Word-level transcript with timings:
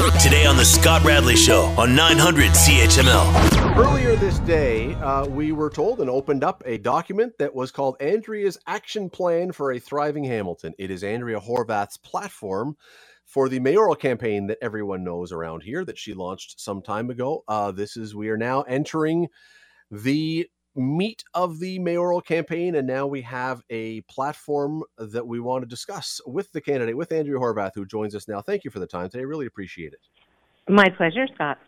Today 0.00 0.46
on 0.46 0.56
The 0.56 0.64
Scott 0.64 1.04
Radley 1.04 1.36
Show 1.36 1.64
on 1.76 1.94
900 1.94 2.52
CHML. 2.52 3.76
Earlier 3.76 4.16
this 4.16 4.38
day, 4.40 4.94
uh, 4.94 5.26
we 5.26 5.52
were 5.52 5.68
told 5.68 6.00
and 6.00 6.08
opened 6.08 6.42
up 6.42 6.62
a 6.64 6.78
document 6.78 7.34
that 7.38 7.54
was 7.54 7.70
called 7.70 7.96
Andrea's 8.00 8.56
Action 8.66 9.10
Plan 9.10 9.52
for 9.52 9.72
a 9.72 9.78
Thriving 9.78 10.24
Hamilton. 10.24 10.72
It 10.78 10.90
is 10.90 11.04
Andrea 11.04 11.38
Horwath's 11.38 11.98
platform 11.98 12.78
for 13.26 13.50
the 13.50 13.60
mayoral 13.60 13.94
campaign 13.94 14.46
that 14.46 14.56
everyone 14.62 15.04
knows 15.04 15.32
around 15.32 15.62
here 15.62 15.84
that 15.84 15.98
she 15.98 16.14
launched 16.14 16.58
some 16.60 16.80
time 16.80 17.10
ago. 17.10 17.44
Uh, 17.46 17.70
this 17.70 17.98
is, 17.98 18.14
we 18.14 18.30
are 18.30 18.38
now 18.38 18.62
entering 18.62 19.28
the 19.90 20.48
meat 20.74 21.24
of 21.34 21.58
the 21.58 21.78
mayoral 21.78 22.20
campaign, 22.20 22.74
and 22.74 22.86
now 22.86 23.06
we 23.06 23.22
have 23.22 23.62
a 23.70 24.00
platform 24.02 24.82
that 24.98 25.26
we 25.26 25.40
want 25.40 25.62
to 25.62 25.68
discuss 25.68 26.20
with 26.26 26.50
the 26.52 26.60
candidate, 26.60 26.96
with 26.96 27.12
Andrew 27.12 27.38
Horwath, 27.38 27.72
who 27.74 27.84
joins 27.84 28.14
us 28.14 28.28
now. 28.28 28.40
Thank 28.40 28.64
you 28.64 28.70
for 28.70 28.78
the 28.78 28.86
time 28.86 29.08
today. 29.08 29.24
Really 29.24 29.46
appreciate 29.46 29.92
it. 29.92 30.00
My 30.68 30.88
pleasure, 30.88 31.26
Scott. 31.34 31.58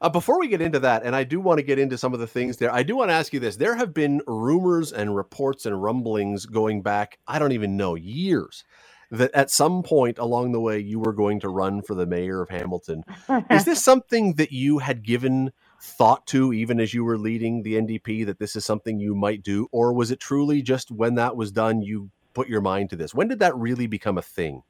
Uh, 0.00 0.08
before 0.08 0.38
we 0.38 0.46
get 0.46 0.60
into 0.60 0.78
that, 0.78 1.02
and 1.04 1.16
I 1.16 1.24
do 1.24 1.40
want 1.40 1.58
to 1.58 1.64
get 1.64 1.78
into 1.78 1.98
some 1.98 2.14
of 2.14 2.20
the 2.20 2.26
things 2.26 2.56
there, 2.56 2.72
I 2.72 2.84
do 2.84 2.96
want 2.96 3.10
to 3.10 3.14
ask 3.14 3.32
you 3.32 3.40
this. 3.40 3.56
There 3.56 3.74
have 3.74 3.92
been 3.92 4.22
rumors 4.28 4.92
and 4.92 5.16
reports 5.16 5.66
and 5.66 5.82
rumblings 5.82 6.46
going 6.46 6.82
back, 6.82 7.18
I 7.26 7.40
don't 7.40 7.52
even 7.52 7.76
know, 7.76 7.96
years, 7.96 8.62
that 9.10 9.32
at 9.34 9.50
some 9.50 9.82
point 9.82 10.18
along 10.18 10.52
the 10.52 10.60
way 10.60 10.78
you 10.78 11.00
were 11.00 11.12
going 11.12 11.40
to 11.40 11.48
run 11.48 11.82
for 11.82 11.94
the 11.94 12.06
mayor 12.06 12.40
of 12.40 12.50
Hamilton. 12.50 13.02
Is 13.50 13.64
this 13.64 13.82
something 13.82 14.34
that 14.34 14.52
you 14.52 14.78
had 14.78 15.02
given 15.02 15.52
thought 15.80 16.26
to, 16.28 16.52
even 16.52 16.80
as 16.80 16.92
you 16.92 17.04
were 17.04 17.18
leading 17.18 17.62
the 17.62 17.74
NDP, 17.74 18.26
that 18.26 18.38
this 18.38 18.56
is 18.56 18.64
something 18.64 18.98
you 18.98 19.14
might 19.14 19.42
do? 19.42 19.68
Or 19.72 19.92
was 19.92 20.10
it 20.10 20.20
truly 20.20 20.62
just 20.62 20.90
when 20.90 21.14
that 21.16 21.36
was 21.36 21.52
done, 21.52 21.82
you 21.82 22.10
put 22.34 22.48
your 22.48 22.60
mind 22.60 22.90
to 22.90 22.96
this? 22.96 23.14
When 23.14 23.28
did 23.28 23.38
that 23.40 23.56
really 23.56 23.86
become 23.86 24.18
a 24.18 24.22
thing? 24.22 24.62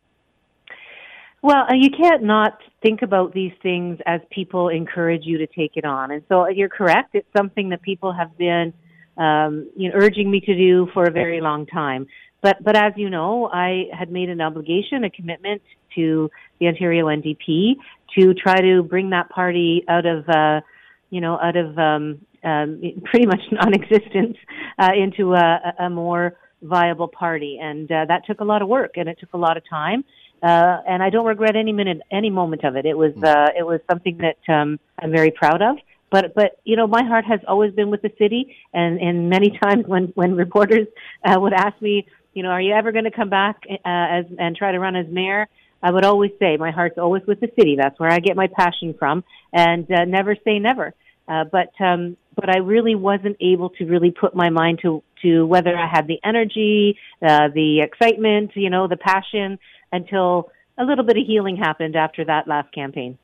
Well, 1.41 1.67
uh, 1.71 1.75
you 1.75 1.91
can't 1.91 2.25
not 2.25 2.59
think 2.83 3.03
about 3.03 3.33
these 3.33 3.53
things 3.63 3.99
as 4.07 4.21
people 4.31 4.69
encourage 4.69 5.25
you 5.25 5.39
to 5.39 5.47
take 5.47 5.77
it 5.77 5.85
on. 5.85 6.11
And 6.11 6.23
so 6.29 6.49
you're 6.49 6.69
correct. 6.69 7.15
It's 7.15 7.29
something 7.37 7.69
that 7.69 7.81
people 7.83 8.13
have 8.13 8.37
been, 8.37 8.73
um, 9.17 9.71
you 9.77 9.89
know, 9.89 9.95
urging 9.97 10.31
me 10.31 10.41
to 10.41 10.55
do 10.55 10.89
for 10.93 11.05
a 11.05 11.13
very 11.13 11.41
long 11.41 11.67
time. 11.67 12.07
But, 12.43 12.63
but 12.63 12.77
as 12.77 12.93
you 12.97 13.09
know, 13.09 13.49
I 13.53 13.85
had 13.97 14.11
made 14.11 14.31
an 14.31 14.41
obligation, 14.41 15.05
a 15.05 15.11
commitment 15.11 15.63
to 15.95 16.31
the 16.59 16.67
Ontario 16.67 17.07
NDP 17.07 17.77
to 18.19 18.35
try 18.35 18.61
to 18.61 18.83
bring 18.83 19.11
that 19.11 19.29
party 19.29 19.85
out 19.89 20.07
of, 20.07 20.29
uh, 20.29 20.61
you 21.11 21.21
know, 21.21 21.39
out 21.41 21.57
of 21.57 21.79
um, 21.79 22.21
um, 22.45 22.81
pretty 23.05 23.27
much 23.27 23.41
non-existence 23.51 24.37
uh, 24.79 24.91
into 24.97 25.35
a, 25.35 25.75
a 25.81 25.91
more 25.91 26.37
viable 26.63 27.09
party. 27.09 27.59
And 27.61 27.91
uh, 27.91 28.05
that 28.07 28.27
took 28.27 28.41
a 28.41 28.45
lot 28.45 28.63
of 28.63 28.69
work 28.69 28.93
and 28.97 29.09
it 29.09 29.19
took 29.21 29.33
a 29.33 29.39
lot 29.39 29.57
of 29.57 29.63
time 29.69 30.05
uh, 30.43 30.79
and 30.87 31.03
I 31.03 31.11
don't 31.11 31.27
regret 31.27 31.57
any 31.57 31.73
minute, 31.73 32.01
any 32.11 32.31
moment 32.31 32.65
of 32.65 32.77
it. 32.77 32.87
It 32.87 32.97
was, 32.97 33.13
hmm. 33.15 33.25
uh, 33.25 33.49
it 33.57 33.67
was 33.67 33.81
something 33.91 34.19
that 34.19 34.53
um, 34.53 34.79
I'm 34.99 35.11
very 35.11 35.31
proud 35.31 35.63
of. 35.63 35.77
But, 36.11 36.35
but 36.35 36.61
you 36.65 36.77
know, 36.77 36.87
my 36.87 37.03
heart 37.03 37.27
has 37.27 37.41
always 37.47 37.75
been 37.75 37.91
with 37.91 38.01
the 38.01 38.11
city, 38.19 38.57
and 38.73 38.99
and 38.99 39.29
many 39.29 39.59
times 39.63 39.85
when 39.87 40.05
when 40.15 40.37
reporters 40.37 40.87
uh, 41.23 41.39
would 41.39 41.53
ask 41.53 41.81
me, 41.83 42.07
you 42.33 42.43
know, 42.43 42.49
are 42.49 42.63
you 42.63 42.73
ever 42.73 42.93
going 42.93 43.05
to 43.05 43.11
come 43.11 43.29
back 43.29 43.63
uh, 43.69 43.77
as 43.85 44.25
and 44.39 44.57
try 44.57 44.73
to 44.73 44.79
run 44.79 44.97
as 44.97 45.07
mayor? 45.09 45.49
I 45.83 45.91
would 45.91 46.05
always 46.05 46.33
say 46.39 46.57
my 46.57 46.71
heart's 46.71 46.99
always 46.99 47.23
with 47.27 47.41
the 47.41 47.51
city. 47.57 47.77
That's 47.77 47.99
where 48.01 48.11
I 48.11 48.19
get 48.19 48.37
my 48.37 48.49
passion 48.49 48.95
from, 48.99 49.25
and 49.53 49.91
uh, 49.91 50.05
never 50.05 50.37
say 50.45 50.59
never. 50.59 50.95
Uh, 51.29 51.45
but 51.45 51.73
um, 51.81 52.17
but 52.35 52.49
I 52.49 52.59
really 52.59 52.95
wasn't 52.95 53.37
able 53.41 53.71
to 53.71 53.85
really 53.85 54.11
put 54.11 54.35
my 54.35 54.51
mind 54.51 54.81
to 54.83 55.03
to 55.23 55.45
whether 55.47 55.77
I 55.77 55.87
had 55.87 56.07
the 56.07 56.19
energy, 56.25 56.97
uh, 57.23 57.49
the 57.49 57.81
excitement, 57.81 58.53
you 58.55 58.71
know, 58.71 58.87
the 58.89 58.97
passion 58.97 59.59
until 59.93 60.51
a 60.79 60.85
little 60.85 61.05
bit 61.05 61.17
of 61.17 61.27
healing 61.27 61.57
happened 61.57 61.97
after 61.97 62.25
that 62.25 62.47
last 62.47 62.73
campaign. 62.73 63.19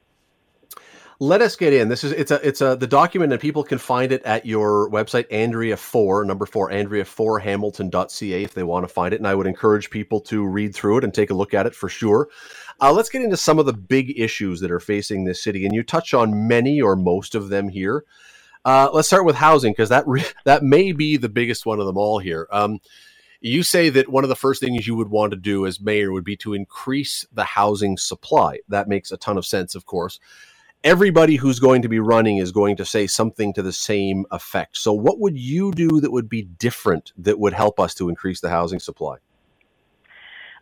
Let 1.20 1.42
us 1.42 1.54
get 1.54 1.72
in. 1.72 1.88
This 1.88 2.02
is 2.02 2.12
it's 2.12 2.30
a 2.30 2.46
it's 2.46 2.60
a 2.60 2.74
the 2.76 2.86
document 2.86 3.32
and 3.32 3.40
people 3.40 3.62
can 3.62 3.78
find 3.78 4.10
it 4.10 4.22
at 4.24 4.44
your 4.44 4.90
website 4.90 5.26
Andrea 5.30 5.76
four 5.76 6.24
number 6.24 6.44
four 6.44 6.72
Andrea 6.72 7.04
four 7.04 7.38
Hamilton.ca 7.38 8.42
if 8.42 8.54
they 8.54 8.64
want 8.64 8.86
to 8.86 8.92
find 8.92 9.14
it. 9.14 9.20
And 9.20 9.28
I 9.28 9.34
would 9.34 9.46
encourage 9.46 9.90
people 9.90 10.20
to 10.22 10.44
read 10.44 10.74
through 10.74 10.98
it 10.98 11.04
and 11.04 11.14
take 11.14 11.30
a 11.30 11.34
look 11.34 11.54
at 11.54 11.66
it 11.66 11.74
for 11.74 11.88
sure. 11.88 12.28
Uh, 12.80 12.92
let's 12.92 13.08
get 13.08 13.22
into 13.22 13.36
some 13.36 13.60
of 13.60 13.66
the 13.66 13.72
big 13.72 14.18
issues 14.18 14.60
that 14.60 14.72
are 14.72 14.80
facing 14.80 15.24
this 15.24 15.42
city, 15.42 15.64
and 15.64 15.74
you 15.74 15.84
touch 15.84 16.12
on 16.14 16.48
many 16.48 16.80
or 16.80 16.96
most 16.96 17.36
of 17.36 17.48
them 17.48 17.68
here. 17.68 18.04
Uh, 18.64 18.88
let's 18.92 19.08
start 19.08 19.24
with 19.24 19.36
housing 19.36 19.72
because 19.72 19.90
that 19.90 20.06
re- 20.08 20.24
that 20.44 20.64
may 20.64 20.90
be 20.90 21.16
the 21.16 21.28
biggest 21.28 21.64
one 21.64 21.78
of 21.78 21.86
them 21.86 21.96
all 21.96 22.18
here. 22.18 22.48
Um, 22.50 22.80
you 23.40 23.62
say 23.62 23.90
that 23.90 24.08
one 24.08 24.24
of 24.24 24.30
the 24.30 24.36
first 24.36 24.60
things 24.60 24.86
you 24.86 24.96
would 24.96 25.10
want 25.10 25.30
to 25.32 25.36
do 25.36 25.66
as 25.66 25.78
mayor 25.78 26.10
would 26.12 26.24
be 26.24 26.36
to 26.38 26.54
increase 26.54 27.26
the 27.30 27.44
housing 27.44 27.98
supply. 27.98 28.60
That 28.68 28.88
makes 28.88 29.12
a 29.12 29.18
ton 29.18 29.36
of 29.36 29.44
sense, 29.44 29.74
of 29.74 29.84
course. 29.84 30.18
Everybody 30.84 31.36
who's 31.36 31.60
going 31.60 31.80
to 31.80 31.88
be 31.88 31.98
running 31.98 32.36
is 32.36 32.52
going 32.52 32.76
to 32.76 32.84
say 32.84 33.06
something 33.06 33.54
to 33.54 33.62
the 33.62 33.72
same 33.72 34.26
effect. 34.30 34.76
So, 34.76 34.92
what 34.92 35.18
would 35.18 35.38
you 35.38 35.72
do 35.72 35.98
that 36.02 36.12
would 36.12 36.28
be 36.28 36.42
different 36.42 37.14
that 37.16 37.38
would 37.38 37.54
help 37.54 37.80
us 37.80 37.94
to 37.94 38.10
increase 38.10 38.42
the 38.42 38.50
housing 38.50 38.78
supply? 38.78 39.16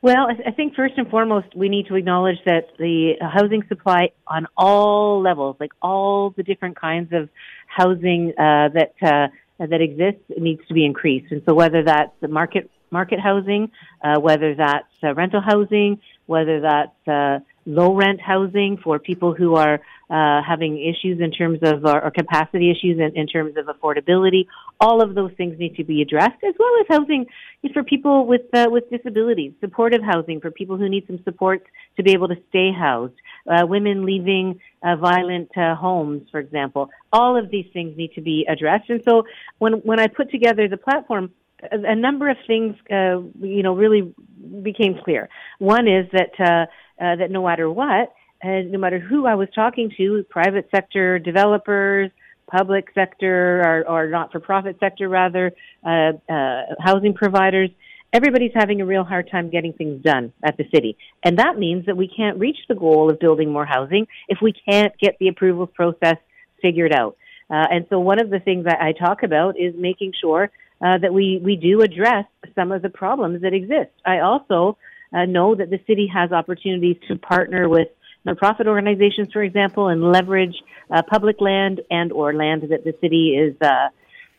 Well, 0.01 0.29
I 0.47 0.53
think 0.53 0.77
first 0.77 0.95
and 0.97 1.09
foremost, 1.11 1.49
we 1.57 1.69
need 1.69 1.87
to 1.89 1.97
acknowledge 1.97 2.39
that 2.45 2.69
the 2.79 3.15
housing 3.21 3.65
supply 3.69 4.11
on 4.29 4.47
all 4.57 5.21
levels, 5.21 5.57
like 5.59 5.73
all 5.83 6.31
the 6.31 6.45
different 6.45 6.77
kinds 6.77 7.13
of 7.13 7.29
housing 7.67 8.33
uh, 8.39 8.69
that 8.75 8.95
uh, 9.03 9.27
that 9.59 9.81
exists 9.81 10.23
needs 10.37 10.61
to 10.69 10.75
be 10.75 10.85
increased. 10.85 11.33
And 11.33 11.43
so 11.47 11.55
whether 11.55 11.83
that's 11.83 12.13
the 12.21 12.29
market 12.29 12.71
market 12.93 13.19
housing, 13.19 13.73
uh, 14.05 14.21
whether 14.21 14.55
that's 14.55 14.87
uh, 15.03 15.15
rental 15.15 15.41
housing, 15.41 16.01
whether 16.27 16.61
that's 16.61 17.09
uh, 17.09 17.39
low 17.67 17.95
rent 17.95 18.21
housing 18.21 18.79
for 18.83 18.99
people 18.99 19.35
who 19.35 19.55
are 19.55 19.81
uh, 20.13 20.43
having 20.47 20.79
issues 20.79 21.23
in 21.23 21.31
terms 21.31 21.59
of 21.63 21.87
or, 21.87 22.11
capacity 22.11 22.71
issues 22.71 23.01
in, 23.01 23.17
in, 23.17 23.27
terms 23.27 23.57
of 23.57 23.65
affordability. 23.65 24.45
All 24.79 25.03
of 25.03 25.15
those 25.15 25.33
things 25.39 25.59
need 25.59 25.75
to 25.77 25.85
be 25.85 26.03
addressed, 26.03 26.45
as 26.47 26.55
well 26.59 26.71
as 26.81 26.87
housing 26.91 27.25
for 27.73 27.83
people 27.83 28.27
with 28.27 28.43
uh, 28.53 28.67
with 28.69 28.91
disabilities, 28.91 29.55
supportive 29.59 30.03
housing 30.03 30.39
for 30.39 30.51
people 30.51 30.77
who 30.77 30.91
need 30.91 31.07
some 31.07 31.19
support 31.25 31.67
to 31.97 32.03
be 32.03 32.13
able 32.13 32.29
to 32.29 32.37
stay 32.51 32.71
housed, 32.79 33.15
uh, 33.51 33.67
women 33.67 34.05
leaving 34.05 34.61
uh, 34.83 34.97
violent 34.97 35.49
uh, 35.57 35.75
homes, 35.77 36.29
for 36.31 36.41
example. 36.41 36.91
All 37.11 37.35
of 37.39 37.51
these 37.51 37.67
things 37.73 37.97
need 37.97 38.13
to 38.13 38.21
be 38.21 38.45
addressed. 38.47 38.91
And 38.91 39.03
so, 39.09 39.23
when 39.61 39.75
when 39.89 39.99
I 39.99 40.09
put 40.09 40.31
together 40.31 40.69
the 40.69 40.77
platform, 40.77 41.31
a, 41.63 41.79
a 41.93 41.97
number 41.97 42.29
of 42.29 42.37
things, 42.47 42.77
uh, 42.91 43.23
you 43.41 43.63
know, 43.63 43.75
really 43.75 44.13
became 44.61 44.99
clear. 45.03 45.31
One 45.59 45.89
is 45.89 46.07
that 46.13 46.69
that 46.99 47.31
no 47.31 47.47
matter 47.47 47.71
what 47.71 48.13
and 48.43 48.73
no 48.73 48.79
matter 48.79 48.99
who 48.99 49.27
I 49.27 49.35
was 49.35 49.49
talking 49.55 49.93
to, 49.97 50.25
private 50.29 50.69
sector 50.75 51.19
developers, 51.19 52.11
public 52.51 52.89
sector 52.95 53.63
or, 53.63 53.89
or 53.89 54.09
not-for-profit 54.09 54.77
sector 54.81 55.09
rather, 55.09 55.53
uh, 55.87 56.13
uh, 56.29 56.63
housing 56.81 57.15
providers, 57.15 57.71
everybody's 58.13 58.53
having 58.55 58.81
a 58.81 58.87
real 58.87 59.05
hard 59.05 59.31
time 59.31 59.49
getting 59.49 59.73
things 59.73 60.03
done 60.03 60.33
at 60.43 60.57
the 60.57 60.65
city. 60.75 60.97
And 61.23 61.39
that 61.39 61.57
means 61.59 61.87
that 61.87 61.97
we 61.97 62.09
can't 62.09 62.39
reach 62.39 62.59
the 62.69 62.75
goal 62.75 63.11
of 63.11 63.19
building 63.19 63.51
more 63.51 63.65
housing 63.65 64.07
if 64.29 64.39
we 64.43 64.53
can't 64.53 64.93
get 64.99 65.17
the 65.19 65.29
approvals 65.29 65.71
process 65.75 66.17
figured 66.61 66.93
out. 66.93 67.17
Uh, 67.49 67.67
and 67.71 67.87
so 67.91 68.01
one 68.01 68.21
of 68.21 68.31
the 68.31 68.41
things 68.41 68.65
that 68.65 68.81
I 68.81 68.93
talk 68.93 69.23
about 69.23 69.59
is 69.59 69.75
making 69.77 70.13
sure 70.21 70.51
uh, 70.85 70.99
that 70.99 71.13
we, 71.15 71.41
we 71.43 71.57
do 71.57 71.81
address 71.81 72.27
some 72.55 72.73
of 72.73 72.83
the 72.83 72.91
problems 72.91 73.43
that 73.43 73.55
exist. 73.55 73.93
I 74.05 74.19
also 74.19 74.77
uh, 75.13 75.27
know 75.27 75.55
that 75.55 75.71
the 75.71 75.81
city 75.87 76.11
has 76.13 76.33
opportunities 76.33 76.97
to 77.09 77.17
partner 77.17 77.69
with 77.69 77.89
nonprofit 78.27 78.67
organizations, 78.67 79.29
for 79.33 79.43
example, 79.43 79.89
and 79.89 80.03
leverage 80.03 80.57
uh, 80.91 81.03
public 81.03 81.41
land 81.41 81.81
and 81.91 82.13
or 82.13 82.35
land 82.35 82.63
that 82.71 82.85
the 82.85 82.95
city 83.01 83.37
is 83.37 83.55
uh, 83.61 83.89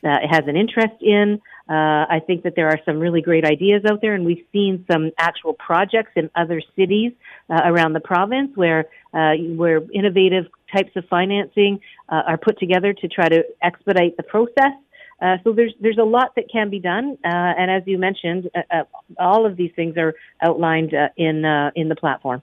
uh, 0.03 0.17
has 0.29 0.43
an 0.47 0.55
interest 0.55 1.01
in. 1.01 1.41
Uh, 1.69 2.05
I 2.09 2.21
think 2.27 2.43
that 2.43 2.55
there 2.55 2.67
are 2.67 2.79
some 2.83 2.99
really 2.99 3.21
great 3.21 3.45
ideas 3.45 3.83
out 3.89 4.01
there, 4.01 4.13
and 4.13 4.25
we've 4.25 4.45
seen 4.51 4.85
some 4.91 5.11
actual 5.17 5.53
projects 5.53 6.11
in 6.15 6.29
other 6.35 6.61
cities 6.75 7.13
uh, 7.49 7.61
around 7.63 7.93
the 7.93 8.01
province 8.01 8.51
where 8.55 8.85
uh, 9.13 9.33
where 9.55 9.81
innovative 9.93 10.45
types 10.75 10.91
of 10.95 11.05
financing 11.07 11.79
are 12.09 12.37
put 12.37 12.59
together 12.59 12.93
to 12.93 13.07
try 13.07 13.27
to 13.27 13.43
expedite 13.63 14.15
the 14.17 14.23
process. 14.23 14.73
Uh, 15.21 15.37
so 15.43 15.53
there's 15.53 15.73
there's 15.79 15.97
a 15.97 16.03
lot 16.03 16.35
that 16.35 16.51
can 16.51 16.69
be 16.69 16.79
done, 16.79 17.17
uh, 17.23 17.27
and 17.27 17.71
as 17.71 17.83
you 17.85 17.97
mentioned, 17.97 18.49
uh, 18.55 18.83
all 19.17 19.45
of 19.45 19.55
these 19.55 19.71
things 19.73 19.95
are 19.95 20.13
outlined 20.41 20.93
in 21.15 21.45
in 21.75 21.87
the 21.87 21.95
platform 21.95 22.41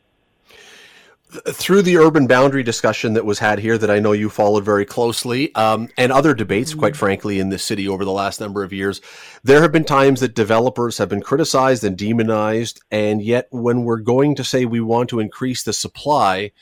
through 1.31 1.83
the 1.83 1.97
urban 1.97 2.27
boundary 2.27 2.63
discussion 2.63 3.13
that 3.15 3.25
was 3.25 3.39
had 3.39 3.59
here 3.59 3.79
that 3.79 3.91
I 3.91 3.99
know 3.99 4.13
you 4.13 4.29
followed 4.29 4.65
very 4.65 4.85
closely, 4.85 5.55
um, 5.55 5.89
and 5.97 6.11
other 6.11 6.35
debates, 6.35 6.75
quite 6.75 6.93
mm-hmm. 6.93 6.99
frankly, 6.99 7.41
in 7.41 7.49
this 7.49 7.65
city 7.65 7.87
over 7.89 8.05
the 8.05 8.13
last 8.13 8.41
number 8.41 8.63
of 8.65 8.73
years, 8.73 9.01
there 9.43 9.63
have 9.63 9.73
been 9.73 9.85
times 9.85 10.21
that 10.21 10.35
developers 10.35 10.99
have 10.99 11.09
been 11.09 11.23
criticized 11.23 11.85
and 11.85 11.97
demonized. 11.97 12.81
And 12.91 13.23
yet, 13.23 13.49
when 13.51 13.85
we're 13.85 14.01
going 14.01 14.35
to 14.37 14.45
say 14.45 14.65
we 14.65 14.81
want 14.81 15.09
to 15.11 15.21
increase 15.21 15.63
the 15.63 15.73
supply, 15.73 16.53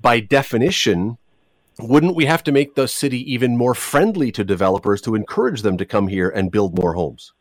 by 0.00 0.20
definition, 0.20 1.18
wouldn't 1.78 2.16
we 2.16 2.26
have 2.26 2.44
to 2.44 2.52
make 2.52 2.74
the 2.74 2.88
city 2.88 3.32
even 3.32 3.56
more 3.56 3.74
friendly 3.74 4.30
to 4.32 4.44
developers 4.44 5.00
to 5.02 5.14
encourage 5.14 5.62
them 5.62 5.76
to 5.78 5.86
come 5.86 6.08
here 6.08 6.28
and 6.28 6.50
build 6.52 6.78
more 6.78 6.94
homes? 6.94 7.32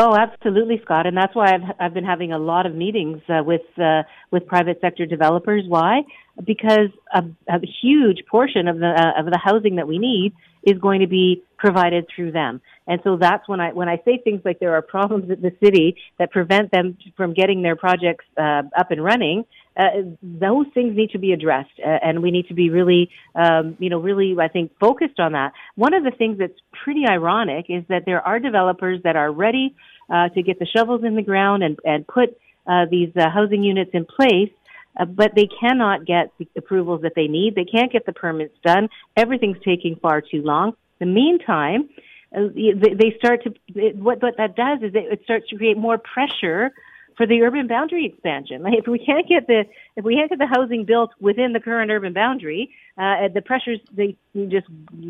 Oh, 0.00 0.14
absolutely, 0.14 0.80
Scott, 0.84 1.08
and 1.08 1.16
that's 1.16 1.34
why 1.34 1.52
I've 1.52 1.74
I've 1.80 1.94
been 1.94 2.04
having 2.04 2.30
a 2.30 2.38
lot 2.38 2.66
of 2.66 2.74
meetings 2.74 3.20
uh, 3.28 3.42
with 3.42 3.62
uh, 3.82 4.04
with 4.30 4.46
private 4.46 4.80
sector 4.80 5.06
developers. 5.06 5.64
Why? 5.66 6.02
Because 6.46 6.90
a, 7.12 7.24
a 7.48 7.58
huge 7.82 8.18
portion 8.30 8.68
of 8.68 8.78
the 8.78 8.86
uh, 8.86 9.20
of 9.20 9.26
the 9.26 9.40
housing 9.42 9.74
that 9.74 9.88
we 9.88 9.98
need 9.98 10.34
is 10.62 10.78
going 10.78 11.00
to 11.00 11.08
be 11.08 11.42
provided 11.56 12.06
through 12.14 12.30
them, 12.30 12.60
and 12.86 13.00
so 13.02 13.16
that's 13.16 13.48
when 13.48 13.58
I 13.58 13.72
when 13.72 13.88
I 13.88 14.00
say 14.04 14.20
things 14.22 14.42
like 14.44 14.60
there 14.60 14.72
are 14.74 14.82
problems 14.82 15.32
at 15.32 15.42
the 15.42 15.50
city 15.60 15.96
that 16.20 16.30
prevent 16.30 16.70
them 16.70 16.96
from 17.16 17.34
getting 17.34 17.62
their 17.62 17.74
projects 17.74 18.24
uh, 18.36 18.62
up 18.78 18.92
and 18.92 19.02
running. 19.02 19.46
Uh, 19.78 20.02
those 20.22 20.66
things 20.74 20.96
need 20.96 21.10
to 21.10 21.18
be 21.18 21.32
addressed, 21.32 21.70
uh, 21.78 21.98
and 22.02 22.20
we 22.20 22.32
need 22.32 22.48
to 22.48 22.54
be 22.54 22.68
really, 22.68 23.08
um, 23.36 23.76
you 23.78 23.88
know, 23.88 24.00
really, 24.00 24.34
I 24.38 24.48
think, 24.48 24.72
focused 24.80 25.20
on 25.20 25.32
that. 25.32 25.52
One 25.76 25.94
of 25.94 26.02
the 26.02 26.10
things 26.10 26.38
that's 26.38 26.58
pretty 26.82 27.06
ironic 27.08 27.66
is 27.68 27.84
that 27.88 28.04
there 28.04 28.20
are 28.20 28.40
developers 28.40 29.00
that 29.04 29.14
are 29.14 29.30
ready 29.30 29.76
uh, 30.10 30.30
to 30.30 30.42
get 30.42 30.58
the 30.58 30.66
shovels 30.66 31.04
in 31.04 31.14
the 31.14 31.22
ground 31.22 31.62
and, 31.62 31.78
and 31.84 32.04
put 32.06 32.36
uh, 32.66 32.86
these 32.90 33.10
uh, 33.16 33.30
housing 33.30 33.62
units 33.62 33.90
in 33.94 34.04
place, 34.04 34.50
but 35.10 35.30
they 35.36 35.48
cannot 35.60 36.04
get 36.04 36.32
the 36.38 36.48
approvals 36.56 37.02
that 37.02 37.12
they 37.14 37.28
need. 37.28 37.54
They 37.54 37.64
can't 37.64 37.92
get 37.92 38.04
the 38.04 38.12
permits 38.12 38.54
done. 38.64 38.88
Everything's 39.16 39.58
taking 39.64 39.94
far 39.96 40.20
too 40.20 40.42
long. 40.42 40.74
In 41.00 41.08
the 41.08 41.14
meantime, 41.14 41.88
they 42.32 43.14
start 43.16 43.44
to 43.44 43.54
what 43.94 44.20
what 44.22 44.36
that 44.36 44.54
does 44.56 44.82
is 44.82 44.90
it 44.94 45.20
starts 45.24 45.48
to 45.48 45.56
create 45.56 45.76
more 45.78 45.98
pressure 45.98 46.72
for 47.18 47.26
the 47.26 47.42
urban 47.42 47.66
boundary 47.66 48.06
expansion. 48.06 48.62
Like 48.62 48.74
if 48.78 48.86
we 48.86 48.98
can't 48.98 49.28
get 49.28 49.48
the 49.48 49.64
if 49.96 50.04
we 50.04 50.14
can't 50.14 50.30
get 50.30 50.38
the 50.38 50.46
housing 50.46 50.84
built 50.86 51.10
within 51.20 51.52
the 51.52 51.60
current 51.60 51.90
urban 51.90 52.14
boundary, 52.14 52.70
uh, 52.96 53.28
the 53.34 53.42
pressures 53.42 53.80
they 53.92 54.16
just 54.34 54.68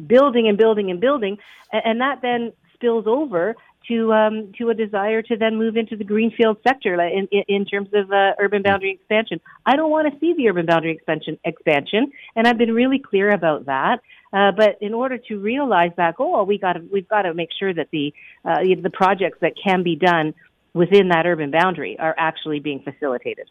building 0.08 0.48
and 0.48 0.56
building 0.56 0.90
and 0.90 1.00
building, 1.00 1.36
and 1.70 2.00
that 2.00 2.20
then 2.22 2.52
spills 2.74 3.06
over 3.06 3.54
to 3.88 4.12
um, 4.12 4.52
to 4.56 4.70
a 4.70 4.74
desire 4.74 5.20
to 5.22 5.36
then 5.36 5.56
move 5.56 5.76
into 5.76 5.96
the 5.96 6.04
greenfield 6.04 6.56
sector 6.66 6.94
in, 7.02 7.28
in, 7.30 7.44
in 7.46 7.64
terms 7.66 7.90
of 7.92 8.10
uh, 8.10 8.32
urban 8.40 8.62
boundary 8.62 8.92
expansion. 8.92 9.38
I 9.66 9.76
don't 9.76 9.90
want 9.90 10.12
to 10.12 10.18
see 10.18 10.34
the 10.34 10.48
urban 10.48 10.64
boundary 10.64 10.92
expansion 10.92 11.38
expansion, 11.44 12.10
and 12.34 12.48
I've 12.48 12.58
been 12.58 12.72
really 12.72 12.98
clear 12.98 13.30
about 13.30 13.66
that. 13.66 14.00
Uh, 14.30 14.52
but 14.52 14.76
in 14.82 14.92
order 14.92 15.16
to 15.16 15.38
realize 15.38 15.90
that 15.96 16.16
goal, 16.16 16.44
we 16.44 16.58
got 16.58 16.76
we've 16.90 17.08
got 17.08 17.22
to 17.22 17.34
make 17.34 17.50
sure 17.58 17.72
that 17.72 17.88
the 17.92 18.12
uh, 18.44 18.60
the 18.82 18.90
projects 18.92 19.38
that 19.40 19.52
can 19.62 19.82
be 19.82 19.96
done 19.96 20.34
within 20.74 21.08
that 21.08 21.26
urban 21.26 21.50
boundary 21.50 21.98
are 21.98 22.14
actually 22.18 22.60
being 22.60 22.80
facilitated. 22.82 23.48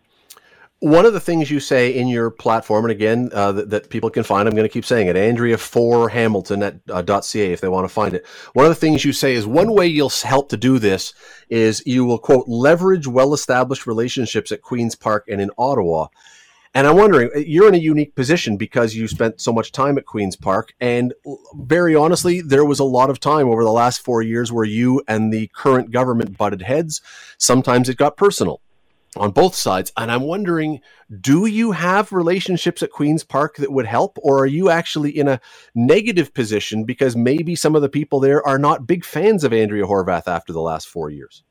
One 0.80 1.08
of 1.08 1.14
the 1.14 1.20
things 1.20 1.50
you 1.50 1.60
say 1.60 1.96
in 1.96 2.08
your 2.08 2.30
platform, 2.30 2.86
and 2.86 2.92
again, 2.92 3.32
uh, 3.34 3.52
that, 3.54 3.70
that, 3.72 3.90
people 3.90 4.12
can 4.12 4.22
find, 4.22 4.48
I'm 4.48 4.54
going 4.54 4.68
to 4.68 4.72
keep 4.72 4.86
saying 4.86 5.08
it, 5.08 5.16
Andrea 5.16 5.58
for 5.58 6.08
Hamilton 6.08 6.62
at 6.62 6.76
uh, 6.88 7.22
.ca 7.22 7.52
if 7.52 7.62
they 7.62 7.68
want 7.68 7.86
to 7.86 7.94
find 7.94 8.14
it. 8.14 8.28
One 8.54 8.68
of 8.68 8.70
the 8.70 8.76
things 8.76 9.04
you 9.04 9.12
say 9.12 9.34
is 9.34 9.48
one 9.48 9.74
way 9.74 9.88
you'll 9.88 10.10
help 10.10 10.50
to 10.50 10.58
do 10.58 10.78
this 10.78 11.14
is 11.50 11.82
you 11.88 12.06
will 12.06 12.20
quote 12.20 12.48
leverage 12.48 13.08
well-established 13.08 13.88
relationships 13.88 14.52
at 14.52 14.62
Queens 14.62 14.94
Park 14.94 15.26
and 15.28 15.42
in 15.42 15.50
Ottawa. 15.58 16.10
And 16.78 16.86
I'm 16.86 16.96
wondering, 16.96 17.32
uh, 17.36 17.40
you're 17.40 17.68
in 17.68 17.74
a 17.74 17.80
unique 17.80 18.14
position 18.14 18.56
because 18.56 18.94
you 18.94 19.08
spent 19.08 19.42
so 19.42 19.52
much 19.52 19.72
time 19.72 19.98
at 19.98 20.06
Queens 20.06 20.36
Park, 20.36 20.76
and 20.80 21.12
very 21.56 21.96
honestly, 21.96 22.40
there 22.40 22.66
was 22.66 22.80
a 22.80 22.84
lot 22.84 23.10
of 23.10 23.20
time 23.20 23.50
over 23.50 23.64
the 23.64 23.72
last 23.72 24.02
four 24.02 24.22
years 24.22 24.52
where 24.52 24.64
you 24.64 25.02
and 25.08 25.34
the 25.34 25.50
current 25.56 25.90
government 25.90 26.38
butted 26.38 26.62
heads. 26.62 27.02
Sometimes 27.40 27.90
it 27.90 27.98
got 27.98 28.16
personal 28.16 28.62
on 29.16 29.32
both 29.32 29.56
sides. 29.56 29.92
And 29.98 30.12
I'm 30.12 30.22
wondering, 30.22 30.82
do 31.20 31.48
you 31.48 31.72
have 31.72 32.14
relationships 32.14 32.84
at 32.84 32.92
Queen's 32.92 33.24
Park 33.24 33.56
that 33.56 33.72
would 33.72 33.88
help, 33.88 34.20
or 34.22 34.38
are 34.38 34.46
you 34.46 34.70
actually 34.70 35.18
in 35.18 35.28
a 35.28 35.42
negative 35.74 36.32
position 36.32 36.84
because 36.84 37.16
maybe 37.16 37.56
some 37.56 37.76
of 37.76 37.82
the 37.82 37.90
people 37.90 38.20
there 38.20 38.48
are 38.48 38.60
not 38.60 38.86
big 38.86 39.04
fans 39.04 39.44
of 39.44 39.52
Andrea 39.52 39.86
Horwath 39.86 40.28
after 40.28 40.54
the 40.54 40.62
last 40.62 40.88
four 40.88 41.10
years? 41.10 41.44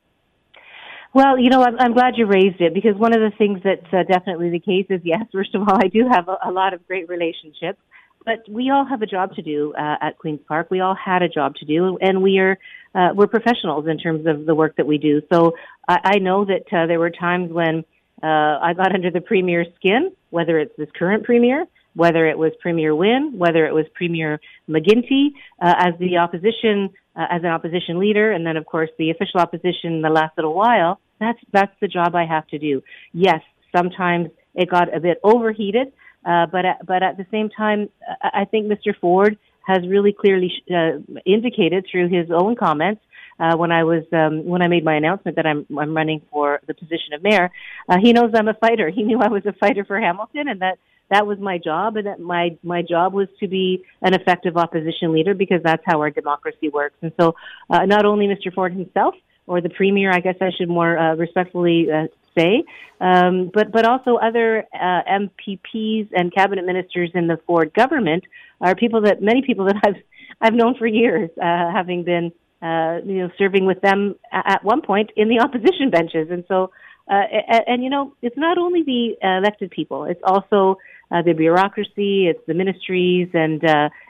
Well, 1.17 1.39
you 1.39 1.49
know, 1.49 1.63
I'm, 1.63 1.79
I'm 1.79 1.93
glad 1.93 2.13
you 2.15 2.27
raised 2.27 2.61
it 2.61 2.75
because 2.75 2.95
one 2.95 3.11
of 3.11 3.19
the 3.19 3.35
things 3.39 3.61
that's 3.63 3.91
uh, 3.91 4.03
definitely 4.03 4.51
the 4.51 4.59
case 4.59 4.85
is 4.91 5.01
yes, 5.03 5.23
first 5.31 5.55
of 5.55 5.61
all, 5.61 5.75
I 5.75 5.87
do 5.87 6.07
have 6.07 6.27
a, 6.29 6.37
a 6.45 6.51
lot 6.51 6.75
of 6.75 6.87
great 6.87 7.09
relationships 7.09 7.79
but 8.23 8.39
we 8.49 8.69
all 8.69 8.85
have 8.85 9.01
a 9.01 9.05
job 9.05 9.33
to 9.35 9.41
do 9.41 9.73
uh, 9.73 9.95
at 10.01 10.17
Queens 10.17 10.41
Park. 10.49 10.67
We 10.69 10.81
all 10.81 10.95
had 10.95 11.21
a 11.21 11.29
job 11.29 11.55
to 11.55 11.65
do, 11.65 11.97
and 12.01 12.21
we 12.21 12.39
are 12.39 12.57
uh, 12.93 13.13
we're 13.15 13.27
professionals 13.27 13.87
in 13.87 13.97
terms 13.97 14.27
of 14.27 14.45
the 14.45 14.53
work 14.53 14.75
that 14.75 14.85
we 14.85 14.97
do. 14.97 15.21
So 15.31 15.53
I, 15.87 15.99
I 16.03 16.19
know 16.19 16.43
that 16.43 16.65
uh, 16.73 16.87
there 16.87 16.99
were 16.99 17.09
times 17.09 17.53
when 17.53 17.85
uh, 18.21 18.59
I 18.61 18.73
got 18.75 18.93
under 18.93 19.11
the 19.11 19.21
premier's 19.21 19.67
skin, 19.77 20.11
whether 20.29 20.59
it's 20.59 20.75
this 20.77 20.89
current 20.99 21.23
premier, 21.23 21.67
whether 21.95 22.27
it 22.27 22.37
was 22.37 22.51
Premier 22.59 22.93
Wynne, 22.93 23.37
whether 23.37 23.65
it 23.65 23.73
was 23.73 23.85
Premier 23.93 24.41
McGuinty, 24.69 25.29
uh, 25.61 25.75
as 25.77 25.93
the 25.97 26.17
opposition, 26.17 26.89
uh, 27.15 27.27
as 27.31 27.43
an 27.43 27.49
opposition 27.49 27.97
leader, 27.97 28.33
and 28.33 28.45
then 28.45 28.57
of 28.57 28.65
course 28.65 28.89
the 28.99 29.09
official 29.09 29.39
opposition 29.39 29.93
in 29.93 30.01
the 30.01 30.09
last 30.09 30.37
little 30.37 30.53
while. 30.53 30.99
That's 31.19 31.39
that's 31.51 31.73
the 31.81 31.87
job 31.87 32.15
I 32.15 32.25
have 32.25 32.47
to 32.47 32.59
do. 32.59 32.81
Yes, 33.13 33.41
sometimes 33.75 34.29
it 34.55 34.69
got 34.69 34.95
a 34.95 34.99
bit 34.99 35.19
overheated. 35.23 35.93
Uh, 36.25 36.45
but 36.45 36.65
at, 36.65 36.85
but 36.85 37.03
at 37.03 37.15
the 37.15 37.25
same 37.31 37.49
time, 37.49 37.89
I 38.21 38.45
think 38.45 38.67
Mr. 38.67 38.93
Ford 38.99 39.37
has 39.65 39.87
really 39.87 40.13
clearly 40.13 40.51
uh, 40.69 40.99
indicated 41.25 41.85
through 41.89 42.09
his 42.09 42.29
own 42.31 42.55
comments 42.55 43.01
uh, 43.39 43.55
when 43.55 43.71
I 43.71 43.83
was 43.83 44.03
um, 44.11 44.45
when 44.45 44.61
I 44.61 44.67
made 44.67 44.83
my 44.83 44.95
announcement 44.95 45.37
that 45.37 45.45
I'm 45.45 45.65
I'm 45.77 45.95
running 45.95 46.21
for 46.31 46.59
the 46.67 46.73
position 46.73 47.13
of 47.13 47.23
mayor. 47.23 47.51
Uh, 47.87 47.97
he 48.01 48.13
knows 48.13 48.31
I'm 48.33 48.47
a 48.47 48.53
fighter. 48.55 48.89
He 48.89 49.03
knew 49.03 49.19
I 49.19 49.29
was 49.29 49.45
a 49.45 49.53
fighter 49.53 49.85
for 49.85 49.99
Hamilton, 49.99 50.47
and 50.47 50.61
that 50.61 50.79
that 51.09 51.25
was 51.25 51.39
my 51.39 51.57
job, 51.57 51.97
and 51.97 52.07
that 52.07 52.19
my 52.19 52.57
my 52.63 52.81
job 52.81 53.13
was 53.13 53.27
to 53.39 53.47
be 53.47 53.85
an 54.01 54.13
effective 54.13 54.57
opposition 54.57 55.13
leader 55.13 55.33
because 55.33 55.61
that's 55.63 55.83
how 55.85 55.99
our 55.99 56.09
democracy 56.09 56.69
works. 56.69 56.95
And 57.01 57.11
so, 57.19 57.35
uh, 57.69 57.85
not 57.85 58.05
only 58.05 58.27
Mr. 58.27 58.53
Ford 58.53 58.73
himself 58.73 59.15
or 59.47 59.61
the 59.61 59.69
premier, 59.69 60.11
I 60.11 60.19
guess 60.19 60.35
I 60.41 60.51
should 60.55 60.69
more 60.69 60.97
uh, 60.97 61.15
respectfully 61.15 61.87
uh, 61.91 62.07
say, 62.37 62.65
um, 62.99 63.49
but 63.53 63.71
but 63.71 63.85
also 63.85 64.17
other 64.17 64.65
uh, 64.73 65.01
MPPs 65.09 66.09
and 66.13 66.33
cabinet 66.33 66.65
ministers 66.65 67.09
in 67.15 67.27
the 67.27 67.37
Ford 67.47 67.73
government 67.73 68.25
are 68.61 68.75
people 68.75 69.01
that 69.01 69.21
many 69.21 69.41
people 69.41 69.65
that 69.65 69.77
I've 69.85 69.95
I've 70.41 70.53
known 70.53 70.75
for 70.75 70.85
years, 70.85 71.29
uh, 71.41 71.71
having 71.71 72.03
been 72.03 72.31
uh, 72.61 72.99
you 73.05 73.19
know 73.19 73.29
serving 73.37 73.65
with 73.65 73.81
them 73.81 74.15
at 74.31 74.63
one 74.63 74.81
point 74.81 75.11
in 75.15 75.29
the 75.29 75.39
opposition 75.43 75.89
benches, 75.89 76.29
and 76.29 76.43
so. 76.47 76.71
Uh, 77.09 77.23
and, 77.47 77.63
and 77.67 77.83
you 77.85 77.89
know, 77.89 78.13
it's 78.21 78.35
not 78.35 78.57
only 78.57 78.83
the 78.83 79.15
elected 79.23 79.71
people; 79.71 80.03
it's 80.03 80.19
also 80.25 80.77
the 81.09 81.31
bureaucracy, 81.31 82.27
it's 82.27 82.45
the 82.47 82.53
ministries, 82.53 83.29
and 83.33 83.63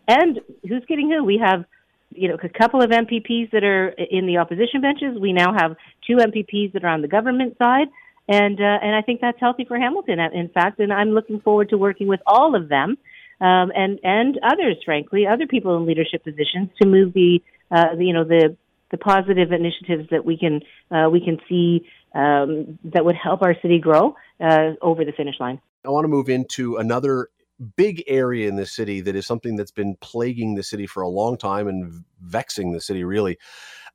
and 0.07 0.40
who's 0.68 0.83
getting 0.88 1.07
who. 1.12 1.24
We 1.24 1.38
have 1.38 1.63
you 2.12 2.30
know, 2.30 2.38
a 2.42 2.50
couple 2.50 2.81
of 2.81 2.89
MPPs 2.89 3.51
that 3.51 3.63
are 3.63 3.89
in 3.89 4.25
the 4.27 4.38
opposition 4.38 4.81
benches. 4.81 5.19
We 5.19 5.33
now 5.33 5.54
have 5.54 5.75
two 6.06 6.18
MPPs 6.18 6.74
that 6.74 6.83
are 6.83 6.89
on 6.89 7.01
the 7.01 7.07
government 7.07 7.57
side 7.57 7.88
and 8.27 8.59
uh, 8.59 8.77
and 8.81 8.95
I 8.95 9.01
think 9.01 9.21
that's 9.21 9.39
healthy 9.39 9.65
for 9.65 9.77
Hamilton. 9.77 10.19
In 10.19 10.50
fact, 10.50 10.80
and 10.80 10.92
I'm 10.92 11.09
looking 11.09 11.39
forward 11.39 11.69
to 11.69 11.77
working 11.77 12.07
with 12.07 12.19
all 12.25 12.56
of 12.56 12.69
them, 12.69 12.98
um, 13.39 13.71
and 13.75 14.00
and 14.04 14.37
others, 14.44 14.78
frankly, 14.83 15.26
other 15.26 15.47
people 15.47 15.78
in 15.78 15.85
leadership 15.85 16.23
positions 16.23 16.69
to 16.81 16.87
move 16.87 17.14
the, 17.14 17.42
uh, 17.71 17.95
the 17.95 18.06
you 18.06 18.14
know 18.14 18.23
the 18.23 18.57
the 18.92 18.97
positive 18.97 19.52
initiatives 19.52 20.09
that 20.11 20.26
we 20.26 20.37
can 20.37 20.61
uh, 20.92 21.09
we 21.09 21.21
can 21.21 21.40
see 21.47 21.87
um, 22.14 22.78
that 22.83 23.06
would 23.06 23.16
help 23.16 23.42
our 23.42 23.56
city 23.61 23.80
grow 23.80 24.16
uh, 24.42 24.71
over 24.81 25.06
the 25.06 25.14
finish 25.14 25.35
line. 25.40 25.61
I 25.85 25.90
want 25.90 26.04
to 26.04 26.09
move 26.09 26.28
into 26.28 26.78
another 26.78 27.30
big 27.76 28.04
area 28.07 28.47
in 28.47 28.56
the 28.56 28.66
city 28.66 29.02
that 29.02 29.16
is 29.16 29.26
something 29.26 29.56
that's 29.56 29.71
been 29.71 29.95
plaguing 29.99 30.56
the 30.56 30.64
city 30.64 30.85
for 30.85 31.02
a 31.02 31.09
long 31.09 31.37
time 31.37 31.68
and 31.68 32.04
vexing 32.21 32.71
the 32.71 32.81
city 32.81 33.04
really 33.04 33.37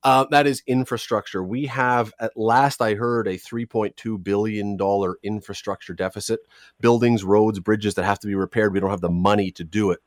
uh, 0.04 0.26
that 0.31 0.47
is 0.47 0.62
infrastructure. 0.66 1.42
We 1.45 1.66
have, 1.66 2.12
at 2.19 2.37
last 2.37 2.83
I 2.83 2.95
heard, 2.95 3.28
a 3.28 3.35
$3.2 3.35 4.23
billion 4.23 4.76
infrastructure 5.23 5.95
deficit. 5.95 6.40
Buildings, 6.81 7.23
roads, 7.23 7.61
bridges 7.61 7.95
that 7.95 8.04
have 8.04 8.19
to 8.21 8.26
be 8.26 8.35
repaired. 8.35 8.73
We 8.73 8.81
don't 8.81 8.90
have 8.90 9.00
the 9.00 9.09
money 9.09 9.52
to 9.52 9.64
do 9.64 9.92
it. 9.92 10.00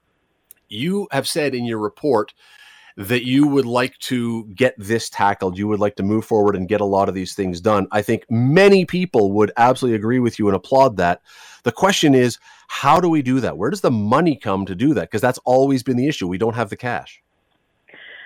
You 0.68 1.08
have 1.12 1.28
said 1.28 1.56
in 1.56 1.64
your 1.64 1.80
report 1.80 2.34
that 2.98 3.26
you 3.26 3.46
would 3.48 3.66
like 3.66 3.98
to 4.00 4.46
get 4.56 4.74
this 4.78 5.10
tackled. 5.10 5.58
You 5.58 5.68
would 5.68 5.80
like 5.80 5.96
to 5.98 6.04
move 6.04 6.26
forward 6.26 6.56
and 6.56 6.68
get 6.68 6.82
a 6.82 6.86
lot 6.86 7.10
of 7.10 7.16
these 7.16 7.34
things 7.34 7.60
done. 7.60 7.88
I 7.92 8.02
think 8.02 8.26
many 8.30 8.86
people 8.86 9.34
would 9.34 9.52
absolutely 9.58 9.98
agree 9.98 10.20
with 10.20 10.40
you 10.40 10.48
and 10.48 10.56
applaud 10.56 10.98
that. 10.98 11.22
The 11.64 11.72
question 11.72 12.16
is, 12.16 12.38
how 12.68 13.00
do 13.00 13.10
we 13.10 13.22
do 13.22 13.40
that? 13.42 13.58
Where 13.58 13.70
does 13.70 13.82
the 13.82 13.92
money 13.92 14.36
come 14.36 14.66
to 14.66 14.76
do 14.76 14.94
that? 14.94 15.02
Because 15.02 15.22
that's 15.22 15.40
always 15.46 15.84
been 15.84 15.98
the 15.98 16.08
issue. 16.08 16.28
We 16.28 16.38
don't 16.38 16.56
have 16.56 16.70
the 16.70 16.78
cash. 16.78 17.22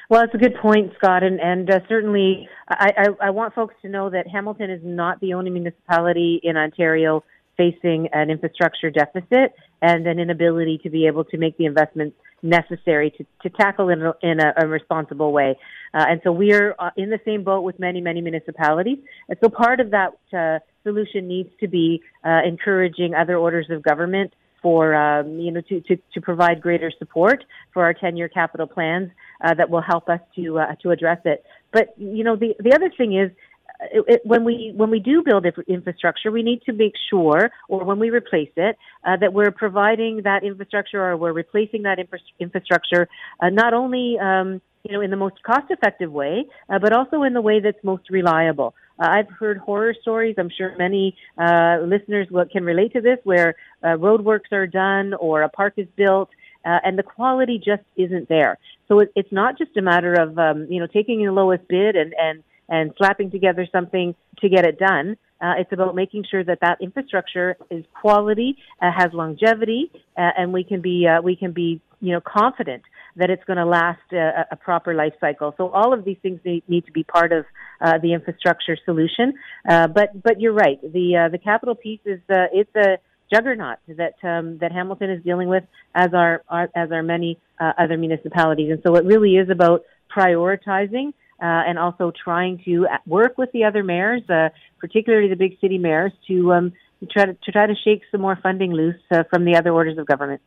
Well, 0.09 0.23
it's 0.23 0.33
a 0.33 0.39
good 0.39 0.55
point, 0.55 0.91
Scott, 0.97 1.21
and 1.21 1.39
and 1.39 1.69
uh, 1.69 1.79
certainly 1.87 2.49
I, 2.67 2.91
I, 2.97 3.27
I 3.27 3.29
want 3.29 3.53
folks 3.53 3.75
to 3.83 3.89
know 3.89 4.09
that 4.09 4.27
Hamilton 4.27 4.71
is 4.71 4.81
not 4.83 5.19
the 5.19 5.35
only 5.35 5.51
municipality 5.51 6.39
in 6.41 6.57
Ontario 6.57 7.23
facing 7.59 8.07
an 8.13 8.29
infrastructure 8.29 8.89
deficit 8.89 9.53
and 9.81 10.07
an 10.07 10.17
inability 10.17 10.79
to 10.81 10.89
be 10.89 11.07
able 11.07 11.25
to 11.25 11.37
make 11.37 11.57
the 11.57 11.65
investments 11.65 12.15
necessary 12.41 13.11
to, 13.11 13.25
to 13.43 13.49
tackle 13.57 13.89
in, 13.89 14.01
a, 14.01 14.13
in 14.23 14.39
a, 14.39 14.53
a 14.63 14.65
responsible 14.65 15.33
way. 15.33 15.57
Uh, 15.93 16.05
and 16.07 16.21
so 16.23 16.31
we 16.31 16.53
are 16.53 16.73
uh, 16.79 16.89
in 16.95 17.09
the 17.09 17.19
same 17.25 17.43
boat 17.43 17.61
with 17.61 17.77
many, 17.77 17.99
many 17.99 18.21
municipalities. 18.21 18.97
And 19.27 19.37
so 19.43 19.49
part 19.49 19.81
of 19.81 19.91
that 19.91 20.11
uh, 20.31 20.59
solution 20.83 21.27
needs 21.27 21.49
to 21.59 21.67
be 21.67 22.01
uh, 22.23 22.39
encouraging 22.45 23.13
other 23.13 23.35
orders 23.35 23.67
of 23.69 23.83
government 23.83 24.31
for 24.61 24.93
um, 24.93 25.39
you 25.39 25.51
know 25.51 25.61
to, 25.61 25.79
to, 25.81 25.95
to 26.13 26.21
provide 26.21 26.61
greater 26.61 26.91
support 26.99 27.45
for 27.73 27.83
our 27.83 27.93
10 27.93 28.17
year 28.17 28.27
capital 28.27 28.67
plans 28.67 29.09
uh, 29.41 29.53
that 29.53 29.69
will 29.69 29.81
help 29.81 30.09
us 30.09 30.19
to 30.35 30.59
uh, 30.59 30.75
to 30.81 30.91
address 30.91 31.19
it. 31.25 31.45
but 31.71 31.93
you 31.97 32.23
know, 32.23 32.35
the 32.35 32.55
the 32.59 32.73
other 32.73 32.91
thing 32.97 33.17
is 33.17 33.31
it, 33.81 34.21
when 34.25 34.43
we 34.43 34.73
when 34.75 34.89
we 34.89 34.99
do 34.99 35.23
build 35.23 35.45
infrastructure, 35.67 36.31
we 36.31 36.43
need 36.43 36.61
to 36.63 36.73
make 36.73 36.93
sure, 37.09 37.51
or 37.67 37.83
when 37.83 37.99
we 37.99 38.09
replace 38.09 38.51
it, 38.57 38.77
uh, 39.05 39.15
that 39.17 39.33
we're 39.33 39.51
providing 39.51 40.21
that 40.23 40.43
infrastructure 40.43 41.01
or 41.01 41.17
we're 41.17 41.33
replacing 41.33 41.83
that 41.83 41.99
infra- 41.99 42.19
infrastructure 42.39 43.07
uh, 43.41 43.49
not 43.49 43.73
only 43.73 44.17
um, 44.19 44.61
you 44.83 44.91
know 44.93 45.01
in 45.01 45.11
the 45.11 45.17
most 45.17 45.41
cost-effective 45.43 46.11
way, 46.11 46.45
uh, 46.69 46.79
but 46.79 46.93
also 46.93 47.23
in 47.23 47.33
the 47.33 47.41
way 47.41 47.59
that's 47.59 47.81
most 47.83 48.09
reliable. 48.09 48.73
Uh, 48.99 49.07
I've 49.09 49.29
heard 49.29 49.57
horror 49.57 49.95
stories. 50.01 50.35
I'm 50.37 50.49
sure 50.49 50.75
many 50.77 51.15
uh, 51.37 51.77
listeners 51.85 52.27
can 52.51 52.65
relate 52.65 52.93
to 52.93 53.01
this, 53.01 53.19
where 53.23 53.55
uh, 53.81 53.87
roadworks 53.89 54.51
are 54.51 54.67
done 54.67 55.13
or 55.13 55.43
a 55.43 55.49
park 55.49 55.73
is 55.77 55.87
built. 55.95 56.29
and 56.65 56.99
the 56.99 57.03
quality 57.03 57.57
just 57.57 57.83
isn't 57.95 58.27
there. 58.27 58.57
So 58.89 58.99
it, 58.99 59.11
it's 59.15 59.31
not 59.31 59.57
just 59.57 59.77
a 59.77 59.81
matter 59.81 60.13
of 60.13 60.37
um, 60.37 60.67
you 60.69 60.81
know 60.81 60.87
taking 60.87 61.23
the 61.23 61.31
lowest 61.31 61.65
bid 61.69 61.95
and, 61.95 62.13
and 62.19 62.43
and 62.69 62.93
slapping 62.97 63.31
together 63.31 63.67
something 63.71 64.15
to 64.39 64.49
get 64.49 64.65
it 64.65 64.79
done. 64.79 65.17
Uh, 65.41 65.53
it's 65.57 65.71
about 65.71 65.95
making 65.95 66.25
sure 66.29 66.43
that 66.43 66.59
that 66.61 66.77
infrastructure 66.81 67.57
is 67.69 67.83
quality, 67.99 68.57
uh, 68.81 68.91
has 68.95 69.09
longevity, 69.13 69.91
uh, 70.17 70.29
and 70.37 70.53
we 70.53 70.63
can 70.63 70.81
be 70.81 71.07
uh, 71.07 71.21
we 71.21 71.35
can 71.35 71.51
be 71.51 71.81
you 72.01 72.11
know 72.13 72.21
confident 72.21 72.83
that 73.15 73.29
it's 73.29 73.43
going 73.45 73.57
to 73.57 73.65
last 73.65 73.99
a, 74.13 74.45
a, 74.51 74.55
proper 74.55 74.93
life 74.93 75.13
cycle. 75.19 75.53
So 75.57 75.69
all 75.69 75.93
of 75.93 76.05
these 76.05 76.17
things 76.21 76.39
need, 76.45 76.63
need 76.69 76.85
to 76.85 76.91
be 76.91 77.03
part 77.03 77.33
of 77.33 77.45
uh, 77.81 77.97
the 77.97 78.13
infrastructure 78.13 78.77
solution. 78.85 79.33
Uh, 79.67 79.87
but 79.87 80.21
but 80.21 80.39
you're 80.41 80.53
right. 80.53 80.79
The 80.81 81.29
the 81.31 81.39
capital 81.39 81.75
piece 81.75 82.01
is 82.05 82.19
it's 82.29 82.75
a 82.75 82.97
juggernaut 83.33 83.77
that 83.87 84.15
um, 84.23 84.57
that 84.57 84.73
Hamilton 84.73 85.09
is 85.09 85.23
dealing 85.23 85.47
with, 85.47 85.63
as 85.95 86.09
are, 86.13 86.43
are 86.49 86.69
as 86.75 86.91
are 86.91 87.03
many 87.03 87.39
other 87.59 87.97
municipalities. 87.97 88.71
And 88.71 88.81
so 88.85 88.95
it 88.95 89.05
really 89.05 89.37
is 89.37 89.49
about 89.49 89.83
prioritizing 90.13 91.13
uh, 91.41 91.63
and 91.67 91.79
also 91.79 92.11
trying 92.11 92.61
to 92.65 92.87
work 93.05 93.37
with 93.37 93.51
the 93.51 93.63
other 93.63 93.83
mayors, 93.83 94.21
uh, 94.29 94.49
particularly 94.79 95.29
the 95.29 95.35
big 95.35 95.59
city 95.59 95.77
mayors, 95.77 96.11
to 96.27 96.53
um, 96.53 96.73
try 97.11 97.25
to, 97.25 97.33
to 97.33 97.51
try 97.51 97.65
to 97.65 97.75
shake 97.83 98.01
some 98.11 98.21
more 98.21 98.37
funding 98.41 98.71
loose 98.73 99.01
uh, 99.11 99.23
from 99.29 99.45
the 99.45 99.55
other 99.55 99.71
orders 99.71 99.97
of 99.97 100.05
government. 100.05 100.41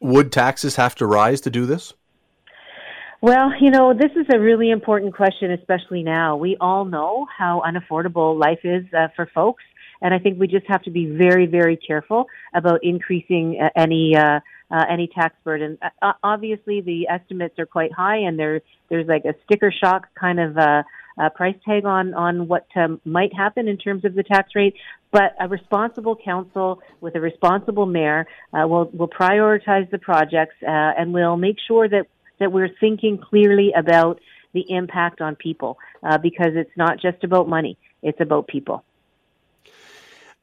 Would 0.00 0.30
taxes 0.32 0.76
have 0.76 0.94
to 0.96 1.06
rise 1.06 1.40
to 1.42 1.50
do 1.50 1.64
this? 1.64 1.94
Well, 3.22 3.52
you 3.60 3.70
know, 3.70 3.94
this 3.94 4.12
is 4.14 4.26
a 4.32 4.38
really 4.38 4.70
important 4.70 5.14
question, 5.14 5.50
especially 5.50 6.02
now. 6.02 6.36
We 6.36 6.56
all 6.60 6.84
know 6.84 7.26
how 7.34 7.62
unaffordable 7.66 8.38
life 8.38 8.60
is 8.62 8.84
uh, 8.92 9.08
for 9.16 9.26
folks. 9.34 9.64
And 10.02 10.12
I 10.12 10.18
think 10.18 10.38
we 10.38 10.46
just 10.46 10.66
have 10.68 10.82
to 10.82 10.90
be 10.90 11.06
very, 11.06 11.46
very 11.46 11.78
careful 11.78 12.26
about 12.54 12.80
increasing 12.82 13.58
uh, 13.60 13.70
any 13.74 14.14
uh, 14.70 14.76
uh, 14.76 14.84
any 14.90 15.06
tax 15.08 15.34
burden. 15.44 15.78
Uh, 16.02 16.12
obviously, 16.22 16.80
the 16.80 17.08
estimates 17.08 17.58
are 17.58 17.66
quite 17.66 17.92
high, 17.92 18.16
and 18.16 18.38
there 18.38 18.60
there's 18.88 19.06
like 19.06 19.24
a 19.24 19.34
sticker 19.44 19.72
shock 19.72 20.08
kind 20.18 20.40
of 20.40 20.56
uh, 20.56 20.82
uh, 21.18 21.28
price 21.30 21.56
tag 21.64 21.84
on 21.84 22.14
on 22.14 22.48
what 22.48 22.66
um, 22.76 23.00
might 23.04 23.32
happen 23.34 23.68
in 23.68 23.76
terms 23.76 24.04
of 24.04 24.14
the 24.14 24.22
tax 24.22 24.50
rate. 24.54 24.74
But 25.12 25.34
a 25.40 25.48
responsible 25.48 26.16
council 26.16 26.80
with 27.00 27.14
a 27.14 27.20
responsible 27.20 27.86
mayor 27.86 28.26
uh, 28.52 28.66
will 28.66 28.90
will 28.92 29.08
prioritize 29.08 29.90
the 29.90 29.98
projects 29.98 30.56
uh, 30.62 30.68
and 30.98 31.12
will 31.12 31.36
make 31.36 31.56
sure 31.66 31.88
that 31.88 32.06
that 32.38 32.52
we're 32.52 32.70
thinking 32.80 33.18
clearly 33.18 33.72
about 33.76 34.20
the 34.52 34.64
impact 34.68 35.20
on 35.20 35.36
people 35.36 35.78
uh, 36.02 36.18
because 36.18 36.52
it's 36.54 36.76
not 36.76 37.00
just 37.00 37.24
about 37.24 37.48
money; 37.48 37.78
it's 38.02 38.20
about 38.20 38.46
people. 38.46 38.84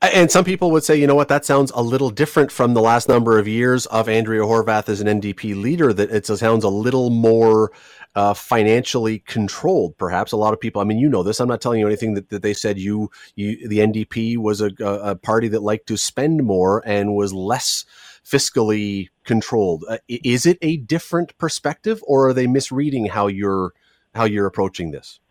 And 0.04 0.30
some 0.30 0.44
people 0.44 0.70
would 0.72 0.84
say, 0.84 0.98
you 0.98 1.08
know 1.08 1.16
what, 1.16 1.30
that 1.30 1.46
sounds 1.46 1.72
a 1.74 1.82
little 1.82 2.10
different 2.10 2.52
from 2.52 2.74
the 2.74 2.82
last 2.82 3.08
number 3.08 3.40
of 3.40 3.48
years 3.48 3.86
of 3.86 4.10
Andrea 4.10 4.42
Horwath 4.42 4.90
as 4.90 5.00
an 5.00 5.08
NDP 5.08 5.62
leader, 5.62 5.94
that 5.94 6.12
it 6.12 6.26
sounds 6.26 6.66
a 6.66 6.70
little 6.70 7.10
more 7.10 7.72
uh, 8.14 8.34
financially 8.34 9.20
controlled, 9.20 9.98
perhaps. 9.98 10.34
A 10.34 10.38
lot 10.38 10.54
of 10.54 10.60
people, 10.60 10.82
I 10.82 10.86
mean, 10.86 10.98
you 10.98 11.08
know 11.08 11.24
this. 11.24 11.40
I'm 11.40 11.48
not 11.48 11.62
telling 11.62 11.80
you 11.80 11.88
anything 11.88 12.16
that, 12.16 12.28
that 12.32 12.42
they 12.42 12.54
said 12.54 12.78
you, 12.78 13.12
you, 13.36 13.66
the 13.66 13.80
NDP 13.80 14.38
was 14.38 14.60
a, 14.60 14.72
a 14.82 15.16
party 15.16 15.48
that 15.48 15.64
liked 15.64 15.88
to 15.88 15.96
spend 15.96 16.44
more 16.44 16.84
and 16.86 17.16
was 17.16 17.34
less 17.34 17.86
fiscally 18.26 19.08
controlled. 19.24 19.86
Uh, 19.88 20.00
is 20.10 20.46
it 20.46 20.58
a 20.62 20.78
different 20.78 21.38
perspective 21.38 22.04
or 22.06 22.28
are 22.28 22.34
they 22.34 22.46
misreading 22.46 23.06
how 23.06 23.28
you're, 23.28 23.72
how 24.14 24.26
you're 24.26 24.48
approaching 24.48 24.92
this? 24.92 25.22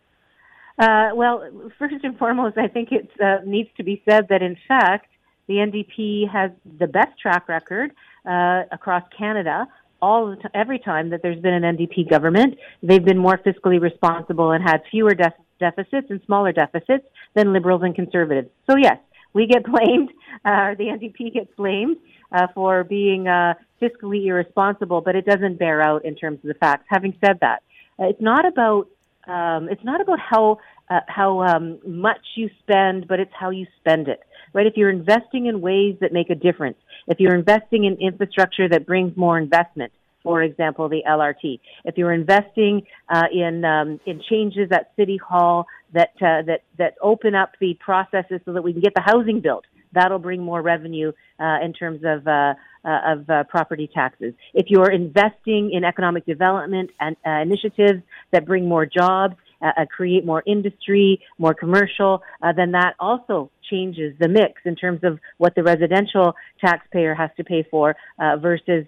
Uh, 0.77 1.09
well, 1.13 1.49
first 1.77 1.95
and 2.03 2.17
foremost, 2.17 2.57
I 2.57 2.67
think 2.67 2.91
it 2.91 3.09
uh, 3.21 3.37
needs 3.45 3.69
to 3.77 3.83
be 3.83 4.01
said 4.09 4.27
that 4.29 4.41
in 4.41 4.57
fact, 4.67 5.07
the 5.47 5.55
NDP 5.55 6.29
has 6.31 6.51
the 6.79 6.87
best 6.87 7.19
track 7.19 7.47
record 7.47 7.91
uh, 8.25 8.63
across 8.71 9.03
Canada. 9.15 9.67
All 10.01 10.35
t- 10.35 10.41
every 10.53 10.79
time 10.79 11.09
that 11.11 11.21
there's 11.21 11.39
been 11.39 11.53
an 11.53 11.77
NDP 11.77 12.09
government, 12.09 12.57
they've 12.81 13.03
been 13.03 13.17
more 13.17 13.37
fiscally 13.37 13.79
responsible 13.79 14.51
and 14.51 14.63
had 14.63 14.81
fewer 14.89 15.13
def- 15.13 15.33
deficits 15.59 16.07
and 16.09 16.21
smaller 16.25 16.51
deficits 16.51 17.05
than 17.35 17.53
Liberals 17.53 17.83
and 17.83 17.93
Conservatives. 17.93 18.49
So 18.69 18.75
yes, 18.77 18.97
we 19.33 19.47
get 19.47 19.63
blamed. 19.71 20.09
Uh, 20.43 20.75
the 20.75 20.85
NDP 20.85 21.33
gets 21.33 21.53
blamed 21.55 21.97
uh, 22.31 22.47
for 22.53 22.83
being 22.83 23.27
uh, 23.27 23.53
fiscally 23.81 24.25
irresponsible, 24.25 25.01
but 25.01 25.15
it 25.15 25.25
doesn't 25.25 25.59
bear 25.59 25.81
out 25.81 26.03
in 26.03 26.15
terms 26.15 26.39
of 26.43 26.47
the 26.47 26.55
facts. 26.55 26.85
Having 26.87 27.17
said 27.23 27.39
that, 27.41 27.63
it's 27.99 28.21
not 28.21 28.45
about 28.45 28.87
um, 29.27 29.69
it's 29.69 29.83
not 29.83 30.01
about 30.01 30.19
how 30.19 30.59
uh, 30.89 30.99
how 31.07 31.41
um, 31.41 31.79
much 31.85 32.21
you 32.35 32.49
spend, 32.59 33.07
but 33.07 33.19
it's 33.19 33.31
how 33.37 33.49
you 33.49 33.65
spend 33.79 34.07
it. 34.07 34.21
Right? 34.53 34.67
If 34.67 34.73
you're 34.75 34.89
investing 34.89 35.47
in 35.47 35.61
ways 35.61 35.95
that 36.01 36.11
make 36.13 36.29
a 36.29 36.35
difference, 36.35 36.77
if 37.07 37.19
you're 37.19 37.35
investing 37.35 37.85
in 37.85 37.97
infrastructure 37.99 38.69
that 38.69 38.85
brings 38.85 39.15
more 39.17 39.37
investment, 39.37 39.91
for 40.23 40.41
example, 40.41 40.87
the 40.87 41.01
LRT. 41.07 41.59
If 41.83 41.97
you're 41.97 42.13
investing 42.13 42.83
uh, 43.09 43.25
in 43.31 43.65
um, 43.65 43.99
in 44.05 44.21
changes 44.29 44.69
at 44.71 44.91
City 44.95 45.17
Hall 45.17 45.67
that 45.93 46.11
uh, 46.21 46.41
that 46.43 46.61
that 46.77 46.95
open 47.01 47.35
up 47.35 47.51
the 47.59 47.77
processes 47.79 48.39
so 48.45 48.53
that 48.53 48.63
we 48.63 48.71
can 48.71 48.81
get 48.81 48.93
the 48.95 49.01
housing 49.01 49.41
built, 49.41 49.65
that'll 49.93 50.19
bring 50.19 50.41
more 50.41 50.61
revenue 50.61 51.11
uh, 51.39 51.57
in 51.63 51.73
terms 51.73 52.01
of 52.03 52.27
uh, 52.27 52.53
uh, 52.85 53.13
of 53.13 53.29
uh, 53.29 53.43
property 53.45 53.89
taxes. 53.93 54.33
If 54.53 54.65
you're 54.69 54.91
investing 54.91 55.71
in 55.71 55.85
economic 55.85 56.25
development 56.25 56.91
and 56.99 57.15
uh, 57.25 57.29
initiatives 57.41 58.03
that 58.31 58.45
bring 58.45 58.67
more 58.67 58.85
jobs, 58.85 59.35
uh, 59.61 59.71
uh, 59.77 59.85
create 59.85 60.25
more 60.25 60.43
industry, 60.45 61.21
more 61.37 61.53
commercial, 61.53 62.21
then 62.57 62.71
that 62.73 62.95
also 62.99 63.49
changes 63.71 64.13
the 64.19 64.27
mix 64.27 64.61
in 64.65 64.75
terms 64.75 64.99
of 65.03 65.17
what 65.37 65.55
the 65.55 65.63
residential 65.63 66.35
taxpayer 66.59 67.15
has 67.15 67.29
to 67.37 67.43
pay 67.45 67.65
for 67.71 67.95
versus 68.39 68.85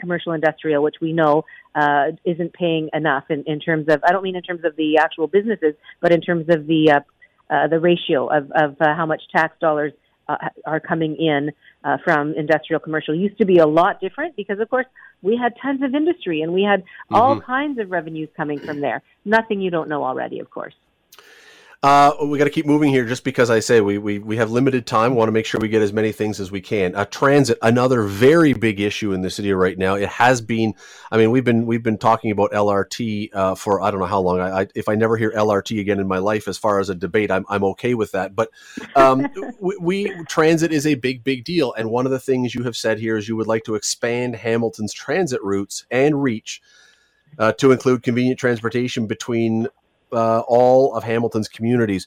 commercial 0.00 0.32
industrial, 0.32 0.82
which 0.82 0.96
we 1.00 1.12
know 1.12 1.44
isn't 2.24 2.52
paying 2.52 2.90
enough 2.92 3.24
in, 3.30 3.44
in 3.46 3.60
terms 3.60 3.86
of, 3.88 4.02
I 4.04 4.10
don't 4.10 4.24
mean 4.24 4.34
in 4.34 4.42
terms 4.42 4.64
of 4.64 4.74
the 4.74 4.98
actual 4.98 5.28
businesses, 5.28 5.74
but 6.00 6.12
in 6.12 6.20
terms 6.20 6.46
of 6.48 6.66
the 6.66 7.02
uh, 7.50 7.66
the 7.66 7.80
ratio 7.80 8.28
of, 8.28 8.50
of 8.52 8.76
uh, 8.80 8.94
how 8.94 9.04
much 9.04 9.20
tax 9.34 9.58
dollars 9.60 9.92
uh, 10.30 10.48
are 10.66 10.80
coming 10.80 11.16
in 11.16 11.50
uh, 11.84 11.96
from 12.04 12.34
industrial 12.34 12.80
commercial. 12.80 13.14
Used 13.14 13.38
to 13.38 13.44
be 13.44 13.58
a 13.58 13.66
lot 13.66 14.00
different 14.00 14.36
because 14.36 14.60
of 14.60 14.68
course 14.68 14.86
we 15.22 15.36
had 15.36 15.54
tons 15.60 15.82
of 15.82 15.94
industry 15.94 16.42
and 16.42 16.52
we 16.52 16.62
had 16.62 16.80
mm-hmm. 16.82 17.14
all 17.14 17.40
kinds 17.40 17.78
of 17.78 17.90
revenues 17.90 18.28
coming 18.36 18.58
from 18.58 18.80
there. 18.80 19.02
Nothing 19.24 19.60
you 19.60 19.70
don't 19.70 19.88
know 19.88 20.04
already 20.04 20.38
of 20.40 20.50
course 20.50 20.74
uh, 21.82 22.12
we 22.22 22.36
got 22.36 22.44
to 22.44 22.50
keep 22.50 22.66
moving 22.66 22.90
here 22.90 23.06
just 23.06 23.24
because 23.24 23.48
I 23.48 23.60
say 23.60 23.80
we, 23.80 23.96
we, 23.96 24.18
we 24.18 24.36
have 24.36 24.50
limited 24.50 24.86
time. 24.86 25.12
We 25.12 25.16
want 25.16 25.28
to 25.28 25.32
make 25.32 25.46
sure 25.46 25.58
we 25.58 25.68
get 25.70 25.80
as 25.80 25.94
many 25.94 26.12
things 26.12 26.38
as 26.38 26.50
we 26.50 26.60
can. 26.60 26.94
Uh, 26.94 27.06
transit, 27.06 27.56
another 27.62 28.02
very 28.02 28.52
big 28.52 28.80
issue 28.80 29.12
in 29.12 29.22
the 29.22 29.30
city 29.30 29.50
right 29.54 29.78
now. 29.78 29.94
It 29.94 30.10
has 30.10 30.42
been, 30.42 30.74
I 31.10 31.16
mean, 31.16 31.30
we've 31.30 31.44
been, 31.44 31.64
we've 31.64 31.82
been 31.82 31.96
talking 31.96 32.32
about 32.32 32.52
LRT, 32.52 33.34
uh, 33.34 33.54
for, 33.54 33.80
I 33.80 33.90
don't 33.90 34.00
know 34.00 34.06
how 34.06 34.20
long 34.20 34.40
I, 34.40 34.60
I, 34.60 34.66
if 34.74 34.90
I 34.90 34.94
never 34.94 35.16
hear 35.16 35.30
LRT 35.30 35.80
again 35.80 36.00
in 36.00 36.06
my 36.06 36.18
life, 36.18 36.48
as 36.48 36.58
far 36.58 36.80
as 36.80 36.90
a 36.90 36.94
debate, 36.94 37.30
I'm, 37.30 37.46
I'm 37.48 37.64
okay 37.64 37.94
with 37.94 38.12
that. 38.12 38.36
But, 38.36 38.50
um, 38.94 39.26
we, 39.60 39.76
we, 39.80 40.24
transit 40.28 40.72
is 40.72 40.86
a 40.86 40.96
big, 40.96 41.24
big 41.24 41.44
deal. 41.44 41.72
And 41.72 41.90
one 41.90 42.04
of 42.04 42.12
the 42.12 42.20
things 42.20 42.54
you 42.54 42.62
have 42.64 42.76
said 42.76 42.98
here 42.98 43.16
is 43.16 43.26
you 43.26 43.36
would 43.36 43.46
like 43.46 43.64
to 43.64 43.74
expand 43.74 44.36
Hamilton's 44.36 44.92
transit 44.92 45.42
routes 45.42 45.86
and 45.90 46.22
reach 46.22 46.60
uh, 47.38 47.52
to 47.52 47.72
include 47.72 48.02
convenient 48.02 48.38
transportation 48.38 49.06
between 49.06 49.66
uh, 50.12 50.40
all 50.40 50.94
of 50.94 51.04
Hamilton's 51.04 51.48
communities. 51.48 52.06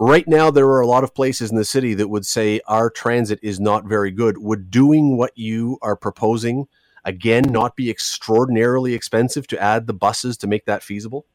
Right 0.00 0.26
now, 0.26 0.50
there 0.50 0.66
are 0.66 0.80
a 0.80 0.86
lot 0.86 1.04
of 1.04 1.14
places 1.14 1.50
in 1.50 1.56
the 1.56 1.64
city 1.64 1.94
that 1.94 2.08
would 2.08 2.26
say 2.26 2.60
our 2.66 2.90
transit 2.90 3.38
is 3.42 3.60
not 3.60 3.84
very 3.86 4.10
good. 4.10 4.38
Would 4.38 4.70
doing 4.70 5.16
what 5.16 5.30
you 5.36 5.78
are 5.82 5.94
proposing 5.94 6.66
again 7.04 7.44
not 7.48 7.76
be 7.76 7.90
extraordinarily 7.90 8.94
expensive 8.94 9.46
to 9.48 9.62
add 9.62 9.86
the 9.86 9.94
buses 9.94 10.36
to 10.38 10.46
make 10.46 10.64
that 10.64 10.82
feasible? 10.82 11.26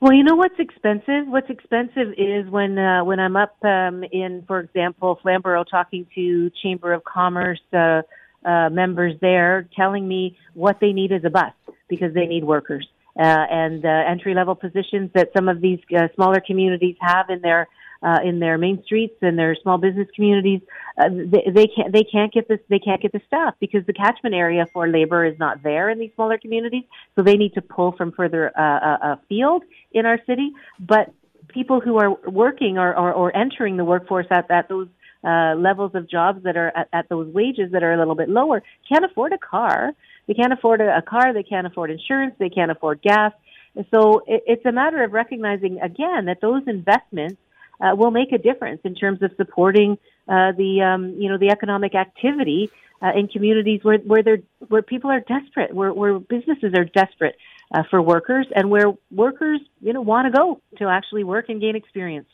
Well, 0.00 0.14
you 0.14 0.24
know 0.24 0.34
what's 0.34 0.58
expensive? 0.58 1.26
What's 1.26 1.50
expensive 1.50 2.14
is 2.16 2.48
when 2.48 2.78
uh, 2.78 3.04
when 3.04 3.20
I'm 3.20 3.36
up 3.36 3.54
um, 3.62 4.02
in, 4.10 4.42
for 4.46 4.60
example, 4.60 5.18
Flamborough, 5.20 5.64
talking 5.64 6.06
to 6.14 6.50
Chamber 6.62 6.94
of 6.94 7.04
Commerce 7.04 7.60
uh, 7.74 8.00
uh, 8.42 8.70
members 8.70 9.14
there, 9.20 9.68
telling 9.76 10.08
me 10.08 10.38
what 10.54 10.78
they 10.80 10.94
need 10.94 11.12
is 11.12 11.22
a 11.26 11.30
bus 11.30 11.52
because 11.90 12.14
they 12.14 12.24
need 12.24 12.44
workers 12.44 12.88
and 13.22 13.84
uh, 13.84 13.88
entry 14.08 14.34
level 14.34 14.54
positions 14.54 15.10
that 15.14 15.30
some 15.36 15.48
of 15.48 15.60
these 15.60 15.78
uh, 15.96 16.08
smaller 16.14 16.40
communities 16.40 16.96
have 17.00 17.28
in 17.28 17.40
their 17.40 17.68
uh, 18.02 18.16
in 18.24 18.40
their 18.40 18.56
main 18.56 18.82
streets 18.84 19.16
and 19.20 19.38
their 19.38 19.54
small 19.62 19.76
business 19.76 20.08
communities, 20.14 20.60
uh, 20.96 21.08
they, 21.10 21.50
they 21.52 21.66
can't 21.66 21.92
they 21.92 22.02
can't 22.02 22.32
get 22.32 22.48
this 22.48 22.60
they 22.68 22.78
can't 22.78 23.02
get 23.02 23.12
the 23.12 23.20
staff 23.26 23.54
because 23.60 23.84
the 23.86 23.92
catchment 23.92 24.34
area 24.34 24.64
for 24.72 24.88
labor 24.88 25.24
is 25.24 25.38
not 25.38 25.62
there 25.62 25.90
in 25.90 25.98
these 25.98 26.10
smaller 26.14 26.38
communities. 26.38 26.84
So 27.14 27.22
they 27.22 27.36
need 27.36 27.54
to 27.54 27.62
pull 27.62 27.92
from 27.92 28.12
further 28.12 28.52
uh, 28.58 28.62
uh, 28.62 29.16
afield 29.16 29.64
in 29.92 30.06
our 30.06 30.18
city. 30.26 30.52
But 30.78 31.12
people 31.48 31.80
who 31.80 31.98
are 31.98 32.14
working 32.30 32.78
or, 32.78 32.96
or, 32.96 33.12
or 33.12 33.36
entering 33.36 33.76
the 33.76 33.84
workforce 33.84 34.26
at, 34.30 34.50
at 34.50 34.68
those 34.68 34.88
uh, 35.24 35.54
levels 35.56 35.92
of 35.94 36.08
jobs 36.08 36.42
that 36.44 36.56
are 36.56 36.72
at, 36.76 36.88
at 36.92 37.08
those 37.08 37.32
wages 37.34 37.72
that 37.72 37.82
are 37.82 37.92
a 37.92 37.98
little 37.98 38.14
bit 38.14 38.28
lower 38.28 38.62
can't 38.88 39.04
afford 39.04 39.32
a 39.32 39.38
car. 39.38 39.92
They 40.30 40.34
can't 40.34 40.52
afford 40.52 40.80
a, 40.80 40.96
a 40.96 41.02
car. 41.02 41.34
They 41.34 41.42
can't 41.42 41.66
afford 41.66 41.90
insurance. 41.90 42.36
They 42.38 42.50
can't 42.50 42.70
afford 42.70 43.02
gas. 43.02 43.32
And 43.74 43.84
so 43.90 44.22
it, 44.28 44.44
it's 44.46 44.64
a 44.64 44.70
matter 44.70 45.02
of 45.02 45.10
recognizing 45.12 45.80
again 45.80 46.26
that 46.26 46.40
those 46.40 46.62
investments 46.68 47.40
uh, 47.80 47.96
will 47.96 48.12
make 48.12 48.30
a 48.30 48.38
difference 48.38 48.80
in 48.84 48.94
terms 48.94 49.22
of 49.22 49.32
supporting 49.36 49.98
uh, 50.28 50.52
the 50.52 50.82
um, 50.82 51.16
you 51.18 51.28
know 51.28 51.36
the 51.36 51.50
economic 51.50 51.96
activity 51.96 52.70
uh, 53.02 53.10
in 53.16 53.26
communities 53.26 53.80
where 53.82 53.98
where 53.98 54.22
they're 54.22 54.42
where 54.68 54.82
people 54.82 55.10
are 55.10 55.18
desperate, 55.18 55.74
where 55.74 55.92
where 55.92 56.20
businesses 56.20 56.74
are 56.76 56.84
desperate 56.84 57.34
uh, 57.74 57.82
for 57.90 58.00
workers, 58.00 58.46
and 58.54 58.70
where 58.70 58.92
workers 59.10 59.60
you 59.80 59.92
know 59.92 60.00
want 60.00 60.32
to 60.32 60.38
go 60.38 60.60
to 60.78 60.88
actually 60.88 61.24
work 61.24 61.48
and 61.48 61.60
gain 61.60 61.74
experience. 61.74 62.28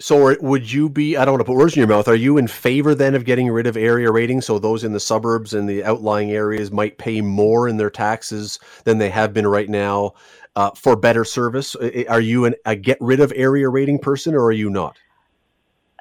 So, 0.00 0.36
would 0.40 0.70
you 0.70 0.88
be? 0.88 1.16
I 1.16 1.24
don't 1.24 1.34
want 1.34 1.40
to 1.40 1.44
put 1.44 1.56
words 1.56 1.74
in 1.74 1.80
your 1.80 1.88
mouth. 1.88 2.08
Are 2.08 2.14
you 2.14 2.38
in 2.38 2.48
favor 2.48 2.94
then 2.94 3.14
of 3.14 3.24
getting 3.24 3.48
rid 3.50 3.66
of 3.66 3.76
area 3.76 4.10
rating 4.10 4.40
so 4.40 4.58
those 4.58 4.84
in 4.84 4.92
the 4.92 5.00
suburbs 5.00 5.54
and 5.54 5.68
the 5.68 5.84
outlying 5.84 6.32
areas 6.32 6.72
might 6.72 6.98
pay 6.98 7.20
more 7.20 7.68
in 7.68 7.76
their 7.76 7.90
taxes 7.90 8.58
than 8.84 8.98
they 8.98 9.10
have 9.10 9.32
been 9.32 9.46
right 9.46 9.68
now 9.68 10.14
uh, 10.56 10.70
for 10.70 10.96
better 10.96 11.24
service? 11.24 11.76
Are 12.08 12.20
you 12.20 12.44
an, 12.44 12.54
a 12.64 12.76
get 12.76 12.98
rid 13.00 13.20
of 13.20 13.32
area 13.36 13.68
rating 13.68 13.98
person, 13.98 14.34
or 14.34 14.44
are 14.44 14.52
you 14.52 14.70
not? 14.70 14.96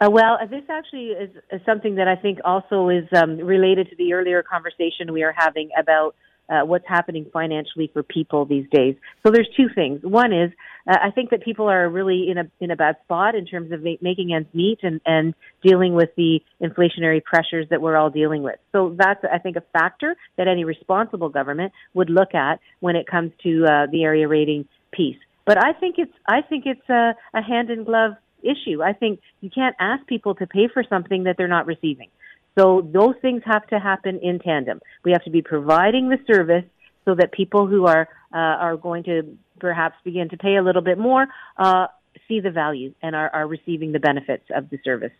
Uh, 0.02 0.10
well, 0.10 0.38
uh, 0.42 0.46
this 0.48 0.64
actually 0.70 1.10
is, 1.10 1.30
is, 1.52 1.62
something 1.64 1.96
that 1.96 2.08
I 2.08 2.16
think 2.16 2.40
also 2.44 2.90
is 2.90 3.06
um, 3.16 3.38
related 3.38 3.88
to 3.92 3.96
the 3.98 4.14
earlier 4.14 4.42
conversation 4.42 5.14
we 5.14 5.22
are 5.22 5.34
having 5.38 5.70
about 5.78 6.16
uh, 6.52 6.66
what's 6.66 6.88
happening 6.88 7.26
financially 7.32 7.90
for 7.94 8.04
people 8.04 8.46
these 8.46 8.66
days. 8.72 8.96
So 9.26 9.32
there's 9.32 9.50
two 9.56 9.68
things. 9.74 10.02
One 10.04 10.34
is 10.34 10.52
uh, 10.88 10.98
I 11.02 11.12
think 11.12 11.30
that 11.30 11.44
people 11.44 11.70
are 11.70 11.90
really 11.90 12.30
in 12.30 12.38
a 12.38 12.44
in 12.60 12.72
a 12.72 12.76
bad 12.76 12.98
spot 13.04 13.36
in 13.36 13.46
terms 13.46 13.72
of 13.72 13.82
ma- 13.84 14.02
making 14.02 14.34
ends 14.34 14.50
meet 14.54 14.80
and 14.84 15.00
and 15.06 15.34
dealing 15.64 15.94
with 15.94 16.10
the 16.18 16.42
inflationary 16.62 17.24
pressures 17.24 17.68
that 17.70 17.82
we're 17.82 17.96
all 17.96 18.10
dealing 18.10 18.44
with. 18.44 18.58
So 18.72 18.96
that's 18.98 19.24
I 19.32 19.38
think 19.38 19.56
a 19.56 19.64
factor 19.74 20.16
that 20.38 20.48
any 20.48 20.66
responsible 20.66 21.30
government 21.30 21.72
would 21.94 22.10
look 22.10 22.36
at 22.36 22.60
when 22.80 22.96
it 22.96 23.08
comes 23.08 23.32
to 23.44 23.66
uh, 23.66 23.86
the 23.92 24.04
area 24.04 24.28
rating 24.28 24.68
piece. 24.92 25.18
But 25.46 25.58
I 25.58 25.74
think 25.74 25.96
it's 25.98 26.14
I 26.28 26.42
think 26.42 26.66
it's 26.66 26.90
a, 26.90 27.16
a 27.34 27.42
hand 27.42 27.70
in 27.70 27.84
glove 27.84 28.14
issue. 28.44 28.82
I 28.84 28.94
think 28.94 29.20
you 29.40 29.50
can't 29.50 29.76
ask 29.80 30.06
people 30.08 30.36
to 30.36 30.48
pay 30.48 30.68
for 30.74 30.84
something 30.84 31.24
that 31.24 31.38
they're 31.38 31.48
not 31.48 31.68
receiving. 31.68 32.10
So 32.58 32.88
those 32.94 33.16
things 33.22 33.42
have 33.46 33.66
to 33.68 33.80
happen 33.80 34.20
in 34.20 34.40
tandem. 34.40 34.82
We 35.04 35.12
have 35.12 35.24
to 35.24 35.30
be 35.30 35.42
providing 35.42 36.10
the 36.10 36.18
service 36.28 36.66
so 37.06 37.16
that 37.16 37.32
people 37.32 37.68
who 37.68 37.86
are 37.86 38.08
uh, 38.34 38.38
are 38.38 38.78
going 38.78 39.04
to 39.04 39.38
perhaps 39.60 39.96
begin 40.04 40.30
to 40.30 40.38
pay 40.38 40.56
a 40.56 40.64
little 40.64 40.82
bit 40.82 40.98
more 40.98 41.28
uh, 41.58 41.88
see 42.28 42.40
the 42.40 42.52
value 42.52 42.94
and 43.02 43.16
are, 43.16 43.30
are 43.30 43.48
receiving 43.48 43.92
the 43.92 44.00
benefits 44.00 44.44
of 44.56 44.70
the 44.70 44.80
service. 44.84 45.12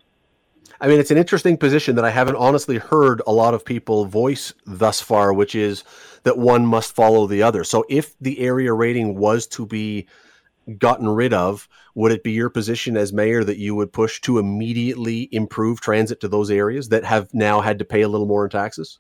I 0.80 0.88
mean, 0.88 1.00
it's 1.00 1.12
an 1.12 1.18
interesting 1.18 1.58
position 1.58 1.96
that 1.96 2.06
I 2.06 2.12
haven't 2.12 2.38
honestly 2.38 2.78
heard 2.78 3.22
a 3.28 3.32
lot 3.32 3.54
of 3.54 3.66
people 3.66 4.06
voice 4.06 4.54
thus 4.66 5.02
far, 5.02 5.34
which 5.34 5.54
is 5.54 5.84
that 6.24 6.38
one 6.38 6.66
must 6.66 6.96
follow 6.96 7.28
the 7.28 7.44
other. 7.44 7.64
So, 7.64 7.84
if 7.90 8.18
the 8.20 8.40
area 8.40 8.72
rating 8.74 9.18
was 9.18 9.48
to 9.48 9.66
be 9.66 10.08
gotten 10.78 11.10
rid 11.10 11.34
of, 11.34 11.68
would 11.96 12.12
it 12.12 12.24
be 12.24 12.32
your 12.32 12.50
position 12.50 12.96
as 12.98 13.12
mayor 13.12 13.44
that 13.44 13.58
you 13.58 13.76
would 13.76 13.92
push 13.92 14.22
to 14.22 14.40
immediately 14.40 15.28
improve 15.32 15.82
transit 15.82 16.20
to 16.22 16.28
those 16.28 16.52
areas 16.52 16.90
that 16.90 17.04
have 17.04 17.34
now 17.34 17.62
had 17.62 17.80
to 17.80 17.86
pay 17.86 18.02
a 18.02 18.08
little 18.08 18.28
more 18.28 18.46
in 18.46 18.50
taxes? 18.50 19.00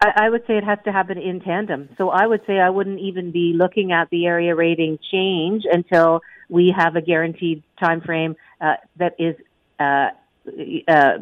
I, 0.00 0.28
would 0.28 0.42
say 0.46 0.58
it 0.58 0.64
has 0.64 0.78
to 0.84 0.92
happen 0.92 1.16
in 1.16 1.40
tandem. 1.40 1.88
So 1.96 2.10
I 2.10 2.26
would 2.26 2.42
say 2.46 2.58
I 2.58 2.68
wouldn't 2.68 3.00
even 3.00 3.30
be 3.30 3.54
looking 3.56 3.92
at 3.92 4.10
the 4.10 4.26
area 4.26 4.54
rating 4.54 4.98
change 5.10 5.64
until 5.70 6.20
we 6.50 6.74
have 6.76 6.96
a 6.96 7.00
guaranteed 7.00 7.62
time 7.80 8.02
frame 8.02 8.36
uh, 8.60 8.74
that 8.96 9.14
is, 9.18 9.34
uh, 9.80 10.08
uh, 10.86 11.18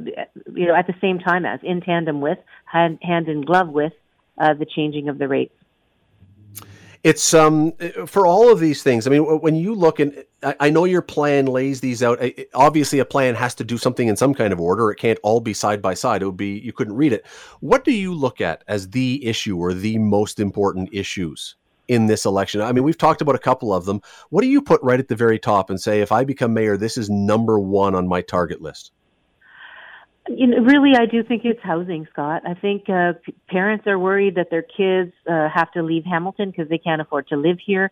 you 0.53 0.67
know, 0.67 0.75
at 0.75 0.89
the 0.89 0.95
same 1.01 1.21
time 1.21 1.47
as, 1.47 1.61
in 1.63 1.83
tandem 1.83 2.21
with, 2.21 2.39
hand, 2.65 2.99
hand 3.01 3.29
in 3.29 3.43
glove 3.43 3.69
with, 3.69 3.93
uh, 4.39 4.55
the 4.55 4.67
changing 4.67 5.09
of 5.09 5.19
the 5.19 5.29
rates 5.29 5.55
it's 7.05 7.35
um 7.35 7.73
for 8.07 8.27
all 8.27 8.51
of 8.51 8.59
these 8.59 8.83
things. 8.83 9.07
I 9.07 9.11
mean, 9.11 9.23
when 9.23 9.55
you 9.55 9.75
look 9.75 10.01
and 10.01 10.25
I 10.61 10.71
know 10.71 10.85
your 10.85 11.03
plan 11.03 11.47
lays 11.47 11.81
these 11.81 12.03
out. 12.03 12.23
Obviously, 12.55 12.99
a 12.99 13.05
plan 13.05 13.35
has 13.35 13.55
to 13.57 13.65
do 13.65 13.79
something 13.79 14.09
in 14.09 14.17
some 14.17 14.35
kind 14.35 14.53
of 14.53 14.61
order. 14.61 14.91
It 14.91 14.97
can't 14.97 15.19
all 15.23 15.41
be 15.41 15.55
side 15.55 15.81
by 15.81 15.95
side. 15.95 16.23
It 16.23 16.27
would 16.27 16.37
be 16.37 16.59
you 16.59 16.73
couldn't 16.73 16.97
read 16.97 17.13
it. 17.13 17.25
What 17.61 17.85
do 17.85 17.93
you 17.93 18.15
look 18.15 18.41
at 18.41 18.65
as 18.67 18.91
the 18.91 19.25
issue 19.25 19.59
or 19.59 19.73
the 19.73 19.99
most 19.99 20.41
important 20.41 20.91
issues 20.93 21.57
in 21.89 22.07
this 22.07 22.25
election? 22.25 22.61
I 22.61 22.73
mean, 22.73 22.85
we've 22.85 22.99
talked 22.99 23.23
about 23.23 23.35
a 23.35 23.39
couple 23.39 23.73
of 23.73 23.85
them. 23.85 24.01
What 24.31 24.43
do 24.43 24.49
you 24.49 24.61
put 24.61 24.83
right 24.83 25.01
at 25.01 25.09
the 25.09 25.17
very 25.17 25.39
top 25.39 25.71
and 25.71 25.81
say, 25.81 26.01
if 26.01 26.13
I 26.13 26.25
become 26.25 26.53
mayor, 26.53 26.77
this 26.77 26.99
is 26.99 27.09
number 27.09 27.59
one 27.59 27.95
on 27.95 28.09
my 28.09 28.23
target 28.23 28.61
list? 28.61 28.93
You 30.29 30.47
know, 30.47 30.59
really, 30.59 30.97
I 30.97 31.05
do 31.05 31.23
think 31.23 31.45
it's 31.45 31.61
housing, 31.63 32.07
Scott. 32.11 32.43
I 32.47 32.55
think 32.55 32.89
uh, 32.89 33.13
p- 33.25 33.35
parents 33.49 33.87
are 33.87 33.99
worried 33.99 34.37
that 34.37 34.49
their 34.51 34.63
kids 34.63 35.13
uh, 35.31 35.49
have 35.55 35.71
to 35.73 35.83
leave 35.83 36.05
Hamilton 36.05 36.51
because 36.51 36.69
they 36.71 36.79
can't 36.79 37.03
afford 37.03 37.29
to 37.29 37.37
live 37.37 37.59
here. 37.65 37.91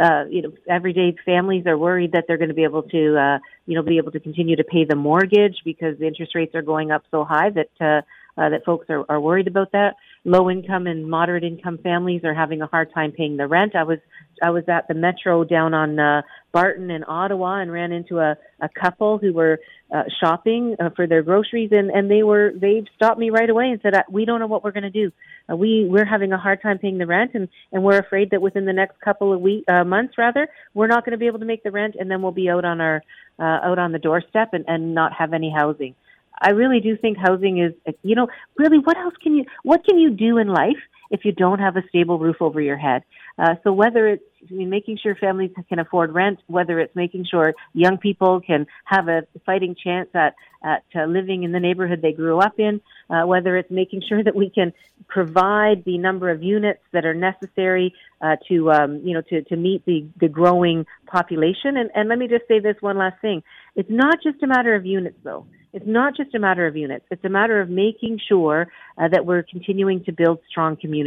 Uh, 0.00 0.24
you 0.30 0.42
know, 0.42 0.52
everyday 0.68 1.16
families 1.24 1.66
are 1.66 1.76
worried 1.76 2.12
that 2.12 2.24
they're 2.28 2.38
going 2.38 2.48
to 2.48 2.54
be 2.54 2.62
able 2.62 2.84
to, 2.84 3.18
uh, 3.18 3.38
you 3.66 3.74
know, 3.74 3.82
be 3.82 3.96
able 3.98 4.12
to 4.12 4.20
continue 4.20 4.54
to 4.54 4.62
pay 4.62 4.84
the 4.84 4.94
mortgage 4.94 5.56
because 5.64 5.98
the 5.98 6.06
interest 6.06 6.36
rates 6.36 6.54
are 6.54 6.62
going 6.62 6.92
up 6.92 7.02
so 7.10 7.24
high 7.24 7.50
that 7.50 7.70
uh, 7.80 8.02
uh, 8.40 8.48
that 8.48 8.64
folks 8.64 8.86
are, 8.88 9.04
are 9.10 9.20
worried 9.20 9.46
about 9.48 9.72
that. 9.72 9.96
Low 10.24 10.48
income 10.48 10.86
and 10.86 11.10
moderate 11.10 11.44
income 11.44 11.78
families 11.82 12.22
are 12.24 12.32
having 12.32 12.62
a 12.62 12.66
hard 12.66 12.92
time 12.94 13.12
paying 13.12 13.36
the 13.36 13.46
rent. 13.46 13.74
I 13.74 13.82
was 13.82 13.98
I 14.42 14.50
was 14.50 14.64
at 14.68 14.88
the 14.88 14.94
metro 14.94 15.44
down 15.44 15.74
on 15.74 15.98
uh, 15.98 16.22
Barton 16.52 16.90
in 16.90 17.04
Ottawa 17.06 17.60
and 17.60 17.72
ran 17.72 17.92
into 17.92 18.18
a, 18.18 18.36
a 18.60 18.68
couple 18.68 19.18
who 19.18 19.32
were 19.32 19.60
uh, 19.94 20.04
shopping 20.20 20.76
uh, 20.80 20.90
for 20.96 21.06
their 21.06 21.22
groceries 21.22 21.70
and, 21.72 21.90
and 21.90 22.10
they 22.10 22.22
were 22.22 22.52
they 22.54 22.84
stopped 22.96 23.18
me 23.18 23.30
right 23.30 23.48
away 23.48 23.68
and 23.70 23.80
said 23.82 23.94
we 24.10 24.24
don't 24.24 24.40
know 24.40 24.46
what 24.46 24.64
we're 24.64 24.72
going 24.72 24.82
to 24.82 24.90
do. 24.90 25.12
Uh, 25.50 25.56
we 25.56 25.86
we're 25.88 26.04
having 26.04 26.32
a 26.32 26.38
hard 26.38 26.60
time 26.62 26.78
paying 26.78 26.98
the 26.98 27.06
rent 27.06 27.32
and 27.34 27.48
and 27.72 27.82
we're 27.82 27.98
afraid 27.98 28.30
that 28.30 28.42
within 28.42 28.64
the 28.64 28.72
next 28.72 29.00
couple 29.00 29.32
of 29.32 29.40
week 29.40 29.64
uh, 29.68 29.84
months 29.84 30.14
rather 30.18 30.48
we're 30.74 30.86
not 30.86 31.04
going 31.04 31.12
to 31.12 31.18
be 31.18 31.26
able 31.26 31.38
to 31.38 31.44
make 31.44 31.62
the 31.62 31.70
rent 31.70 31.94
and 31.98 32.10
then 32.10 32.22
we'll 32.22 32.32
be 32.32 32.50
out 32.50 32.64
on 32.64 32.80
our 32.80 33.02
uh, 33.38 33.42
out 33.42 33.78
on 33.78 33.92
the 33.92 33.98
doorstep 33.98 34.50
and, 34.52 34.64
and 34.66 34.94
not 34.94 35.12
have 35.12 35.32
any 35.32 35.52
housing. 35.56 35.94
I 36.40 36.50
really 36.50 36.80
do 36.80 36.96
think 36.96 37.18
housing 37.18 37.58
is, 37.58 37.94
you 38.02 38.16
know, 38.16 38.28
really 38.58 38.78
what 38.78 38.96
else 38.96 39.14
can 39.22 39.34
you, 39.36 39.44
what 39.62 39.84
can 39.84 39.98
you 39.98 40.10
do 40.10 40.38
in 40.38 40.48
life 40.48 40.76
if 41.12 41.24
you 41.24 41.30
don't 41.30 41.60
have 41.60 41.76
a 41.76 41.82
stable 41.88 42.18
roof 42.18 42.36
over 42.40 42.60
your 42.60 42.76
head? 42.76 43.04
Uh, 43.38 43.54
so 43.62 43.72
whether 43.72 44.08
it's 44.08 44.24
I 44.50 44.54
mean, 44.54 44.70
making 44.70 44.98
sure 45.00 45.14
families 45.14 45.52
can 45.68 45.78
afford 45.78 46.12
rent, 46.12 46.40
whether 46.46 46.80
it's 46.80 46.94
making 46.96 47.26
sure 47.30 47.54
young 47.74 47.98
people 47.98 48.40
can 48.40 48.66
have 48.84 49.08
a 49.08 49.22
fighting 49.46 49.76
chance 49.82 50.08
at, 50.14 50.34
at 50.64 50.84
uh, 50.96 51.04
living 51.04 51.44
in 51.44 51.52
the 51.52 51.60
neighborhood 51.60 52.00
they 52.02 52.12
grew 52.12 52.40
up 52.40 52.58
in, 52.58 52.80
uh, 53.08 53.22
whether 53.24 53.56
it's 53.56 53.70
making 53.70 54.02
sure 54.08 54.22
that 54.24 54.34
we 54.34 54.50
can 54.50 54.72
provide 55.06 55.84
the 55.84 55.98
number 55.98 56.30
of 56.30 56.42
units 56.42 56.80
that 56.92 57.04
are 57.04 57.14
necessary 57.14 57.94
uh, 58.20 58.36
to, 58.48 58.70
um, 58.72 59.00
you 59.04 59.14
know, 59.14 59.22
to, 59.22 59.42
to 59.42 59.56
meet 59.56 59.84
the, 59.84 60.06
the 60.20 60.28
growing 60.28 60.86
population. 61.06 61.76
And, 61.76 61.90
and 61.94 62.08
let 62.08 62.18
me 62.18 62.28
just 62.28 62.46
say 62.48 62.58
this 62.58 62.76
one 62.80 62.98
last 62.98 63.20
thing. 63.20 63.42
It's 63.76 63.90
not 63.90 64.16
just 64.22 64.42
a 64.42 64.46
matter 64.46 64.74
of 64.74 64.84
units, 64.84 65.18
though. 65.22 65.46
It's 65.72 65.86
not 65.86 66.14
just 66.16 66.34
a 66.34 66.38
matter 66.38 66.66
of 66.66 66.76
units. 66.76 67.06
It's 67.10 67.24
a 67.24 67.30
matter 67.30 67.60
of 67.60 67.70
making 67.70 68.20
sure 68.28 68.68
uh, 68.98 69.08
that 69.08 69.24
we're 69.24 69.42
continuing 69.42 70.04
to 70.04 70.12
build 70.12 70.40
strong 70.50 70.76
communities. 70.76 71.01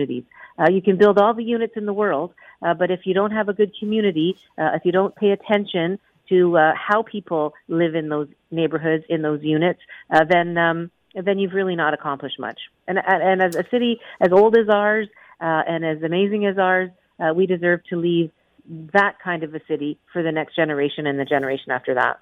Uh, 0.58 0.70
you 0.72 0.82
can 0.82 0.98
build 0.98 1.18
all 1.18 1.34
the 1.34 1.44
units 1.44 1.74
in 1.76 1.86
the 1.86 1.94
world, 1.94 2.34
uh, 2.62 2.74
but 2.74 2.92
if 2.92 3.02
you 3.06 3.14
don't 3.14 3.32
have 3.32 3.50
a 3.50 3.54
good 3.54 3.72
community, 3.80 4.36
uh, 4.58 4.72
if 4.76 4.86
you 4.86 4.92
don't 4.92 5.16
pay 5.16 5.32
attention 5.32 6.00
to 6.30 6.58
uh, 6.58 6.74
how 6.76 7.04
people 7.04 7.54
live 7.68 7.96
in 7.96 8.10
those 8.10 8.28
neighborhoods, 8.52 9.04
in 9.10 9.22
those 9.22 9.42
units, 9.44 9.80
uh, 10.10 10.24
then 10.24 10.58
um, 10.58 10.92
then 11.24 11.40
you've 11.40 11.54
really 11.54 11.76
not 11.76 11.94
accomplished 11.94 12.40
much. 12.40 12.60
And, 12.88 12.98
and 12.98 13.42
as 13.42 13.56
a 13.56 13.64
city 13.70 14.00
as 14.20 14.32
old 14.32 14.58
as 14.58 14.68
ours 14.70 15.08
uh, 15.40 15.62
and 15.68 15.86
as 15.86 16.02
amazing 16.04 16.46
as 16.46 16.58
ours, 16.58 16.90
uh, 17.20 17.34
we 17.34 17.46
deserve 17.46 17.82
to 17.90 17.96
leave 17.98 18.32
that 18.94 19.18
kind 19.24 19.44
of 19.44 19.54
a 19.54 19.62
city 19.68 19.98
for 20.12 20.24
the 20.24 20.32
next 20.32 20.56
generation 20.56 21.08
and 21.08 21.20
the 21.20 21.26
generation 21.26 21.72
after 21.72 21.94
that. 21.94 22.20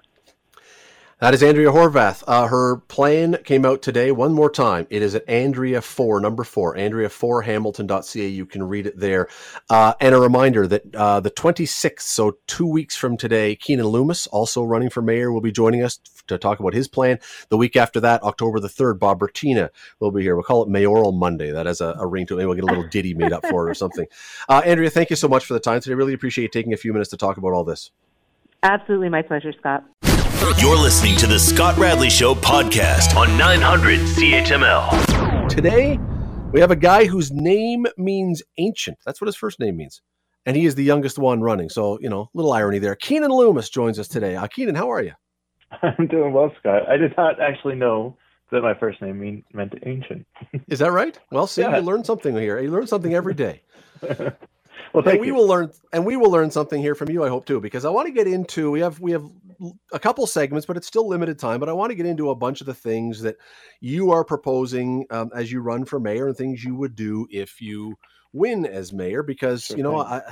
That 1.20 1.32
is 1.32 1.44
Andrea 1.44 1.70
Horwath. 1.70 2.24
Uh, 2.26 2.48
her 2.48 2.78
plan 2.88 3.38
came 3.44 3.64
out 3.64 3.82
today. 3.82 4.10
One 4.10 4.32
more 4.32 4.50
time. 4.50 4.88
It 4.90 5.00
is 5.00 5.14
at 5.14 5.28
Andrea 5.28 5.80
4, 5.80 6.18
number 6.18 6.42
4, 6.42 6.74
Andrea4Hamilton.ca. 6.74 8.26
You 8.26 8.44
can 8.44 8.64
read 8.64 8.88
it 8.88 8.98
there. 8.98 9.28
Uh, 9.70 9.94
and 10.00 10.12
a 10.12 10.20
reminder 10.20 10.66
that 10.66 10.92
uh, 10.92 11.20
the 11.20 11.30
26th, 11.30 12.00
so 12.00 12.38
two 12.48 12.66
weeks 12.66 12.96
from 12.96 13.16
today, 13.16 13.54
Keanin 13.54 13.92
Loomis, 13.92 14.26
also 14.26 14.64
running 14.64 14.90
for 14.90 15.02
mayor, 15.02 15.32
will 15.32 15.40
be 15.40 15.52
joining 15.52 15.84
us 15.84 16.00
to 16.26 16.36
talk 16.36 16.58
about 16.58 16.74
his 16.74 16.88
plan. 16.88 17.20
The 17.48 17.58
week 17.58 17.76
after 17.76 18.00
that, 18.00 18.24
October 18.24 18.58
the 18.58 18.68
3rd, 18.68 18.98
Bob 18.98 19.20
Bratina 19.20 19.68
will 20.00 20.10
be 20.10 20.22
here. 20.22 20.34
We'll 20.34 20.42
call 20.42 20.64
it 20.64 20.68
Mayoral 20.68 21.12
Monday. 21.12 21.52
That 21.52 21.66
has 21.66 21.80
a, 21.80 21.94
a 21.96 22.06
ring 22.08 22.26
to 22.26 22.34
it. 22.34 22.38
Maybe 22.38 22.46
we'll 22.46 22.56
get 22.56 22.64
a 22.64 22.66
little 22.66 22.88
ditty 22.88 23.14
made 23.14 23.32
up 23.32 23.46
for 23.46 23.68
it 23.68 23.70
or 23.70 23.74
something. 23.74 24.06
Uh, 24.46 24.60
Andrea, 24.64 24.90
thank 24.90 25.10
you 25.10 25.16
so 25.16 25.28
much 25.28 25.44
for 25.44 25.54
the 25.54 25.60
time 25.60 25.80
today. 25.80 25.94
Really 25.94 26.12
appreciate 26.12 26.42
you 26.42 26.48
taking 26.48 26.72
a 26.72 26.76
few 26.76 26.92
minutes 26.92 27.10
to 27.10 27.16
talk 27.16 27.36
about 27.36 27.52
all 27.52 27.64
this. 27.64 27.90
Absolutely 28.62 29.08
my 29.08 29.22
pleasure, 29.22 29.52
Scott. 29.58 29.84
You're 30.44 30.76
listening 30.76 31.16
to 31.16 31.26
the 31.26 31.38
Scott 31.38 31.78
Radley 31.78 32.10
Show 32.10 32.34
podcast 32.34 33.16
on 33.16 33.38
900 33.38 34.00
CHML. 34.00 35.48
Today, 35.48 35.98
we 36.52 36.60
have 36.60 36.70
a 36.70 36.76
guy 36.76 37.06
whose 37.06 37.30
name 37.32 37.86
means 37.96 38.42
ancient. 38.58 38.98
That's 39.06 39.20
what 39.22 39.26
his 39.26 39.36
first 39.36 39.58
name 39.58 39.78
means. 39.78 40.02
And 40.44 40.54
he 40.54 40.66
is 40.66 40.74
the 40.74 40.84
youngest 40.84 41.18
one 41.18 41.40
running. 41.40 41.70
So, 41.70 41.98
you 42.00 42.10
know, 42.10 42.28
little 42.34 42.52
irony 42.52 42.78
there. 42.78 42.94
Keanin 42.94 43.30
Loomis 43.30 43.70
joins 43.70 43.98
us 43.98 44.06
today. 44.06 44.36
Uh, 44.36 44.46
Keanin, 44.46 44.76
how 44.76 44.90
are 44.90 45.02
you? 45.02 45.12
I'm 45.82 46.06
doing 46.06 46.32
well, 46.32 46.52
Scott. 46.60 46.88
I 46.88 46.98
did 46.98 47.16
not 47.16 47.40
actually 47.40 47.74
know 47.74 48.16
that 48.50 48.62
my 48.62 48.74
first 48.74 49.00
name 49.00 49.20
mean, 49.20 49.44
meant 49.52 49.74
ancient. 49.86 50.26
Is 50.68 50.78
that 50.78 50.92
right? 50.92 51.18
Well, 51.30 51.46
see, 51.46 51.62
yeah. 51.62 51.78
you 51.78 51.82
learn 51.82 52.04
something 52.04 52.36
here. 52.36 52.60
You 52.60 52.70
learn 52.70 52.86
something 52.86 53.14
every 53.14 53.34
day. 53.34 53.62
well, 54.02 55.08
and 55.08 55.20
we 55.20 55.28
you. 55.28 55.34
will 55.34 55.46
learn, 55.46 55.72
and 55.92 56.04
we 56.04 56.16
will 56.16 56.30
learn 56.30 56.50
something 56.50 56.80
here 56.80 56.94
from 56.94 57.10
you. 57.10 57.24
I 57.24 57.28
hope 57.28 57.46
too, 57.46 57.60
because 57.60 57.84
I 57.84 57.90
want 57.90 58.06
to 58.06 58.12
get 58.12 58.26
into. 58.26 58.70
We 58.70 58.80
have 58.80 59.00
we 59.00 59.12
have 59.12 59.24
a 59.92 59.98
couple 59.98 60.26
segments, 60.26 60.66
but 60.66 60.76
it's 60.76 60.86
still 60.86 61.08
limited 61.08 61.38
time. 61.38 61.60
But 61.60 61.68
I 61.68 61.72
want 61.72 61.90
to 61.90 61.96
get 61.96 62.06
into 62.06 62.30
a 62.30 62.34
bunch 62.34 62.60
of 62.60 62.66
the 62.66 62.74
things 62.74 63.22
that 63.22 63.36
you 63.80 64.10
are 64.10 64.24
proposing 64.24 65.06
um, 65.10 65.30
as 65.34 65.50
you 65.50 65.60
run 65.60 65.84
for 65.84 66.00
mayor, 66.00 66.28
and 66.28 66.36
things 66.36 66.64
you 66.64 66.74
would 66.74 66.94
do 66.94 67.26
if 67.30 67.60
you 67.60 67.96
win 68.32 68.66
as 68.66 68.92
mayor. 68.92 69.22
Because 69.22 69.64
sure 69.64 69.76
you 69.76 69.82
know, 69.82 70.00
I 70.00 70.22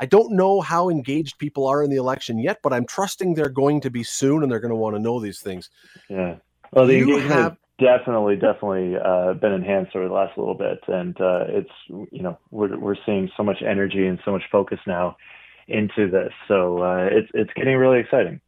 I 0.00 0.06
don't 0.06 0.32
know 0.32 0.62
how 0.62 0.88
engaged 0.88 1.38
people 1.38 1.66
are 1.66 1.82
in 1.82 1.90
the 1.90 1.96
election 1.96 2.38
yet, 2.38 2.60
but 2.62 2.72
I'm 2.72 2.86
trusting 2.86 3.34
they're 3.34 3.50
going 3.50 3.82
to 3.82 3.90
be 3.90 4.02
soon, 4.02 4.42
and 4.42 4.50
they're 4.50 4.60
going 4.60 4.70
to 4.70 4.76
want 4.76 4.96
to 4.96 5.00
know 5.00 5.20
these 5.20 5.40
things. 5.40 5.68
Yeah. 6.08 6.36
Well, 6.72 6.86
the 6.86 6.96
you 6.96 7.16
engagement 7.16 7.30
have, 7.32 7.56
definitely, 7.78 8.36
definitely 8.36 8.96
uh, 8.96 9.34
been 9.34 9.52
enhanced 9.52 9.94
over 9.94 10.08
the 10.08 10.14
last 10.14 10.38
little 10.38 10.54
bit, 10.54 10.78
and 10.88 11.20
uh, 11.20 11.44
it's 11.48 11.70
you 12.10 12.22
know 12.22 12.38
we're 12.50 12.78
we're 12.78 12.96
seeing 13.04 13.30
so 13.36 13.42
much 13.42 13.58
energy 13.62 14.06
and 14.06 14.18
so 14.24 14.32
much 14.32 14.42
focus 14.50 14.78
now 14.86 15.16
into 15.68 16.10
this, 16.10 16.32
so 16.48 16.82
uh, 16.82 17.08
it's 17.10 17.28
it's 17.34 17.50
getting 17.54 17.76
really 17.76 18.00
exciting 18.00 18.40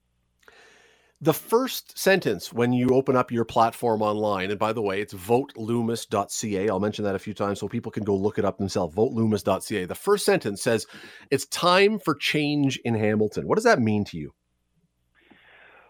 the 1.23 1.33
first 1.33 1.97
sentence 1.97 2.53
when 2.53 2.73
you 2.73 2.89
open 2.89 3.15
up 3.15 3.31
your 3.31 3.45
platform 3.45 4.03
online, 4.03 4.51
and 4.51 4.59
by 4.59 4.73
the 4.73 4.83
way, 4.83 5.01
it's 5.01 5.15
voteloomis.ca. 5.15 6.69
I'll 6.69 6.81
mention 6.81 7.05
that 7.05 7.15
a 7.15 7.21
few 7.21 7.33
times 7.33 7.61
so 7.61 7.69
people 7.69 7.93
can 7.93 8.03
go 8.03 8.17
look 8.17 8.39
it 8.39 8.45
up 8.45 8.59
themselves. 8.59 8.97
Voteloomis.ca. 8.97 9.85
The 9.85 9.95
first 9.95 10.25
sentence 10.25 10.61
says, 10.61 10.85
It's 11.31 11.47
time 11.47 12.01
for 12.01 12.17
change 12.17 12.81
in 12.85 12.97
Hamilton. 12.97 13.47
What 13.47 13.55
does 13.55 13.65
that 13.65 13.81
mean 13.81 14.05
to 14.07 14.19
you? 14.19 14.35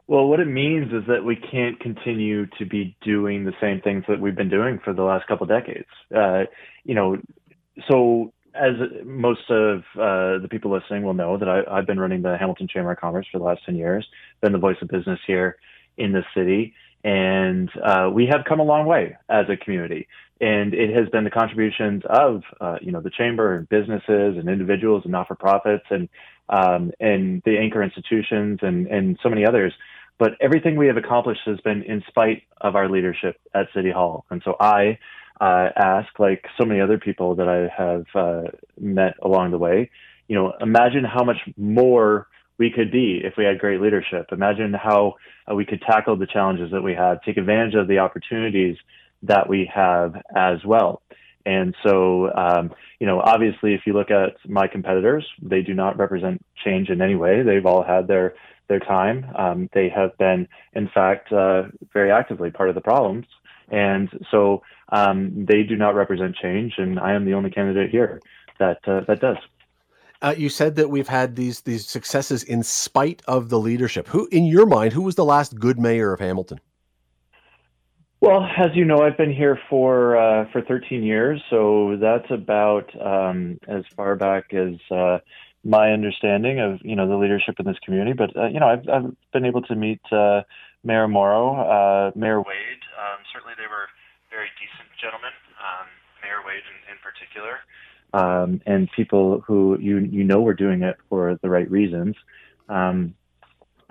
Well, 0.07 0.27
what 0.29 0.38
it 0.38 0.49
means 0.49 0.92
is 0.92 1.05
that 1.09 1.25
we 1.25 1.37
can't 1.37 1.81
continue 1.81 2.45
to 2.59 2.66
be 2.66 2.95
doing 3.01 3.45
the 3.45 3.55
same 3.59 3.81
things 3.81 4.05
that 4.09 4.21
we've 4.21 4.37
been 4.37 4.51
doing 4.51 4.81
for 4.85 4.92
the 4.92 5.03
last 5.03 5.27
couple 5.29 5.47
decades. 5.47 5.88
Uh, 6.14 6.42
you 6.85 6.95
know, 6.95 7.16
so 7.90 8.35
as 8.54 8.74
most 9.04 9.50
of 9.50 9.78
uh, 9.94 10.38
the 10.38 10.48
people 10.50 10.70
listening 10.70 11.04
will 11.04 11.14
know, 11.14 11.36
that 11.38 11.48
I, 11.48 11.76
have 11.76 11.86
been 11.86 11.98
running 11.98 12.22
the 12.22 12.36
Hamilton 12.38 12.68
Chamber 12.68 12.92
of 12.92 13.00
Commerce 13.00 13.26
for 13.30 13.38
the 13.38 13.44
last 13.44 13.64
10 13.64 13.76
years, 13.76 14.06
been 14.40 14.52
the 14.52 14.58
voice 14.58 14.76
of 14.82 14.88
business 14.88 15.20
here 15.26 15.56
in 15.96 16.12
the 16.12 16.22
city. 16.34 16.74
And 17.04 17.70
uh, 17.82 18.10
we 18.12 18.26
have 18.26 18.44
come 18.48 18.60
a 18.60 18.64
long 18.64 18.86
way 18.86 19.16
as 19.28 19.46
a 19.48 19.56
community. 19.56 20.06
And 20.40 20.74
it 20.74 20.94
has 20.94 21.08
been 21.08 21.24
the 21.24 21.30
contributions 21.30 22.02
of, 22.08 22.42
uh, 22.60 22.76
you 22.80 22.92
know, 22.92 23.00
the 23.00 23.10
chamber 23.10 23.56
and 23.56 23.68
businesses 23.68 24.36
and 24.36 24.48
individuals 24.48 25.02
and 25.04 25.12
not-for-profits 25.12 25.84
and, 25.90 26.08
um, 26.48 26.92
and 27.00 27.42
the 27.44 27.58
anchor 27.58 27.82
institutions 27.82 28.58
and, 28.62 28.86
and 28.88 29.18
so 29.22 29.28
many 29.28 29.44
others. 29.46 29.72
But 30.18 30.32
everything 30.40 30.76
we 30.76 30.86
have 30.88 30.96
accomplished 30.96 31.40
has 31.46 31.60
been 31.60 31.82
in 31.82 32.02
spite 32.08 32.42
of 32.60 32.76
our 32.76 32.88
leadership 32.88 33.40
at 33.54 33.66
City 33.74 33.90
Hall. 33.90 34.24
And 34.30 34.42
so 34.44 34.56
I, 34.60 34.98
uh, 35.42 35.70
ask, 35.76 36.09
like 36.20 36.44
so 36.57 36.64
many 36.64 36.81
other 36.81 36.98
people 36.98 37.35
that 37.35 37.48
I 37.48 37.68
have 37.76 38.07
uh, 38.14 38.48
met 38.78 39.14
along 39.22 39.50
the 39.50 39.59
way, 39.59 39.90
you 40.28 40.37
know, 40.37 40.52
imagine 40.61 41.05
how 41.05 41.24
much 41.24 41.38
more 41.57 42.28
we 42.59 42.70
could 42.70 42.92
be 42.92 43.20
if 43.24 43.35
we 43.37 43.44
had 43.44 43.59
great 43.59 43.81
leadership. 43.81 44.26
Imagine 44.31 44.72
how 44.72 45.16
uh, 45.50 45.55
we 45.55 45.64
could 45.64 45.83
tackle 45.83 46.16
the 46.16 46.28
challenges 46.28 46.70
that 46.70 46.83
we 46.83 46.94
have, 46.94 47.20
take 47.22 47.38
advantage 47.38 47.74
of 47.74 47.88
the 47.88 47.98
opportunities 47.98 48.76
that 49.24 49.48
we 49.48 49.68
have 49.74 50.14
as 50.37 50.59
well. 50.64 51.02
And 51.44 51.74
so, 51.85 52.33
um, 52.35 52.72
you 53.00 53.07
know, 53.09 53.18
obviously, 53.20 53.74
if 53.74 53.81
you 53.85 53.94
look 53.94 54.12
at 54.12 54.37
my 54.48 54.68
competitors, 54.68 55.26
they 55.42 55.62
do 55.62 55.74
not 55.74 55.98
represent 55.98 56.40
change 56.64 56.88
in 56.88 57.02
any 57.02 57.16
way. 57.16 57.42
They've 57.42 57.66
all 57.66 57.83
had 57.83 58.07
their 58.07 58.35
their 58.68 58.78
time. 58.78 59.26
Um, 59.37 59.68
they 59.74 59.88
have 59.88 60.16
been, 60.18 60.46
in 60.72 60.88
fact, 60.88 61.33
uh, 61.33 61.64
very 61.92 62.12
actively 62.12 62.50
part 62.52 62.68
of 62.68 62.76
the 62.76 62.81
problems. 62.81 63.26
And 63.70 64.09
so 64.31 64.62
um, 64.90 65.46
they 65.46 65.62
do 65.62 65.77
not 65.77 65.94
represent 65.94 66.37
change, 66.37 66.75
and 66.79 66.98
I 66.98 67.12
am 67.14 67.25
the 67.25 67.35
only 67.35 67.51
candidate 67.51 67.90
here 67.90 68.20
that 68.59 68.79
uh, 68.87 69.01
that 69.09 69.20
does. 69.20 69.38
Uh, 70.20 70.35
you 70.37 70.48
said 70.48 70.77
that 70.77 70.88
we've 70.88 71.09
had 71.09 71.35
these 71.35 71.62
these 71.62 71.87
successes 71.87 72.44
in 72.44 72.62
spite 72.62 73.22
of 73.27 73.48
the 73.48 73.59
leadership. 73.59 74.07
Who, 74.09 74.29
in 74.31 74.44
your 74.44 74.66
mind, 74.66 74.92
who 74.92 75.03
was 75.03 75.16
the 75.16 75.25
last 75.25 75.59
good 75.59 75.79
mayor 75.79 76.12
of 76.12 76.20
Hamilton? 76.20 76.61
Well, 78.20 78.44
as 78.57 78.70
you 78.75 78.85
know, 78.85 78.98
I've 78.98 79.16
been 79.16 79.35
here 79.35 79.59
for 79.68 80.16
uh, 80.16 80.48
for 80.53 80.62
13 80.62 81.03
years, 81.03 81.42
so 81.51 81.96
that's 82.01 82.31
about 82.31 82.88
um, 83.05 83.59
as 83.66 83.83
far 83.96 84.14
back 84.14 84.55
as 84.55 84.75
uh, 84.92 85.18
my 85.64 85.90
understanding 85.90 86.61
of 86.61 86.79
you 86.83 86.94
know 86.94 87.09
the 87.09 87.16
leadership 87.16 87.57
in 87.59 87.66
this 87.66 87.79
community. 87.85 88.12
But 88.12 88.37
uh, 88.37 88.46
you 88.46 88.61
know, 88.61 88.68
I've, 88.68 88.88
I've 88.88 89.16
been 89.33 89.44
able 89.44 89.62
to 89.62 89.75
meet 89.75 90.01
uh, 90.12 90.42
Mayor 90.85 91.09
Morrow, 91.09 91.55
uh, 91.57 92.11
Mayor 92.14 92.40
Wade. 92.40 92.83
Um, 92.99 93.21
certainly, 93.33 93.55
they 93.57 93.66
were 93.66 93.88
very 94.31 94.49
decent 94.59 94.88
gentlemen, 95.01 95.33
um, 95.61 95.87
Mayor 96.23 96.40
Wade 96.47 96.62
in, 96.66 96.79
in 96.92 96.99
particular, 97.03 97.61
um, 98.14 98.61
and 98.66 98.90
people 98.95 99.42
who 99.47 99.79
you 99.81 99.99
you 99.99 100.25
know 100.25 100.40
were 100.40 100.55
doing 100.55 100.83
it 100.83 100.97
for 101.09 101.38
the 101.42 101.51
right 101.51 101.71
reasons. 101.71 102.16
Um, 102.68 103.14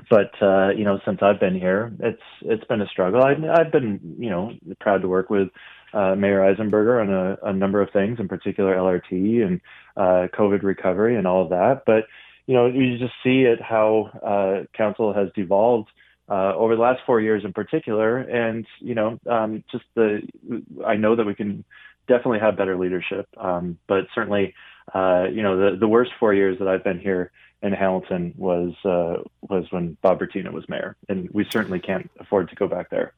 but 0.09 0.31
uh, 0.41 0.69
you 0.69 0.83
know, 0.83 0.99
since 1.05 1.19
I've 1.21 1.39
been 1.39 1.55
here, 1.55 1.93
it's 1.99 2.21
it's 2.41 2.65
been 2.65 2.81
a 2.81 2.87
struggle. 2.87 3.21
I, 3.23 3.33
I've 3.53 3.71
been 3.71 4.17
you 4.19 4.29
know 4.29 4.51
proud 4.79 5.01
to 5.03 5.07
work 5.07 5.29
with 5.29 5.49
uh, 5.93 6.15
Mayor 6.15 6.39
Eisenberger 6.39 7.01
on 7.01 7.13
a, 7.13 7.49
a, 7.49 7.53
number 7.53 7.81
of 7.81 7.89
things, 7.91 8.19
in 8.19 8.27
particular 8.27 8.75
LRT 8.75 9.45
and 9.45 9.61
uh, 9.97 10.27
COVID 10.37 10.63
recovery 10.63 11.17
and 11.17 11.27
all 11.27 11.43
of 11.43 11.49
that. 11.49 11.83
But 11.85 12.05
you 12.47 12.55
know, 12.55 12.67
you 12.67 12.97
just 12.97 13.13
see 13.23 13.41
it 13.41 13.61
how 13.61 14.09
uh, 14.25 14.65
council 14.75 15.13
has 15.13 15.29
devolved 15.35 15.89
uh, 16.31 16.53
over 16.55 16.75
the 16.77 16.81
last 16.81 17.01
four 17.05 17.19
years 17.19 17.43
in 17.43 17.51
particular. 17.51 18.17
And, 18.19 18.65
you 18.79 18.95
know, 18.95 19.19
um, 19.29 19.63
just 19.71 19.83
the, 19.95 20.21
I 20.93 20.95
know 20.95 21.13
that 21.17 21.25
we 21.25 21.35
can 21.35 21.65
definitely 22.07 22.39
have 22.39 22.55
better 22.55 22.77
leadership. 22.77 23.27
Um, 23.37 23.77
but 23.87 24.03
certainly, 24.15 24.45
uh, 24.95 25.25
you 25.35 25.43
know, 25.43 25.55
the, 25.57 25.77
the 25.77 25.87
worst 25.87 26.11
four 26.19 26.33
years 26.33 26.57
that 26.59 26.69
I've 26.69 26.85
been 26.85 26.99
here 26.99 27.31
in 27.61 27.73
Hamilton 27.73 28.33
was, 28.37 28.73
uh, 28.85 29.17
was 29.49 29.65
when 29.71 29.97
Bob 30.01 30.19
Bratina 30.19 30.51
was 30.51 30.67
mayor. 30.69 30.95
And 31.09 31.29
we 31.31 31.45
certainly 31.49 31.79
can't 31.79 32.09
afford 32.19 32.49
to 32.49 32.55
go 32.55 32.67
back 32.67 32.89
there. 32.89 33.13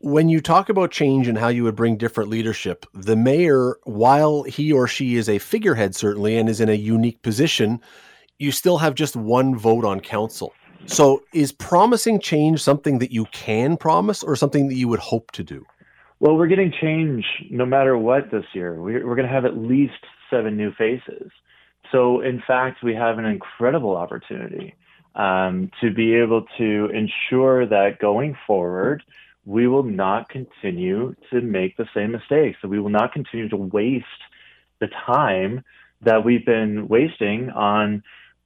When 0.00 0.28
you 0.28 0.40
talk 0.40 0.68
about 0.68 0.90
change 0.90 1.26
and 1.26 1.38
how 1.38 1.48
you 1.48 1.62
would 1.64 1.76
bring 1.76 1.96
different 1.96 2.28
leadership, 2.28 2.84
the 2.92 3.16
mayor, 3.16 3.78
while 3.84 4.42
he 4.42 4.72
or 4.72 4.86
she 4.86 5.16
is 5.16 5.28
a 5.28 5.38
figurehead, 5.38 5.94
certainly, 5.94 6.36
and 6.36 6.48
is 6.48 6.60
in 6.60 6.68
a 6.68 6.74
unique 6.74 7.22
position, 7.22 7.80
you 8.38 8.52
still 8.52 8.78
have 8.78 8.94
just 8.94 9.16
one 9.16 9.56
vote 9.56 9.86
on 9.86 10.00
council. 10.00 10.52
So, 10.84 11.22
is 11.32 11.52
promising 11.52 12.20
change 12.20 12.62
something 12.62 12.98
that 12.98 13.12
you 13.12 13.24
can 13.32 13.76
promise 13.76 14.22
or 14.22 14.36
something 14.36 14.68
that 14.68 14.74
you 14.74 14.88
would 14.88 15.00
hope 15.00 15.32
to 15.32 15.42
do? 15.42 15.64
Well, 16.20 16.36
we're 16.36 16.46
getting 16.46 16.72
change 16.72 17.24
no 17.50 17.66
matter 17.66 17.98
what 17.98 18.30
this 18.30 18.44
year. 18.52 18.80
We're, 18.80 19.06
we're 19.06 19.16
going 19.16 19.28
to 19.28 19.34
have 19.34 19.44
at 19.44 19.56
least 19.56 20.04
seven 20.30 20.56
new 20.56 20.72
faces. 20.72 21.30
So, 21.92 22.20
in 22.20 22.42
fact, 22.46 22.82
we 22.82 22.94
have 22.94 23.18
an 23.18 23.24
incredible 23.24 23.96
opportunity 23.96 24.74
um, 25.14 25.70
to 25.80 25.92
be 25.92 26.14
able 26.14 26.44
to 26.58 26.90
ensure 26.92 27.66
that 27.66 27.98
going 27.98 28.36
forward, 28.46 29.02
we 29.44 29.66
will 29.66 29.82
not 29.82 30.28
continue 30.28 31.14
to 31.30 31.40
make 31.40 31.76
the 31.76 31.86
same 31.94 32.12
mistakes, 32.12 32.58
we 32.62 32.80
will 32.80 32.90
not 32.90 33.12
continue 33.12 33.48
to 33.48 33.56
waste 33.56 34.06
the 34.80 34.88
time 35.06 35.64
that 36.02 36.24
we've 36.24 36.44
been 36.44 36.88
wasting 36.88 37.50
on 37.50 38.02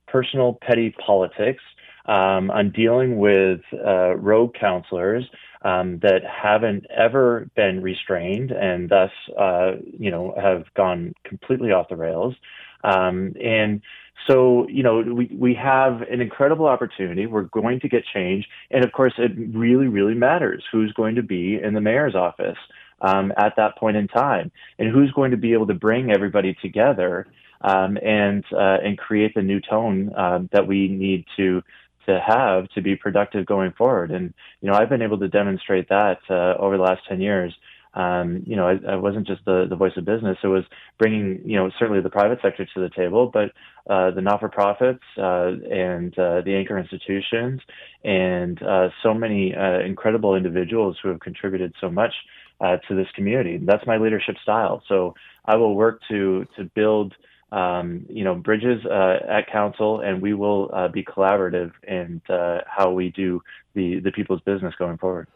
personal 0.06 0.58
petty 0.62 0.94
politics 1.04 1.62
um, 2.06 2.50
on 2.50 2.70
dealing 2.70 3.18
with 3.18 3.60
uh, 3.72 4.16
rogue 4.16 4.54
counselors 4.58 5.24
um, 5.62 5.98
that 6.00 6.22
haven't 6.24 6.86
ever 6.94 7.48
been 7.54 7.82
restrained 7.82 8.50
and 8.50 8.88
thus, 8.88 9.10
uh, 9.38 9.72
you 9.98 10.10
know, 10.10 10.34
have 10.40 10.64
gone 10.74 11.14
completely 11.24 11.72
off 11.72 11.88
the 11.88 11.96
rails. 11.96 12.34
Um, 12.82 13.34
and 13.42 13.82
so, 14.26 14.66
you 14.68 14.82
know, 14.82 15.00
we, 15.00 15.30
we 15.38 15.54
have 15.54 16.02
an 16.02 16.20
incredible 16.20 16.66
opportunity. 16.66 17.26
We're 17.26 17.42
going 17.42 17.80
to 17.80 17.88
get 17.88 18.04
change. 18.12 18.46
And 18.70 18.84
of 18.84 18.92
course, 18.92 19.14
it 19.18 19.32
really, 19.54 19.88
really 19.88 20.14
matters 20.14 20.64
who's 20.70 20.92
going 20.92 21.14
to 21.16 21.22
be 21.22 21.58
in 21.62 21.74
the 21.74 21.80
mayor's 21.80 22.14
office 22.14 22.58
um, 23.02 23.32
at 23.36 23.54
that 23.56 23.76
point 23.76 23.96
in 23.96 24.08
time 24.08 24.50
and 24.78 24.90
who's 24.90 25.10
going 25.12 25.30
to 25.30 25.36
be 25.36 25.52
able 25.52 25.66
to 25.66 25.74
bring 25.74 26.10
everybody 26.10 26.56
together 26.62 27.26
um, 27.62 27.98
and 28.02 28.44
uh, 28.52 28.78
and 28.82 28.96
create 28.96 29.34
the 29.34 29.42
new 29.42 29.60
tone 29.60 30.10
uh, 30.16 30.40
that 30.52 30.66
we 30.66 30.88
need 30.88 31.26
to 31.36 31.62
to 32.06 32.20
have 32.26 32.68
to 32.70 32.80
be 32.80 32.96
productive 32.96 33.46
going 33.46 33.72
forward. 33.72 34.10
And 34.10 34.34
you 34.60 34.70
know, 34.70 34.76
I've 34.76 34.88
been 34.88 35.02
able 35.02 35.18
to 35.18 35.28
demonstrate 35.28 35.88
that 35.88 36.18
uh, 36.28 36.54
over 36.58 36.76
the 36.76 36.82
last 36.82 37.02
ten 37.08 37.20
years 37.20 37.54
um, 37.94 38.44
you 38.46 38.54
know, 38.54 38.68
I, 38.68 38.92
I, 38.92 38.96
wasn't 38.96 39.26
just 39.26 39.44
the, 39.44 39.66
the 39.68 39.74
voice 39.74 39.92
of 39.96 40.04
business. 40.04 40.38
It 40.44 40.46
was 40.46 40.64
bringing, 40.98 41.40
you 41.44 41.56
know, 41.56 41.70
certainly 41.76 42.00
the 42.00 42.10
private 42.10 42.38
sector 42.40 42.64
to 42.64 42.80
the 42.80 42.90
table, 42.90 43.30
but 43.32 43.50
uh, 43.92 44.12
the 44.12 44.20
not-for-profits 44.20 45.02
uh, 45.18 45.52
and 45.68 46.16
uh, 46.16 46.42
the 46.42 46.54
anchor 46.54 46.78
institutions 46.78 47.60
and 48.04 48.62
uh, 48.62 48.90
so 49.02 49.12
many 49.12 49.54
uh, 49.56 49.80
incredible 49.80 50.36
individuals 50.36 50.98
who 51.02 51.08
have 51.08 51.18
contributed 51.18 51.74
so 51.80 51.90
much 51.90 52.12
uh, 52.60 52.76
to 52.88 52.94
this 52.94 53.08
community. 53.16 53.58
That's 53.60 53.84
my 53.86 53.96
leadership 53.96 54.36
style. 54.40 54.82
So 54.86 55.14
I 55.44 55.56
will 55.56 55.74
work 55.74 56.00
to 56.10 56.46
to 56.56 56.64
build. 56.64 57.14
Um, 57.52 58.06
you 58.08 58.22
know, 58.22 58.36
bridges 58.36 58.84
at 58.86 59.50
council, 59.50 60.00
and 60.00 60.22
we 60.22 60.34
will 60.34 60.70
be 60.92 61.02
collaborative 61.02 61.72
in 61.86 62.22
how 62.28 62.90
we 62.92 63.10
do 63.10 63.42
the 63.74 64.00
the 64.00 64.12
people's 64.12 64.40
business 64.42 64.74
going 64.78 64.98
forward 64.98 65.26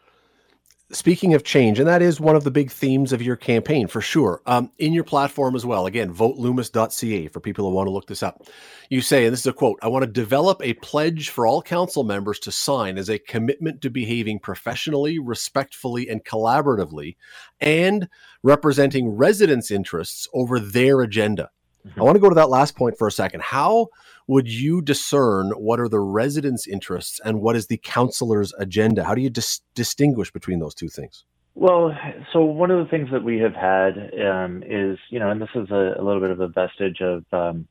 speaking 0.91 1.33
of 1.33 1.43
change, 1.43 1.79
and 1.79 1.87
that 1.87 2.01
is 2.01 2.19
one 2.19 2.35
of 2.35 2.43
the 2.43 2.51
big 2.51 2.71
themes 2.71 3.11
of 3.11 3.21
your 3.21 3.35
campaign 3.35 3.87
for 3.87 4.01
sure, 4.01 4.41
um, 4.45 4.71
in 4.77 4.93
your 4.93 5.03
platform 5.03 5.55
as 5.55 5.65
well. 5.65 5.85
Again, 5.85 6.13
voteloomis.ca 6.13 7.27
for 7.29 7.39
people 7.39 7.67
who 7.67 7.75
want 7.75 7.87
to 7.87 7.91
look 7.91 8.07
this 8.07 8.23
up. 8.23 8.43
You 8.89 9.01
say, 9.01 9.25
and 9.25 9.33
this 9.33 9.41
is 9.41 9.47
a 9.47 9.53
quote 9.53 9.79
I 9.81 9.87
want 9.87 10.03
to 10.03 10.11
develop 10.11 10.61
a 10.63 10.73
pledge 10.75 11.29
for 11.29 11.47
all 11.47 11.61
council 11.61 12.03
members 12.03 12.39
to 12.39 12.51
sign 12.51 12.97
as 12.97 13.09
a 13.09 13.19
commitment 13.19 13.81
to 13.81 13.89
behaving 13.89 14.39
professionally, 14.39 15.19
respectfully, 15.19 16.07
and 16.07 16.23
collaboratively, 16.23 17.15
and 17.59 18.07
representing 18.43 19.09
residents' 19.09 19.71
interests 19.71 20.27
over 20.33 20.59
their 20.59 21.01
agenda. 21.01 21.49
I 21.97 22.01
want 22.01 22.15
to 22.15 22.19
go 22.19 22.29
to 22.29 22.35
that 22.35 22.49
last 22.49 22.75
point 22.75 22.97
for 22.97 23.07
a 23.07 23.11
second. 23.11 23.41
How 23.41 23.87
would 24.27 24.47
you 24.47 24.81
discern 24.81 25.51
what 25.51 25.79
are 25.79 25.87
the 25.87 25.99
residents' 25.99 26.67
interests 26.67 27.19
and 27.23 27.41
what 27.41 27.55
is 27.55 27.67
the 27.67 27.77
councillor's 27.77 28.53
agenda? 28.57 29.03
How 29.03 29.15
do 29.15 29.21
you 29.21 29.29
dis- 29.29 29.61
distinguish 29.75 30.31
between 30.31 30.59
those 30.59 30.73
two 30.73 30.89
things? 30.89 31.25
Well, 31.53 31.95
so 32.33 32.41
one 32.43 32.69
of 32.69 32.83
the 32.83 32.89
things 32.89 33.09
that 33.11 33.23
we 33.23 33.39
have 33.39 33.53
had 33.53 34.11
um, 34.27 34.61
is, 34.67 34.97
you 35.09 35.19
know, 35.19 35.29
and 35.29 35.41
this 35.41 35.49
is 35.55 35.69
a, 35.71 35.95
a, 35.97 36.03
little 36.03 36.19
bit 36.19 36.31
of 36.31 36.41
a 36.41 36.49
vestige 36.49 36.99
of 36.99 37.23
um, 37.31 37.67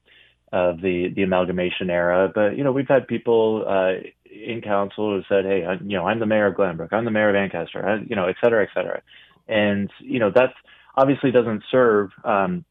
of 0.53 0.81
the 0.81 1.12
the 1.14 1.22
amalgamation 1.22 1.90
era, 1.90 2.31
but 2.35 2.57
you 2.57 2.64
know, 2.64 2.72
we've 2.72 2.88
had 2.88 3.07
people 3.07 3.64
uh, 3.68 4.00
in 4.24 4.62
council 4.62 5.16
who 5.16 5.22
said, 5.29 5.44
"Hey, 5.44 5.66
I, 5.66 5.74
you 5.74 5.98
know, 5.98 6.07
I'm 6.07 6.18
the 6.18 6.27
mayor 6.27 6.46
of 6.46 6.55
Glanbrook, 6.55 6.92
I'm 6.92 7.05
the 7.05 7.11
mayor 7.11 7.29
of 7.29 7.37
Ancaster, 7.37 7.87
I, 7.87 7.96
you 8.09 8.16
know, 8.16 8.27
et 8.27 8.37
cetera, 8.42 8.62
et 8.62 8.70
cetera," 8.72 9.03
and 9.48 9.90
you 9.98 10.18
know, 10.18 10.31
that 10.35 10.55
obviously 10.96 11.31
doesn't 11.31 11.64
serve 11.70 12.11
um, 12.24 12.64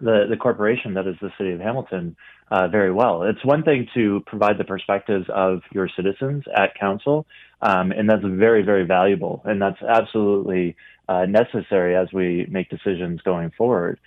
the 0.00 0.26
the 0.28 0.36
corporation 0.36 0.94
that 0.94 1.06
is 1.06 1.16
the 1.20 1.30
city 1.38 1.52
of 1.52 1.60
Hamilton 1.60 2.16
uh, 2.50 2.68
very 2.68 2.92
well. 2.92 3.22
It's 3.22 3.44
one 3.44 3.62
thing 3.62 3.88
to 3.94 4.22
provide 4.26 4.58
the 4.58 4.64
perspectives 4.64 5.26
of 5.32 5.60
your 5.72 5.88
citizens 5.94 6.44
at 6.54 6.74
council, 6.74 7.26
um, 7.60 7.92
and 7.92 8.08
that's 8.08 8.24
very 8.24 8.62
very 8.62 8.84
valuable, 8.84 9.42
and 9.44 9.60
that's 9.60 9.82
absolutely 9.82 10.76
uh, 11.08 11.26
necessary 11.26 11.96
as 11.96 12.12
we 12.12 12.46
make 12.50 12.68
decisions 12.68 13.20
going 13.22 13.50
forward. 13.56 13.98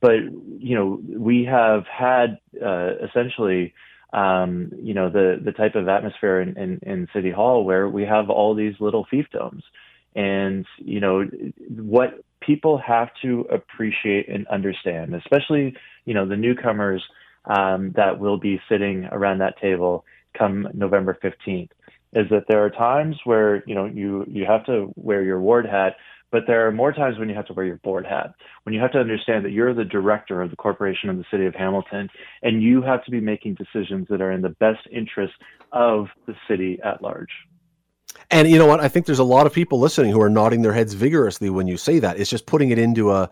But 0.00 0.20
you 0.58 0.76
know, 0.76 1.00
we 1.08 1.44
have 1.44 1.84
had 1.86 2.38
uh, 2.62 2.92
essentially. 3.06 3.74
Um, 4.12 4.70
you 4.80 4.94
know 4.94 5.10
the 5.10 5.40
the 5.44 5.50
type 5.50 5.74
of 5.74 5.88
atmosphere 5.88 6.40
in, 6.40 6.56
in, 6.56 6.78
in 6.82 7.08
City 7.12 7.32
Hall 7.32 7.64
where 7.64 7.88
we 7.88 8.04
have 8.04 8.30
all 8.30 8.54
these 8.54 8.74
little 8.78 9.04
fiefdoms, 9.12 9.62
and 10.14 10.66
you 10.78 11.00
know 11.00 11.28
what 11.68 12.24
people 12.40 12.78
have 12.78 13.08
to 13.22 13.46
appreciate 13.50 14.28
and 14.28 14.46
understand, 14.48 15.14
especially 15.14 15.74
you 16.04 16.14
know 16.14 16.26
the 16.26 16.36
newcomers 16.36 17.02
um, 17.46 17.92
that 17.96 18.18
will 18.18 18.38
be 18.38 18.60
sitting 18.68 19.04
around 19.12 19.38
that 19.38 19.58
table 19.60 20.04
come 20.36 20.68
November 20.74 21.16
15th, 21.22 21.70
is 22.12 22.28
that 22.30 22.44
there 22.48 22.64
are 22.64 22.70
times 22.70 23.16
where 23.24 23.62
you 23.66 23.74
know 23.74 23.86
you 23.86 24.24
you 24.28 24.44
have 24.44 24.64
to 24.66 24.92
wear 24.96 25.22
your 25.22 25.40
ward 25.40 25.66
hat, 25.66 25.96
but 26.30 26.42
there 26.46 26.66
are 26.66 26.72
more 26.72 26.92
times 26.92 27.18
when 27.18 27.28
you 27.28 27.34
have 27.34 27.46
to 27.46 27.52
wear 27.52 27.66
your 27.66 27.76
board 27.78 28.06
hat. 28.06 28.34
When 28.64 28.74
you 28.74 28.80
have 28.80 28.92
to 28.92 28.98
understand 28.98 29.44
that 29.44 29.52
you're 29.52 29.74
the 29.74 29.84
director 29.84 30.42
of 30.42 30.50
the 30.50 30.56
corporation 30.56 31.08
of 31.08 31.16
the 31.16 31.24
city 31.30 31.46
of 31.46 31.54
Hamilton, 31.54 32.08
and 32.42 32.62
you 32.62 32.82
have 32.82 33.04
to 33.04 33.10
be 33.10 33.20
making 33.20 33.54
decisions 33.54 34.06
that 34.10 34.20
are 34.20 34.32
in 34.32 34.42
the 34.42 34.56
best 34.60 34.80
interest 34.90 35.34
of 35.72 36.06
the 36.26 36.34
city 36.48 36.78
at 36.84 37.02
large. 37.02 37.30
And 38.30 38.48
you 38.48 38.58
know 38.58 38.66
what? 38.66 38.80
I 38.80 38.88
think 38.88 39.06
there's 39.06 39.18
a 39.18 39.24
lot 39.24 39.46
of 39.46 39.52
people 39.52 39.78
listening 39.78 40.12
who 40.12 40.20
are 40.20 40.30
nodding 40.30 40.62
their 40.62 40.72
heads 40.72 40.94
vigorously 40.94 41.50
when 41.50 41.66
you 41.66 41.76
say 41.76 41.98
that. 41.98 42.18
It's 42.18 42.30
just 42.30 42.46
putting 42.46 42.70
it 42.70 42.78
into 42.78 43.12
a 43.12 43.30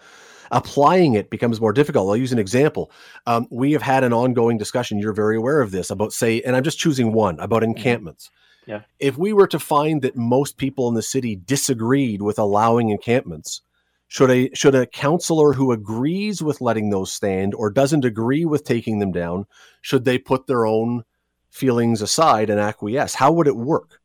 applying 0.53 1.15
it 1.15 1.31
becomes 1.31 1.61
more 1.61 1.73
difficult. 1.73 2.09
I'll 2.09 2.17
use 2.17 2.33
an 2.33 2.39
example. 2.39 2.91
Um, 3.27 3.47
we 3.51 3.73
have 3.73 3.83
had 3.83 4.05
an 4.05 4.13
ongoing 4.13 4.59
discussion. 4.59 4.99
You're 4.99 5.15
very 5.15 5.37
aware 5.37 5.63
of 5.63 5.71
this 5.71 5.91
about 5.91 6.13
say, 6.13 6.43
and 6.43 6.55
I'm 6.55 6.63
just 6.63 6.79
choosing 6.79 7.13
one 7.13 7.41
about 7.41 7.63
mm-hmm. 7.63 7.77
encampments. 7.77 8.31
Yeah. 8.67 8.83
If 9.01 9.19
we 9.19 9.33
were 9.33 9.49
to 9.49 9.59
find 9.59 10.03
that 10.03 10.15
most 10.15 10.57
people 10.57 10.89
in 10.89 10.95
the 10.95 11.03
city 11.03 11.37
disagreed 11.37 12.23
with 12.23 12.39
allowing 12.39 12.91
encampments, 12.91 13.63
should 14.07 14.31
a 14.31 14.51
should 14.55 14.75
a 14.75 14.87
councillor 14.87 15.55
who 15.55 15.73
agrees 15.73 16.43
with 16.43 16.61
letting 16.61 16.91
those 16.91 17.11
stand 17.11 17.55
or 17.55 17.71
doesn't 17.71 18.05
agree 18.05 18.45
with 18.45 18.63
taking 18.63 18.99
them 18.99 19.11
down, 19.11 19.47
should 19.81 20.05
they 20.05 20.19
put 20.19 20.47
their 20.47 20.67
own 20.67 21.05
feelings 21.51 22.03
aside 22.03 22.51
and 22.51 22.61
acquiesce? 22.61 23.15
How 23.15 23.33
would 23.33 23.47
it 23.47 23.57
work? 23.57 24.02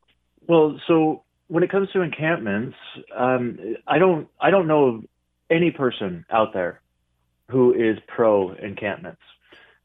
Well, 0.48 0.80
so 0.86 1.22
when 1.48 1.62
it 1.62 1.70
comes 1.70 1.90
to 1.92 2.00
encampments, 2.00 2.76
um, 3.14 3.76
I 3.86 3.98
don't 3.98 4.28
I 4.40 4.50
don't 4.50 4.66
know 4.66 4.84
of 4.86 5.04
any 5.50 5.70
person 5.70 6.24
out 6.30 6.52
there 6.54 6.80
who 7.50 7.72
is 7.74 7.98
pro 8.08 8.52
encampments. 8.54 9.20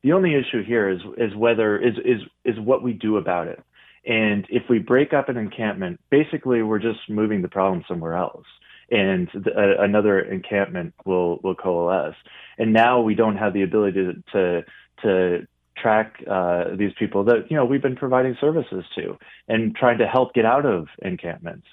The 0.02 0.14
only 0.14 0.36
issue 0.36 0.64
here 0.64 0.90
is 0.90 1.02
is 1.18 1.36
whether 1.36 1.78
is 1.78 1.96
is 2.04 2.22
is 2.46 2.60
what 2.60 2.82
we 2.82 2.94
do 2.94 3.18
about 3.18 3.48
it. 3.48 3.62
And 4.06 4.46
if 4.50 4.64
we 4.70 4.80
break 4.80 5.14
up 5.14 5.30
an 5.30 5.38
encampment, 5.38 6.00
basically 6.10 6.62
we're 6.62 6.80
just 6.80 7.00
moving 7.10 7.42
the 7.42 7.48
problem 7.48 7.86
somewhere 7.88 8.16
else, 8.16 8.46
and 8.90 9.30
uh, 9.36 9.78
another 9.80 10.20
encampment 10.20 10.94
will 11.06 11.40
will 11.44 11.56
coalesce. 11.56 12.16
And 12.58 12.72
now 12.72 13.02
we 13.02 13.16
don't 13.16 13.38
have 13.38 13.54
the 13.54 13.64
ability 13.64 14.00
to 14.06 14.24
to, 14.32 14.66
to 15.04 15.48
track 15.84 16.16
uh, 16.30 16.76
these 16.76 16.94
people 16.98 17.24
that 17.26 17.52
you 17.52 17.58
know 17.58 17.66
we've 17.66 17.82
been 17.82 17.96
providing 17.96 18.36
services 18.40 18.84
to 18.96 19.18
and 19.48 19.76
trying 19.76 19.98
to 20.00 20.08
help 20.08 20.34
get 20.34 20.46
out 20.46 20.66
of 20.66 20.88
encampments. 21.02 21.68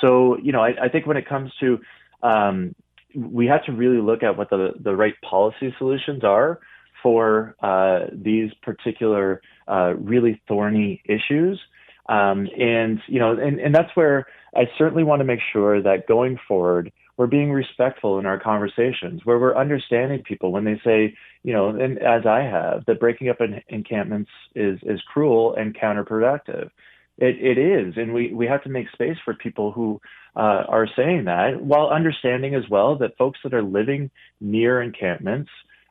So 0.00 0.36
you 0.38 0.52
know, 0.52 0.60
I, 0.60 0.72
I 0.84 0.88
think 0.88 1.06
when 1.06 1.16
it 1.16 1.28
comes 1.28 1.52
to 1.60 1.78
um, 2.22 2.74
we 3.14 3.46
have 3.46 3.64
to 3.66 3.72
really 3.72 4.00
look 4.00 4.22
at 4.22 4.36
what 4.36 4.50
the 4.50 4.72
the 4.78 4.94
right 4.94 5.14
policy 5.28 5.74
solutions 5.78 6.24
are 6.24 6.60
for 7.02 7.56
uh, 7.62 8.06
these 8.12 8.50
particular 8.62 9.40
uh, 9.68 9.94
really 9.96 10.40
thorny 10.48 11.02
issues. 11.06 11.60
Um, 12.08 12.48
and 12.58 13.00
you 13.06 13.18
know, 13.18 13.32
and, 13.32 13.60
and 13.60 13.74
that's 13.74 13.94
where 13.94 14.26
I 14.56 14.64
certainly 14.76 15.04
want 15.04 15.20
to 15.20 15.24
make 15.24 15.40
sure 15.52 15.82
that 15.82 16.06
going 16.06 16.38
forward, 16.48 16.92
we're 17.16 17.26
being 17.26 17.52
respectful 17.52 18.18
in 18.18 18.26
our 18.26 18.40
conversations, 18.40 19.20
where 19.24 19.38
we're 19.38 19.56
understanding 19.56 20.22
people 20.22 20.50
when 20.50 20.64
they 20.64 20.80
say, 20.84 21.14
you 21.42 21.52
know, 21.52 21.68
and 21.68 21.98
as 21.98 22.26
I 22.26 22.40
have, 22.40 22.86
that 22.86 23.00
breaking 23.00 23.28
up 23.28 23.38
encampments 23.68 24.30
is 24.54 24.78
is 24.82 25.00
cruel 25.12 25.54
and 25.54 25.76
counterproductive. 25.76 26.70
It, 27.18 27.36
it 27.38 27.58
is, 27.58 27.94
and 27.98 28.14
we, 28.14 28.32
we 28.32 28.46
have 28.46 28.62
to 28.62 28.70
make 28.70 28.88
space 28.90 29.18
for 29.24 29.34
people 29.34 29.70
who 29.70 30.00
uh, 30.34 30.64
are 30.66 30.88
saying 30.96 31.26
that, 31.26 31.62
while 31.62 31.88
understanding 31.88 32.54
as 32.54 32.64
well 32.70 32.96
that 32.98 33.18
folks 33.18 33.38
that 33.44 33.52
are 33.52 33.62
living 33.62 34.10
near 34.40 34.80
encampments, 34.80 35.50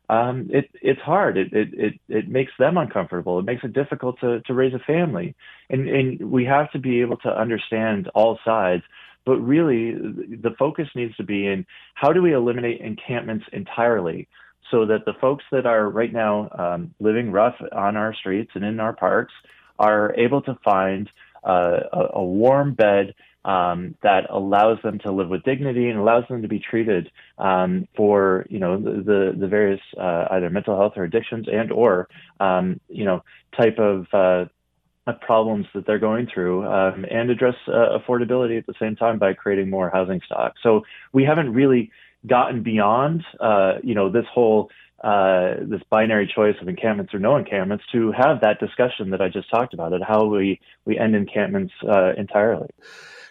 um, 0.10 0.50
it, 0.52 0.70
it's 0.82 1.00
hard. 1.00 1.38
It, 1.38 1.54
it, 1.54 1.70
it, 1.74 1.94
it 2.10 2.28
makes 2.28 2.52
them 2.58 2.76
uncomfortable. 2.78 3.40
It 3.40 3.46
makes 3.46 3.64
it 3.64 3.72
difficult 3.72 4.20
to, 4.22 4.42
to 4.42 4.54
raise 4.54 4.74
a 4.74 4.80
family. 4.80 5.36
And, 5.70 5.88
and 5.88 6.32
we 6.32 6.44
have 6.46 6.72
to 6.72 6.80
be 6.80 7.02
able 7.02 7.18
to 7.18 7.30
understand 7.30 8.10
all 8.14 8.40
sides 8.44 8.84
but 9.26 9.38
really, 9.38 9.94
the 9.94 10.56
focus 10.58 10.88
needs 10.96 11.16
to 11.18 11.24
be 11.24 11.48
in 11.48 11.66
how 11.94 12.12
do 12.12 12.22
we 12.22 12.34
eliminate 12.34 12.82
encampments 12.82 13.46
entirely 13.54 14.28
so 14.72 14.86
that 14.86 15.06
the 15.06 15.14
folks 15.20 15.44
that 15.52 15.66
are 15.66 15.90
right 15.90 16.14
now 16.14 16.50
um, 16.58 16.94
living 17.00 17.32
rough 17.32 17.56
on 17.72 17.98
our 17.98 18.14
streets 18.14 18.52
and 18.56 18.64
in 18.64 18.80
our 18.80 18.94
parks 18.94 19.34
are 19.78 20.16
able 20.16 20.42
to 20.42 20.58
find 20.64 21.10
uh, 21.44 21.80
a, 21.92 22.00
a, 22.14 22.24
warm 22.24 22.74
bed 22.74 23.16
um, 23.46 23.96
that 24.04 24.30
allows 24.30 24.78
them 24.84 25.00
to 25.00 25.12
live 25.12 25.28
with 25.28 25.44
dignity 25.44 25.90
and 25.90 25.98
allows 25.98 26.24
them 26.30 26.44
to 26.44 26.48
be 26.48 26.60
treated 26.60 27.12
um, 27.40 27.88
for 27.98 28.46
you 28.50 28.60
know 28.60 28.80
the 28.80 29.36
the, 29.38 29.48
various 29.48 29.82
uh, 30.00 30.26
either 30.32 30.50
mental 30.52 30.78
health 30.78 30.94
or 30.96 31.04
addictions 31.04 31.48
and 31.52 31.72
or 31.72 32.08
um, 32.40 32.80
you 32.88 33.04
know 33.04 33.24
type 33.60 33.80
of 33.80 34.06
uh, 34.14 34.46
problems 35.22 35.66
that 35.74 35.86
they're 35.86 36.00
going 36.00 36.28
through 36.32 36.66
um, 36.66 37.06
and 37.10 37.30
address 37.30 37.56
uh, 37.68 37.98
affordability 37.98 38.58
at 38.58 38.66
the 38.68 38.74
same 38.80 38.96
time 38.96 39.20
by 39.20 39.34
creating 39.34 39.70
more 39.70 39.90
housing 39.90 40.22
stock. 40.26 40.54
So 40.62 40.84
we 41.12 41.24
haven't 41.24 41.54
really 41.54 41.92
gotten 42.28 42.64
beyond, 42.64 43.24
uh, 43.40 43.76
you 43.84 43.96
know, 43.96 44.12
this 44.12 44.26
whole 44.32 44.70
uh, 45.04 45.56
this 45.62 45.82
binary 45.90 46.32
choice 46.34 46.56
of 46.62 46.68
encampments 46.68 47.12
or 47.12 47.20
no 47.20 47.36
encampments 47.36 47.84
to 47.92 48.12
have 48.12 48.40
that 48.42 48.60
discussion 48.60 49.10
that 49.10 49.20
I 49.20 49.30
just 49.30 49.50
talked 49.50 49.74
about 49.74 49.94
at 49.94 50.04
how 50.04 50.26
we 50.26 50.60
we 50.86 51.00
end 51.00 51.16
encampments 51.16 51.74
uh, 51.88 52.14
entirely. 52.16 52.70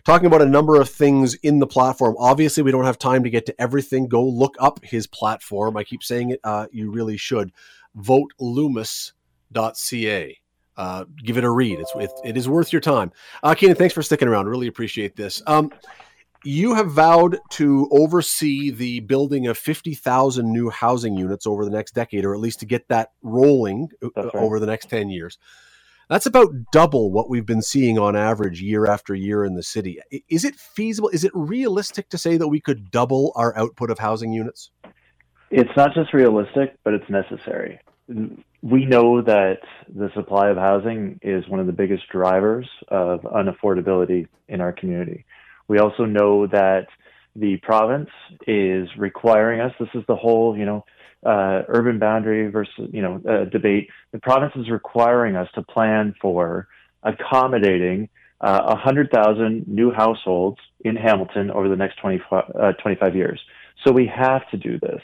Talking 0.04 0.26
about 0.26 0.42
a 0.42 0.46
number 0.46 0.80
of 0.80 0.88
things 0.88 1.34
in 1.34 1.60
the 1.60 1.68
platform. 1.68 2.16
Obviously, 2.18 2.64
we 2.64 2.72
don't 2.72 2.86
have 2.86 2.98
time 2.98 3.22
to 3.22 3.30
get 3.30 3.46
to 3.46 3.54
everything. 3.60 4.08
Go 4.08 4.24
look 4.24 4.56
up 4.58 4.80
his 4.82 5.06
platform. 5.06 5.76
I 5.76 5.84
keep 5.84 6.02
saying 6.02 6.30
it. 6.30 6.40
Uh, 6.42 6.66
you 6.72 6.90
really 6.90 7.16
should. 7.16 7.52
VoteLoomis.ca 7.96 10.39
uh, 10.80 11.04
give 11.22 11.36
it 11.36 11.44
a 11.44 11.50
read. 11.50 11.78
It's 11.78 11.92
it, 11.96 12.10
it 12.24 12.36
is 12.38 12.48
worth 12.48 12.72
your 12.72 12.80
time. 12.80 13.12
Uh, 13.42 13.54
Keanin, 13.54 13.76
thanks 13.76 13.92
for 13.92 14.02
sticking 14.02 14.28
around. 14.28 14.48
Really 14.48 14.66
appreciate 14.66 15.14
this. 15.14 15.42
Um, 15.46 15.70
you 16.42 16.74
have 16.74 16.90
vowed 16.90 17.38
to 17.50 17.86
oversee 17.92 18.70
the 18.70 19.00
building 19.00 19.46
of 19.46 19.58
50,000 19.58 20.50
new 20.50 20.70
housing 20.70 21.18
units 21.18 21.46
over 21.46 21.66
the 21.66 21.70
next 21.70 21.94
decade, 21.94 22.24
or 22.24 22.32
at 22.32 22.40
least 22.40 22.60
to 22.60 22.66
get 22.66 22.88
that 22.88 23.10
rolling 23.20 23.90
uh, 24.02 24.08
right. 24.16 24.34
over 24.34 24.58
the 24.58 24.64
next 24.64 24.88
10 24.88 25.10
years. 25.10 25.36
That's 26.08 26.24
about 26.24 26.48
double 26.72 27.12
what 27.12 27.28
we've 27.28 27.44
been 27.44 27.60
seeing 27.60 27.98
on 27.98 28.16
average 28.16 28.62
year 28.62 28.86
after 28.86 29.14
year 29.14 29.44
in 29.44 29.56
the 29.56 29.62
city. 29.62 30.00
Is 30.30 30.46
it 30.46 30.56
feasible? 30.56 31.10
Is 31.10 31.24
it 31.24 31.32
realistic 31.34 32.08
to 32.08 32.16
say 32.16 32.38
that 32.38 32.48
we 32.48 32.58
could 32.58 32.90
double 32.90 33.32
our 33.36 33.54
output 33.54 33.90
of 33.90 33.98
housing 33.98 34.32
units? 34.32 34.70
It's 35.50 35.76
not 35.76 35.92
just 35.92 36.14
realistic, 36.14 36.74
but 36.84 36.94
it's 36.94 37.08
necessary. 37.10 37.80
We 38.62 38.84
know 38.84 39.22
that 39.22 39.60
the 39.88 40.10
supply 40.14 40.50
of 40.50 40.56
housing 40.56 41.18
is 41.22 41.48
one 41.48 41.60
of 41.60 41.66
the 41.66 41.72
biggest 41.72 42.08
drivers 42.08 42.68
of 42.88 43.20
unaffordability 43.22 44.26
in 44.48 44.60
our 44.60 44.72
community. 44.72 45.24
We 45.68 45.78
also 45.78 46.04
know 46.04 46.46
that 46.48 46.88
the 47.36 47.56
province 47.58 48.10
is 48.46 48.88
requiring 48.98 49.60
us. 49.60 49.72
This 49.78 49.88
is 49.94 50.02
the 50.08 50.16
whole, 50.16 50.56
you 50.56 50.66
know, 50.66 50.84
uh, 51.24 51.62
urban 51.68 51.98
boundary 51.98 52.50
versus, 52.50 52.88
you 52.92 53.02
know, 53.02 53.20
uh, 53.28 53.44
debate. 53.44 53.88
The 54.12 54.18
province 54.18 54.52
is 54.56 54.68
requiring 54.70 55.36
us 55.36 55.48
to 55.54 55.62
plan 55.62 56.14
for 56.20 56.68
accommodating 57.02 58.08
uh, 58.40 58.74
100,000 58.74 59.68
new 59.68 59.92
households 59.92 60.58
in 60.80 60.96
Hamilton 60.96 61.50
over 61.50 61.68
the 61.68 61.76
next 61.76 61.98
20, 61.98 62.20
uh, 62.32 62.72
25 62.72 63.14
years. 63.14 63.40
So 63.84 63.92
we 63.92 64.06
have 64.06 64.48
to 64.50 64.56
do 64.56 64.78
this. 64.78 65.02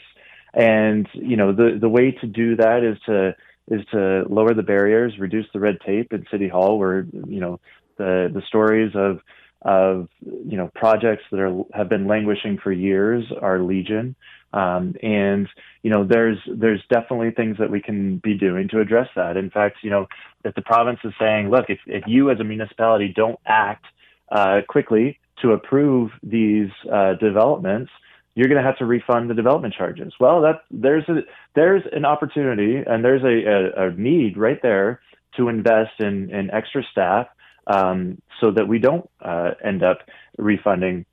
And, 0.53 1.07
you 1.13 1.37
know, 1.37 1.53
the, 1.53 1.77
the 1.79 1.89
way 1.89 2.11
to 2.11 2.27
do 2.27 2.55
that 2.55 2.83
is 2.83 2.97
to, 3.05 3.35
is 3.69 3.85
to 3.91 4.23
lower 4.29 4.53
the 4.53 4.63
barriers, 4.63 5.19
reduce 5.19 5.45
the 5.53 5.59
red 5.59 5.77
tape 5.85 6.13
in 6.13 6.25
City 6.31 6.47
Hall 6.47 6.79
where, 6.79 7.05
you 7.27 7.39
know, 7.39 7.59
the, 7.97 8.29
the 8.33 8.41
stories 8.47 8.91
of 8.95 9.19
of 9.63 10.07
you 10.21 10.57
know 10.57 10.69
projects 10.75 11.23
that 11.31 11.39
are 11.39 11.63
have 11.73 11.89
been 11.89 12.07
languishing 12.07 12.57
for 12.61 12.71
years 12.71 13.25
are 13.41 13.59
legion. 13.59 14.15
Um, 14.53 14.95
and 15.03 15.47
you 15.83 15.89
know 15.89 16.05
there's 16.05 16.37
there's 16.47 16.81
definitely 16.89 17.31
things 17.31 17.57
that 17.59 17.69
we 17.69 17.81
can 17.81 18.17
be 18.17 18.37
doing 18.37 18.69
to 18.69 18.79
address 18.79 19.07
that. 19.15 19.35
In 19.35 19.49
fact 19.49 19.77
you 19.83 19.89
know 19.89 20.07
if 20.45 20.55
the 20.55 20.61
province 20.61 20.99
is 21.03 21.13
saying 21.19 21.49
look 21.49 21.65
if, 21.69 21.79
if 21.85 22.03
you 22.07 22.29
as 22.29 22.39
a 22.39 22.43
municipality 22.43 23.11
don't 23.15 23.39
act 23.45 23.85
uh, 24.31 24.61
quickly 24.67 25.19
to 25.41 25.51
approve 25.51 26.11
these 26.23 26.69
uh, 26.91 27.13
developments 27.15 27.91
you're 28.37 28.47
going 28.47 28.61
to 28.61 28.67
have 28.67 28.77
to 28.77 28.85
refund 28.85 29.31
the 29.31 29.33
development 29.33 29.73
charges 29.73 30.13
well 30.19 30.41
that 30.41 30.61
there's 30.69 31.03
a 31.09 31.21
there's 31.55 31.81
an 31.91 32.05
opportunity 32.05 32.77
and 32.85 33.03
there's 33.03 33.23
a, 33.23 33.81
a, 33.81 33.87
a 33.87 33.91
need 33.95 34.37
right 34.37 34.61
there 34.61 35.01
to 35.35 35.49
invest 35.49 35.99
in, 35.99 36.29
in 36.29 36.51
extra 36.51 36.83
staff 36.91 37.27
um, 37.65 38.21
so 38.39 38.51
that 38.51 38.67
we 38.67 38.79
don't 38.79 39.09
uh, 39.21 39.51
end 39.63 39.83
up 39.83 39.99
refunding 40.37 41.05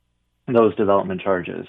those 0.47 0.75
development 0.75 1.21
charges. 1.21 1.65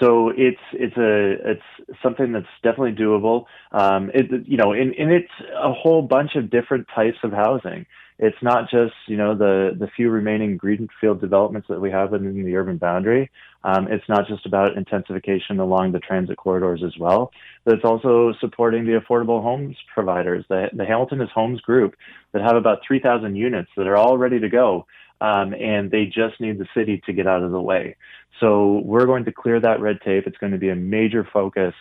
So 0.00 0.30
it's 0.36 0.60
it's 0.72 0.96
a 0.96 1.52
it's 1.52 1.98
something 2.02 2.32
that's 2.32 2.46
definitely 2.62 2.92
doable. 2.92 3.44
Um, 3.72 4.10
it 4.12 4.46
you 4.46 4.56
know, 4.58 4.72
and, 4.72 4.92
and 4.94 5.10
it's 5.10 5.32
a 5.54 5.72
whole 5.72 6.02
bunch 6.02 6.32
of 6.34 6.50
different 6.50 6.86
types 6.94 7.16
of 7.22 7.32
housing 7.32 7.86
it's 8.18 8.36
not 8.42 8.70
just 8.70 8.94
you 9.06 9.16
know 9.16 9.34
the 9.34 9.76
the 9.78 9.88
few 9.88 10.08
remaining 10.10 10.56
greenfield 10.56 11.20
developments 11.20 11.68
that 11.68 11.80
we 11.80 11.90
have 11.90 12.10
within 12.12 12.44
the 12.44 12.56
urban 12.56 12.78
boundary. 12.78 13.30
Um, 13.62 13.88
it's 13.90 14.08
not 14.08 14.28
just 14.28 14.46
about 14.46 14.76
intensification 14.76 15.58
along 15.58 15.92
the 15.92 15.98
transit 15.98 16.36
corridors 16.36 16.82
as 16.84 16.96
well, 16.98 17.32
but 17.64 17.74
it's 17.74 17.84
also 17.84 18.32
supporting 18.40 18.86
the 18.86 19.00
affordable 19.00 19.42
homes 19.42 19.76
providers. 19.92 20.44
The, 20.48 20.68
the 20.72 20.86
Hamilton 20.86 21.20
is 21.20 21.28
Homes 21.34 21.60
group 21.60 21.96
that 22.32 22.42
have 22.42 22.54
about 22.54 22.78
3,000 22.86 23.34
units 23.34 23.68
that 23.76 23.88
are 23.88 23.96
all 23.96 24.18
ready 24.18 24.38
to 24.38 24.48
go, 24.48 24.86
um, 25.20 25.52
and 25.52 25.90
they 25.90 26.04
just 26.06 26.40
need 26.40 26.58
the 26.58 26.68
city 26.74 27.02
to 27.06 27.12
get 27.12 27.26
out 27.26 27.42
of 27.42 27.50
the 27.50 27.60
way. 27.60 27.96
So 28.38 28.82
we're 28.84 29.06
going 29.06 29.24
to 29.24 29.32
clear 29.32 29.58
that 29.58 29.80
red 29.80 30.00
tape. 30.02 30.28
It's 30.28 30.38
going 30.38 30.52
to 30.52 30.58
be 30.58 30.68
a 30.68 30.76
major 30.76 31.28
focus 31.32 31.74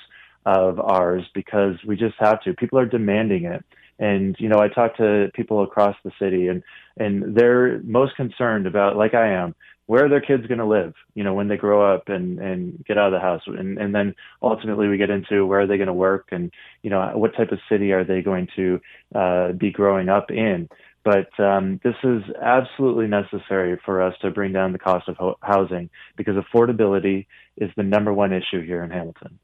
of 0.46 0.80
ours 0.80 1.24
because 1.34 1.76
we 1.86 1.96
just 1.96 2.16
have 2.20 2.42
to. 2.44 2.54
People 2.54 2.80
are 2.80 2.86
demanding 2.86 3.46
it. 3.46 3.64
And 4.00 4.36
you 4.40 4.50
know, 4.50 4.60
I 4.60 4.68
talk 4.68 4.98
to 4.98 5.32
people 5.34 5.64
across 5.64 5.96
the 6.04 6.12
city, 6.20 6.48
and 6.48 6.64
and 6.98 7.36
they're 7.36 7.80
most 7.84 8.16
concerned 8.16 8.68
about, 8.68 8.98
like 8.98 9.14
I 9.14 9.34
am, 9.34 9.56
where 9.88 10.06
are 10.06 10.10
their 10.10 10.22
kids 10.22 10.48
going 10.48 10.60
to 10.60 10.66
live? 10.66 10.94
You 11.14 11.24
know, 11.24 11.34
when 11.34 11.48
they 11.48 11.58
grow 11.58 11.94
up 11.94 12.10
and 12.10 12.40
and 12.40 12.84
get 12.86 12.98
out 12.98 13.08
of 13.08 13.14
the 13.14 13.20
house, 13.20 13.44
and 13.46 13.78
and 13.78 13.94
then 13.94 14.16
ultimately 14.42 14.88
we 14.88 14.98
get 14.98 15.10
into 15.10 15.46
where 15.46 15.62
are 15.62 15.68
they 15.68 15.78
going 15.78 15.88
to 15.88 15.94
work, 15.94 16.30
and 16.32 16.52
you 16.82 16.90
know, 16.90 17.12
what 17.16 17.36
type 17.36 17.52
of 17.52 17.60
city 17.70 17.92
are 17.92 18.04
they 18.04 18.22
going 18.22 18.48
to 18.56 18.82
uh, 19.14 19.52
be 19.54 19.72
growing 19.72 20.10
up 20.10 20.32
in? 20.32 20.68
But 21.04 21.40
um, 21.40 21.80
this 21.84 21.96
is 22.04 22.24
absolutely 22.42 23.06
necessary 23.06 23.80
for 23.86 24.02
us 24.02 24.16
to 24.22 24.32
bring 24.32 24.54
down 24.54 24.72
the 24.72 24.80
cost 24.80 25.08
of 25.08 25.18
ho- 25.18 25.38
housing 25.42 25.92
because 26.18 26.36
affordability 26.36 27.28
is 27.58 27.70
the 27.78 27.84
number 27.84 28.12
one 28.12 28.34
issue 28.34 28.66
here 28.66 28.84
in 28.84 28.90
Hamilton. 28.90 29.38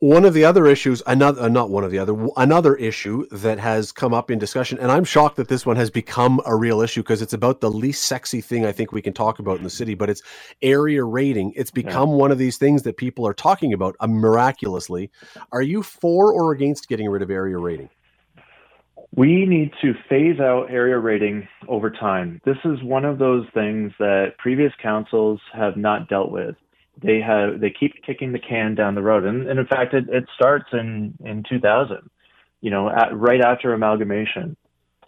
One 0.00 0.24
of 0.24 0.34
the 0.34 0.44
other 0.44 0.66
issues, 0.66 1.02
another 1.06 1.42
uh, 1.42 1.48
not 1.48 1.70
one 1.70 1.84
of 1.84 1.90
the 1.90 1.98
other, 1.98 2.14
another 2.36 2.74
issue 2.74 3.26
that 3.30 3.60
has 3.60 3.92
come 3.92 4.12
up 4.12 4.30
in 4.30 4.38
discussion, 4.38 4.78
and 4.78 4.90
I'm 4.90 5.04
shocked 5.04 5.36
that 5.36 5.48
this 5.48 5.64
one 5.64 5.76
has 5.76 5.88
become 5.88 6.40
a 6.44 6.56
real 6.56 6.80
issue 6.80 7.02
because 7.02 7.22
it's 7.22 7.32
about 7.32 7.60
the 7.60 7.70
least 7.70 8.04
sexy 8.04 8.40
thing 8.40 8.66
I 8.66 8.72
think 8.72 8.90
we 8.90 9.00
can 9.00 9.12
talk 9.12 9.38
about 9.38 9.56
in 9.58 9.64
the 9.64 9.70
city, 9.70 9.94
but 9.94 10.10
it's 10.10 10.22
area 10.62 11.04
rating. 11.04 11.52
It's 11.54 11.70
become 11.70 12.10
yeah. 12.10 12.16
one 12.16 12.32
of 12.32 12.38
these 12.38 12.58
things 12.58 12.82
that 12.82 12.96
people 12.96 13.26
are 13.26 13.32
talking 13.32 13.72
about 13.72 13.94
uh, 14.00 14.08
miraculously. 14.08 15.10
Are 15.52 15.62
you 15.62 15.82
for 15.82 16.32
or 16.32 16.52
against 16.52 16.88
getting 16.88 17.08
rid 17.08 17.22
of 17.22 17.30
area 17.30 17.56
rating? 17.56 17.88
We 19.16 19.46
need 19.46 19.72
to 19.80 19.94
phase 20.08 20.40
out 20.40 20.66
area 20.70 20.98
rating 20.98 21.46
over 21.68 21.88
time. 21.88 22.40
This 22.44 22.58
is 22.64 22.82
one 22.82 23.04
of 23.04 23.18
those 23.18 23.46
things 23.54 23.92
that 24.00 24.36
previous 24.38 24.72
councils 24.82 25.40
have 25.52 25.76
not 25.76 26.08
dealt 26.08 26.32
with 26.32 26.56
they 27.02 27.20
have 27.20 27.60
they 27.60 27.70
keep 27.70 27.94
kicking 28.04 28.32
the 28.32 28.38
can 28.38 28.74
down 28.74 28.94
the 28.94 29.02
road, 29.02 29.24
and, 29.24 29.48
and 29.48 29.58
in 29.58 29.66
fact, 29.66 29.94
it, 29.94 30.04
it 30.08 30.24
starts 30.34 30.66
in 30.72 31.14
in 31.24 31.42
2000, 31.48 32.10
you 32.60 32.70
know, 32.70 32.88
at, 32.88 33.16
right 33.16 33.40
after 33.40 33.72
amalgamation, 33.72 34.56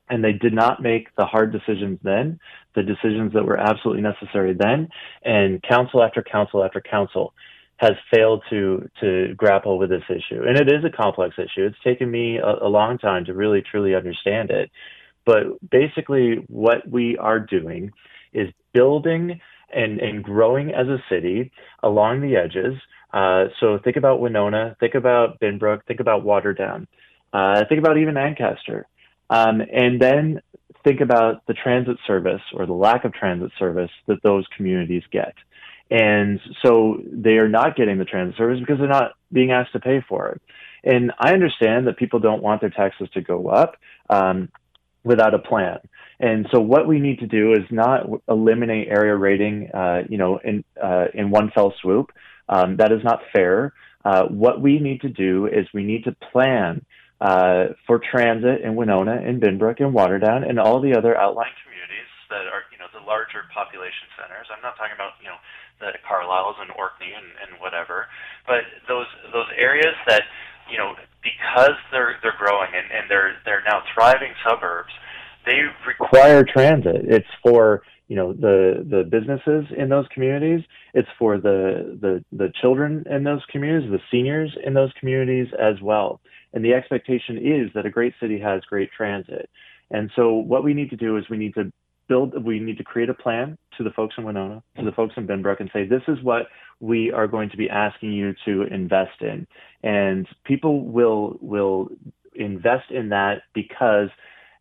and 0.08 0.22
they 0.22 0.32
did 0.32 0.52
not 0.52 0.82
make 0.82 1.14
the 1.16 1.24
hard 1.24 1.52
decisions 1.52 1.98
then, 2.02 2.38
the 2.74 2.82
decisions 2.82 3.32
that 3.34 3.44
were 3.44 3.56
absolutely 3.56 4.02
necessary 4.02 4.54
then, 4.58 4.88
and 5.24 5.62
council 5.62 6.02
after 6.02 6.22
council 6.22 6.64
after 6.64 6.80
council 6.80 7.32
has 7.76 7.92
failed 8.12 8.42
to 8.50 8.88
to 9.00 9.34
grapple 9.36 9.78
with 9.78 9.90
this 9.90 10.04
issue, 10.08 10.42
and 10.42 10.58
it 10.58 10.68
is 10.72 10.84
a 10.84 10.90
complex 10.90 11.36
issue. 11.38 11.66
It's 11.66 11.76
taken 11.84 12.10
me 12.10 12.38
a, 12.38 12.66
a 12.66 12.68
long 12.68 12.98
time 12.98 13.24
to 13.26 13.34
really 13.34 13.62
truly 13.62 13.94
understand 13.94 14.50
it, 14.50 14.70
but 15.24 15.44
basically, 15.70 16.44
what 16.48 16.88
we 16.88 17.16
are 17.18 17.40
doing 17.40 17.92
is 18.32 18.48
building 18.72 19.40
and, 19.74 20.00
and 20.00 20.22
growing 20.22 20.72
as 20.72 20.86
a 20.88 21.02
city 21.08 21.52
along 21.82 22.20
the 22.20 22.36
edges. 22.36 22.74
Uh, 23.12 23.46
so 23.60 23.78
think 23.82 23.96
about 23.96 24.20
Winona, 24.20 24.76
think 24.80 24.94
about 24.94 25.40
Binbrook, 25.40 25.84
think 25.86 26.00
about 26.00 26.24
Waterdown, 26.24 26.86
uh, 27.32 27.64
think 27.68 27.78
about 27.78 27.98
even 27.98 28.16
Ancaster. 28.16 28.86
Um, 29.30 29.60
and 29.60 30.00
then 30.00 30.40
think 30.84 31.00
about 31.00 31.44
the 31.46 31.54
transit 31.54 31.96
service 32.06 32.42
or 32.54 32.66
the 32.66 32.72
lack 32.72 33.04
of 33.04 33.12
transit 33.12 33.50
service 33.58 33.90
that 34.06 34.22
those 34.22 34.44
communities 34.56 35.02
get. 35.10 35.34
And 35.90 36.40
so 36.62 37.00
they 37.04 37.38
are 37.38 37.48
not 37.48 37.76
getting 37.76 37.98
the 37.98 38.04
transit 38.04 38.36
service 38.36 38.60
because 38.60 38.78
they're 38.78 38.88
not 38.88 39.12
being 39.32 39.50
asked 39.50 39.72
to 39.72 39.80
pay 39.80 40.04
for 40.08 40.28
it. 40.28 40.42
And 40.84 41.12
I 41.18 41.32
understand 41.32 41.86
that 41.86 41.96
people 41.96 42.20
don't 42.20 42.42
want 42.42 42.60
their 42.60 42.70
taxes 42.70 43.08
to 43.14 43.20
go 43.20 43.48
up 43.48 43.76
um, 44.10 44.48
without 45.04 45.34
a 45.34 45.38
plan. 45.38 45.78
And 46.18 46.46
so 46.50 46.60
what 46.60 46.86
we 46.88 46.98
need 46.98 47.18
to 47.20 47.26
do 47.26 47.52
is 47.52 47.64
not 47.70 48.08
eliminate 48.28 48.88
area 48.88 49.14
rating, 49.14 49.70
uh, 49.72 50.02
you 50.08 50.16
know, 50.16 50.38
in 50.42 50.64
uh, 50.82 51.06
in 51.12 51.30
one 51.30 51.50
fell 51.54 51.74
swoop. 51.82 52.12
Um, 52.48 52.76
that 52.78 52.92
is 52.92 53.02
not 53.04 53.20
fair. 53.34 53.74
Uh, 54.04 54.24
what 54.30 54.62
we 54.62 54.78
need 54.78 55.00
to 55.02 55.08
do 55.08 55.46
is 55.46 55.66
we 55.74 55.84
need 55.84 56.04
to 56.04 56.14
plan 56.32 56.84
uh, 57.20 57.74
for 57.86 58.00
transit 58.00 58.62
in 58.62 58.76
Winona, 58.76 59.20
in 59.20 59.40
Binbrook, 59.40 59.80
in 59.80 59.92
Waterdown, 59.92 60.48
and 60.48 60.60
all 60.60 60.80
the 60.80 60.94
other 60.96 61.16
outlying 61.16 61.52
communities 61.64 62.10
that 62.30 62.46
are, 62.46 62.64
you 62.72 62.78
know, 62.78 62.86
the 62.94 63.04
larger 63.04 63.44
population 63.52 64.08
centers. 64.14 64.46
I'm 64.48 64.62
not 64.62 64.76
talking 64.78 64.94
about, 64.94 65.18
you 65.20 65.28
know, 65.28 65.40
the 65.80 65.92
Carlisles 66.06 66.56
and 66.62 66.70
Orkney 66.78 67.12
and, 67.12 67.28
and 67.44 67.60
whatever, 67.60 68.08
but 68.46 68.64
those 68.88 69.08
those 69.32 69.48
areas 69.58 69.92
that, 70.08 70.24
you 70.70 70.78
know, 70.78 70.96
because 71.20 71.76
they're 71.92 72.16
they're 72.24 72.38
growing 72.40 72.72
and, 72.72 72.88
and 72.88 73.04
they're 73.10 73.36
they're 73.44 73.66
now 73.68 73.84
thriving 73.92 74.32
suburbs 74.40 74.92
they 75.46 75.60
require 75.86 76.44
transit. 76.44 77.02
It's 77.04 77.26
for 77.42 77.82
you 78.08 78.16
know 78.16 78.32
the 78.32 78.86
the 78.88 79.04
businesses 79.04 79.64
in 79.76 79.88
those 79.88 80.06
communities. 80.12 80.60
It's 80.92 81.08
for 81.18 81.38
the 81.38 81.98
the 82.00 82.24
the 82.36 82.52
children 82.60 83.04
in 83.08 83.24
those 83.24 83.42
communities, 83.50 83.90
the 83.90 84.00
seniors 84.10 84.56
in 84.64 84.74
those 84.74 84.92
communities 84.98 85.48
as 85.58 85.80
well. 85.80 86.20
And 86.52 86.64
the 86.64 86.74
expectation 86.74 87.38
is 87.38 87.70
that 87.74 87.86
a 87.86 87.90
great 87.90 88.14
city 88.20 88.38
has 88.40 88.62
great 88.64 88.90
transit. 88.92 89.48
And 89.90 90.10
so 90.16 90.34
what 90.34 90.64
we 90.64 90.74
need 90.74 90.90
to 90.90 90.96
do 90.96 91.16
is 91.16 91.24
we 91.30 91.36
need 91.36 91.54
to 91.54 91.72
build 92.08 92.44
we 92.44 92.60
need 92.60 92.78
to 92.78 92.84
create 92.84 93.08
a 93.08 93.14
plan 93.14 93.58
to 93.78 93.84
the 93.84 93.90
folks 93.90 94.14
in 94.18 94.24
Winona, 94.24 94.62
to 94.78 94.84
the 94.84 94.92
folks 94.92 95.14
in 95.16 95.26
Binbrook 95.26 95.60
and 95.60 95.70
say 95.72 95.86
this 95.86 96.02
is 96.08 96.22
what 96.22 96.46
we 96.80 97.10
are 97.12 97.26
going 97.26 97.50
to 97.50 97.56
be 97.56 97.68
asking 97.70 98.12
you 98.12 98.34
to 98.44 98.62
invest 98.62 99.20
in. 99.20 99.46
And 99.82 100.26
people 100.44 100.84
will 100.84 101.38
will 101.40 101.88
invest 102.34 102.90
in 102.90 103.08
that 103.10 103.42
because 103.54 104.08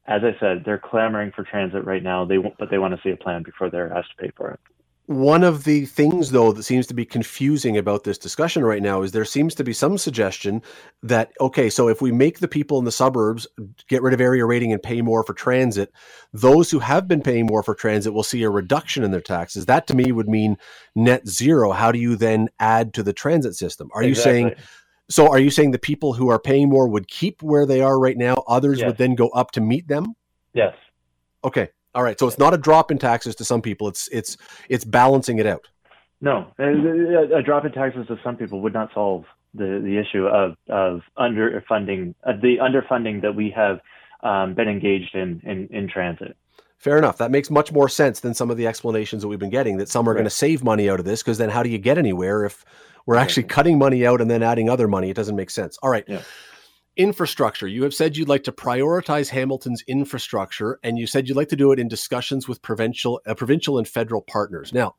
as 0.07 0.21
I 0.23 0.39
said, 0.39 0.63
they're 0.65 0.77
clamoring 0.77 1.31
for 1.35 1.43
transit 1.43 1.85
right 1.85 2.03
now. 2.03 2.25
They 2.25 2.37
but 2.37 2.69
they 2.69 2.77
want 2.77 2.95
to 2.95 3.01
see 3.01 3.11
a 3.11 3.17
plan 3.17 3.43
before 3.43 3.69
they're 3.69 3.93
asked 3.93 4.11
to 4.17 4.23
pay 4.23 4.31
for 4.35 4.51
it. 4.51 4.59
One 5.07 5.43
of 5.43 5.65
the 5.65 5.85
things, 5.85 6.31
though, 6.31 6.51
that 6.51 6.63
seems 6.63 6.87
to 6.87 6.95
be 6.95 7.05
confusing 7.05 7.77
about 7.77 8.05
this 8.05 8.17
discussion 8.17 8.65
right 8.65 8.81
now 8.81 9.03
is 9.03 9.11
there 9.11 9.23
seems 9.23 9.53
to 9.55 9.63
be 9.63 9.71
some 9.71 9.99
suggestion 9.99 10.63
that, 11.03 11.31
okay, 11.39 11.69
so 11.69 11.87
if 11.87 12.01
we 12.01 12.11
make 12.11 12.39
the 12.39 12.47
people 12.47 12.79
in 12.79 12.85
the 12.85 12.91
suburbs 12.91 13.45
get 13.87 14.01
rid 14.01 14.15
of 14.15 14.21
area 14.21 14.43
rating 14.47 14.73
and 14.73 14.81
pay 14.81 15.03
more 15.03 15.23
for 15.23 15.35
transit, 15.35 15.91
those 16.33 16.71
who 16.71 16.79
have 16.79 17.07
been 17.07 17.21
paying 17.21 17.45
more 17.45 17.61
for 17.61 17.75
transit 17.75 18.15
will 18.15 18.23
see 18.23 18.41
a 18.41 18.49
reduction 18.49 19.03
in 19.03 19.11
their 19.11 19.21
taxes. 19.21 19.67
That 19.67 19.85
to 19.87 19.95
me 19.95 20.11
would 20.11 20.27
mean 20.27 20.57
net 20.95 21.27
zero. 21.27 21.71
How 21.71 21.91
do 21.91 21.99
you 21.99 22.15
then 22.15 22.49
add 22.59 22.95
to 22.95 23.03
the 23.03 23.13
transit 23.13 23.53
system? 23.55 23.91
Are 23.93 24.01
exactly. 24.01 24.09
you 24.09 24.49
saying 24.49 24.55
so? 25.09 25.29
Are 25.29 25.39
you 25.39 25.49
saying 25.49 25.71
the 25.71 25.79
people 25.79 26.13
who 26.13 26.29
are 26.29 26.39
paying 26.39 26.69
more 26.69 26.87
would 26.87 27.07
keep 27.07 27.41
where 27.41 27.65
they 27.65 27.81
are 27.81 27.99
right 27.99 28.17
now? 28.17 28.43
Others 28.47 28.79
yes. 28.79 28.87
would 28.87 28.97
then 28.97 29.15
go 29.15 29.29
up 29.29 29.51
to 29.51 29.61
meet 29.61 29.87
them? 29.87 30.15
Yes. 30.53 30.73
Okay. 31.43 31.69
All 31.95 32.03
right, 32.03 32.19
so 32.19 32.27
it's 32.27 32.37
not 32.37 32.53
a 32.53 32.57
drop 32.57 32.91
in 32.91 32.97
taxes 32.97 33.35
to 33.35 33.45
some 33.45 33.61
people. 33.61 33.87
It's 33.87 34.09
it's 34.09 34.35
it's 34.67 34.83
balancing 34.83 35.39
it 35.39 35.45
out. 35.45 35.65
No, 36.19 36.47
a, 36.59 37.41
drop 37.41 37.65
in 37.65 37.71
taxes 37.71 38.07
to 38.07 38.19
some 38.21 38.35
people 38.35 38.61
would 38.61 38.73
not 38.73 38.89
solve 38.93 39.23
the 39.53 39.79
the 39.81 39.97
issue 39.97 40.27
of 40.27 40.55
of 40.69 41.01
underfunding 41.17 42.13
uh, 42.25 42.33
the 42.41 42.57
underfunding 42.57 43.21
that 43.21 43.33
we 43.33 43.49
have 43.55 43.79
um, 44.23 44.53
been 44.53 44.67
engaged 44.67 45.15
in, 45.15 45.41
in 45.45 45.67
in 45.71 45.87
transit. 45.87 46.35
Fair 46.77 46.97
enough. 46.97 47.17
That 47.17 47.31
makes 47.31 47.49
much 47.49 47.71
more 47.71 47.87
sense 47.87 48.19
than 48.19 48.33
some 48.33 48.51
of 48.51 48.57
the 48.57 48.67
explanations 48.67 49.21
that 49.21 49.29
we've 49.29 49.39
been 49.39 49.49
getting. 49.49 49.77
That 49.77 49.87
some 49.87 50.07
are 50.07 50.11
right. 50.11 50.17
going 50.17 50.25
to 50.25 50.29
save 50.29 50.65
money 50.65 50.89
out 50.89 50.99
of 50.99 51.05
this 51.05 51.23
because 51.23 51.37
then 51.37 51.49
how 51.49 51.63
do 51.63 51.69
you 51.69 51.77
get 51.77 51.97
anywhere 51.97 52.43
if 52.43 52.65
we're 53.05 53.15
actually 53.15 53.43
cutting 53.43 53.77
money 53.77 54.05
out 54.05 54.21
and 54.21 54.29
then 54.29 54.43
adding 54.43 54.69
other 54.69 54.87
money? 54.87 55.09
It 55.09 55.15
doesn't 55.15 55.35
make 55.35 55.49
sense. 55.49 55.77
All 55.81 55.89
right. 55.89 56.05
Yeah 56.07 56.21
infrastructure. 56.97 57.67
You 57.67 57.83
have 57.83 57.93
said 57.93 58.15
you'd 58.15 58.29
like 58.29 58.43
to 58.43 58.51
prioritize 58.51 59.29
Hamilton's 59.29 59.83
infrastructure, 59.87 60.79
and 60.83 60.97
you 60.97 61.07
said 61.07 61.27
you'd 61.27 61.37
like 61.37 61.49
to 61.49 61.55
do 61.55 61.71
it 61.71 61.79
in 61.79 61.87
discussions 61.87 62.47
with 62.47 62.61
provincial, 62.61 63.21
uh, 63.25 63.33
provincial 63.33 63.77
and 63.77 63.87
federal 63.87 64.21
partners. 64.21 64.73
Now, 64.73 64.95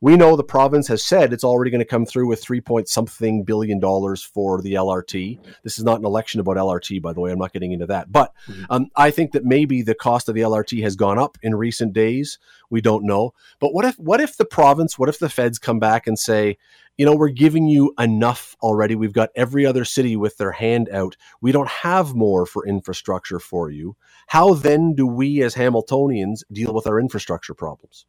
we 0.00 0.16
know 0.16 0.36
the 0.36 0.44
province 0.44 0.86
has 0.88 1.04
said 1.04 1.32
it's 1.32 1.44
already 1.44 1.70
going 1.70 1.80
to 1.80 1.84
come 1.84 2.06
through 2.06 2.28
with 2.28 2.40
three 2.40 2.60
point 2.60 2.88
something 2.88 3.42
billion 3.42 3.80
dollars 3.80 4.22
for 4.22 4.62
the 4.62 4.74
LRT. 4.74 5.40
This 5.64 5.78
is 5.78 5.84
not 5.84 5.98
an 5.98 6.04
election 6.04 6.40
about 6.40 6.56
LRT, 6.56 7.02
by 7.02 7.12
the 7.12 7.20
way. 7.20 7.32
I'm 7.32 7.38
not 7.38 7.52
getting 7.52 7.72
into 7.72 7.86
that. 7.86 8.12
But 8.12 8.32
mm-hmm. 8.46 8.64
um, 8.70 8.86
I 8.94 9.10
think 9.10 9.32
that 9.32 9.44
maybe 9.44 9.82
the 9.82 9.96
cost 9.96 10.28
of 10.28 10.36
the 10.36 10.42
LRT 10.42 10.82
has 10.82 10.94
gone 10.94 11.18
up 11.18 11.36
in 11.42 11.54
recent 11.54 11.92
days. 11.92 12.38
We 12.70 12.80
don't 12.80 13.04
know. 13.04 13.34
But 13.58 13.74
what 13.74 13.84
if 13.84 13.98
what 13.98 14.20
if 14.20 14.36
the 14.36 14.44
province, 14.44 14.98
what 14.98 15.08
if 15.08 15.18
the 15.18 15.28
feds 15.28 15.58
come 15.58 15.80
back 15.80 16.06
and 16.06 16.18
say, 16.18 16.58
you 16.98 17.06
know, 17.06 17.14
we're 17.14 17.28
giving 17.28 17.68
you 17.68 17.94
enough 17.98 18.56
already. 18.60 18.96
We've 18.96 19.12
got 19.12 19.30
every 19.36 19.64
other 19.64 19.84
city 19.84 20.16
with 20.16 20.36
their 20.36 20.50
hand 20.50 20.88
out. 20.90 21.16
We 21.40 21.52
don't 21.52 21.68
have 21.68 22.14
more 22.14 22.44
for 22.44 22.66
infrastructure 22.66 23.38
for 23.38 23.70
you. 23.70 23.96
How 24.26 24.54
then 24.54 24.94
do 24.94 25.06
we 25.06 25.42
as 25.42 25.54
Hamiltonians 25.54 26.42
deal 26.52 26.74
with 26.74 26.88
our 26.88 26.98
infrastructure 26.98 27.54
problems? 27.54 28.04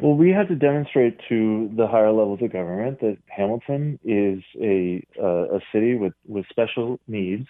Well, 0.00 0.14
we 0.14 0.30
had 0.30 0.46
to 0.48 0.54
demonstrate 0.54 1.18
to 1.28 1.68
the 1.76 1.88
higher 1.88 2.12
levels 2.12 2.40
of 2.40 2.52
government 2.52 3.00
that 3.00 3.18
Hamilton 3.26 3.98
is 4.04 4.44
a 4.62 5.04
uh, 5.20 5.56
a 5.56 5.60
city 5.72 5.96
with 5.96 6.12
with 6.24 6.46
special 6.48 7.00
needs 7.08 7.48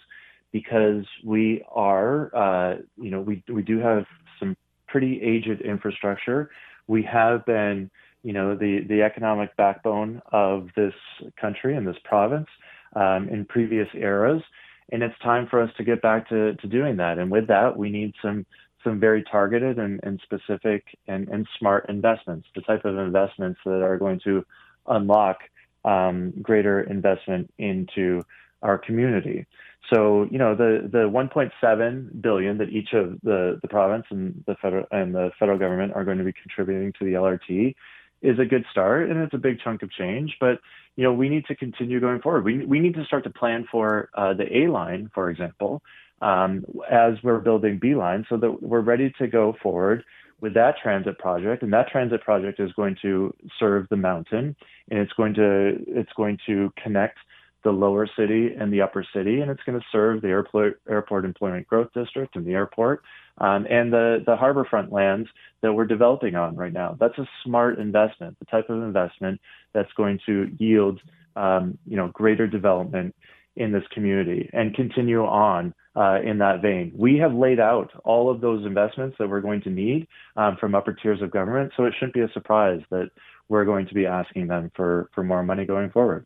because 0.50 1.04
we 1.22 1.62
are, 1.70 2.34
uh, 2.34 2.76
you 2.96 3.10
know, 3.10 3.20
we 3.20 3.44
we 3.52 3.62
do 3.62 3.78
have 3.80 4.06
some 4.40 4.56
pretty 4.86 5.20
aged 5.22 5.60
infrastructure. 5.60 6.50
We 6.86 7.02
have 7.02 7.44
been 7.44 7.90
you 8.22 8.32
know, 8.32 8.56
the, 8.56 8.80
the 8.88 9.02
economic 9.02 9.56
backbone 9.56 10.20
of 10.32 10.68
this 10.76 10.94
country 11.40 11.76
and 11.76 11.86
this 11.86 11.96
province 12.04 12.48
um, 12.96 13.28
in 13.28 13.44
previous 13.44 13.88
eras. 13.94 14.42
And 14.90 15.02
it's 15.02 15.18
time 15.22 15.46
for 15.48 15.60
us 15.60 15.70
to 15.76 15.84
get 15.84 16.00
back 16.00 16.28
to, 16.30 16.54
to 16.54 16.66
doing 16.66 16.96
that. 16.96 17.18
And 17.18 17.30
with 17.30 17.46
that, 17.48 17.76
we 17.76 17.90
need 17.90 18.14
some 18.22 18.46
some 18.84 19.00
very 19.00 19.24
targeted 19.24 19.78
and, 19.78 19.98
and 20.04 20.20
specific 20.22 20.84
and, 21.08 21.28
and 21.28 21.48
smart 21.58 21.86
investments, 21.88 22.46
the 22.54 22.60
type 22.60 22.84
of 22.84 22.96
investments 22.96 23.58
that 23.64 23.82
are 23.82 23.98
going 23.98 24.20
to 24.22 24.44
unlock 24.86 25.38
um, 25.84 26.32
greater 26.42 26.82
investment 26.82 27.52
into 27.58 28.22
our 28.62 28.78
community. 28.78 29.46
So, 29.92 30.28
you 30.30 30.38
know, 30.38 30.54
the, 30.54 30.88
the 30.90 31.08
1.7 31.08 32.22
billion 32.22 32.58
that 32.58 32.68
each 32.68 32.92
of 32.92 33.18
the, 33.22 33.58
the 33.62 33.68
province 33.68 34.04
and 34.10 34.44
the 34.46 34.54
federal 34.56 34.84
and 34.90 35.14
the 35.14 35.30
federal 35.38 35.58
government 35.58 35.92
are 35.94 36.04
going 36.04 36.18
to 36.18 36.24
be 36.24 36.32
contributing 36.32 36.92
to 36.98 37.04
the 37.04 37.12
LRT 37.12 37.74
is 38.22 38.38
a 38.38 38.44
good 38.44 38.64
start 38.70 39.10
and 39.10 39.20
it's 39.20 39.34
a 39.34 39.38
big 39.38 39.60
chunk 39.60 39.82
of 39.82 39.90
change. 39.90 40.36
But 40.40 40.60
you 40.96 41.04
know, 41.04 41.12
we 41.12 41.28
need 41.28 41.46
to 41.46 41.54
continue 41.54 42.00
going 42.00 42.20
forward. 42.20 42.44
We 42.44 42.64
we 42.66 42.80
need 42.80 42.94
to 42.94 43.04
start 43.04 43.24
to 43.24 43.30
plan 43.30 43.66
for 43.70 44.10
uh, 44.14 44.34
the 44.34 44.44
A 44.58 44.68
line, 44.68 45.10
for 45.14 45.30
example, 45.30 45.82
um, 46.20 46.64
as 46.90 47.14
we're 47.22 47.38
building 47.38 47.78
B 47.78 47.94
line, 47.94 48.26
so 48.28 48.36
that 48.36 48.62
we're 48.62 48.80
ready 48.80 49.12
to 49.18 49.28
go 49.28 49.56
forward 49.62 50.04
with 50.40 50.54
that 50.54 50.76
transit 50.82 51.18
project. 51.18 51.62
And 51.62 51.72
that 51.72 51.88
transit 51.88 52.22
project 52.22 52.58
is 52.60 52.72
going 52.72 52.96
to 53.02 53.34
serve 53.58 53.86
the 53.90 53.96
mountain, 53.96 54.56
and 54.90 54.98
it's 54.98 55.12
going 55.12 55.34
to 55.34 55.76
it's 55.86 56.12
going 56.16 56.38
to 56.46 56.72
connect 56.82 57.18
the 57.64 57.70
lower 57.70 58.08
city 58.16 58.54
and 58.58 58.72
the 58.72 58.82
upper 58.82 59.04
city, 59.14 59.40
and 59.40 59.50
it's 59.50 59.62
going 59.64 59.78
to 59.78 59.84
serve 59.90 60.22
the 60.22 60.28
airport 60.28 60.80
airport 60.88 61.24
employment 61.24 61.66
growth 61.66 61.88
district 61.94 62.36
and 62.36 62.46
the 62.46 62.52
airport 62.52 63.02
um, 63.38 63.66
and 63.68 63.92
the, 63.92 64.22
the 64.26 64.36
harborfront 64.36 64.92
lands 64.92 65.28
that 65.62 65.72
we're 65.72 65.86
developing 65.86 66.34
on 66.34 66.56
right 66.56 66.72
now. 66.72 66.96
That's 66.98 67.18
a 67.18 67.28
smart 67.44 67.78
investment, 67.78 68.38
the 68.38 68.44
type 68.46 68.70
of 68.70 68.82
investment 68.82 69.40
that's 69.72 69.92
going 69.96 70.20
to 70.26 70.50
yield, 70.58 71.00
um, 71.36 71.78
you 71.86 71.96
know, 71.96 72.08
greater 72.08 72.46
development 72.46 73.14
in 73.56 73.72
this 73.72 73.82
community 73.92 74.48
and 74.52 74.74
continue 74.74 75.24
on 75.24 75.74
uh, 75.96 76.20
in 76.24 76.38
that 76.38 76.62
vein. 76.62 76.92
We 76.96 77.18
have 77.18 77.34
laid 77.34 77.58
out 77.58 77.90
all 78.04 78.30
of 78.30 78.40
those 78.40 78.64
investments 78.64 79.16
that 79.18 79.28
we're 79.28 79.40
going 79.40 79.62
to 79.62 79.70
need 79.70 80.06
um, 80.36 80.56
from 80.60 80.76
upper 80.76 80.92
tiers 80.92 81.20
of 81.22 81.32
government, 81.32 81.72
so 81.76 81.84
it 81.84 81.94
shouldn't 81.98 82.14
be 82.14 82.20
a 82.20 82.30
surprise 82.32 82.80
that 82.90 83.10
we're 83.48 83.64
going 83.64 83.88
to 83.88 83.94
be 83.94 84.06
asking 84.06 84.46
them 84.46 84.70
for, 84.76 85.10
for 85.12 85.24
more 85.24 85.42
money 85.42 85.64
going 85.64 85.90
forward. 85.90 86.24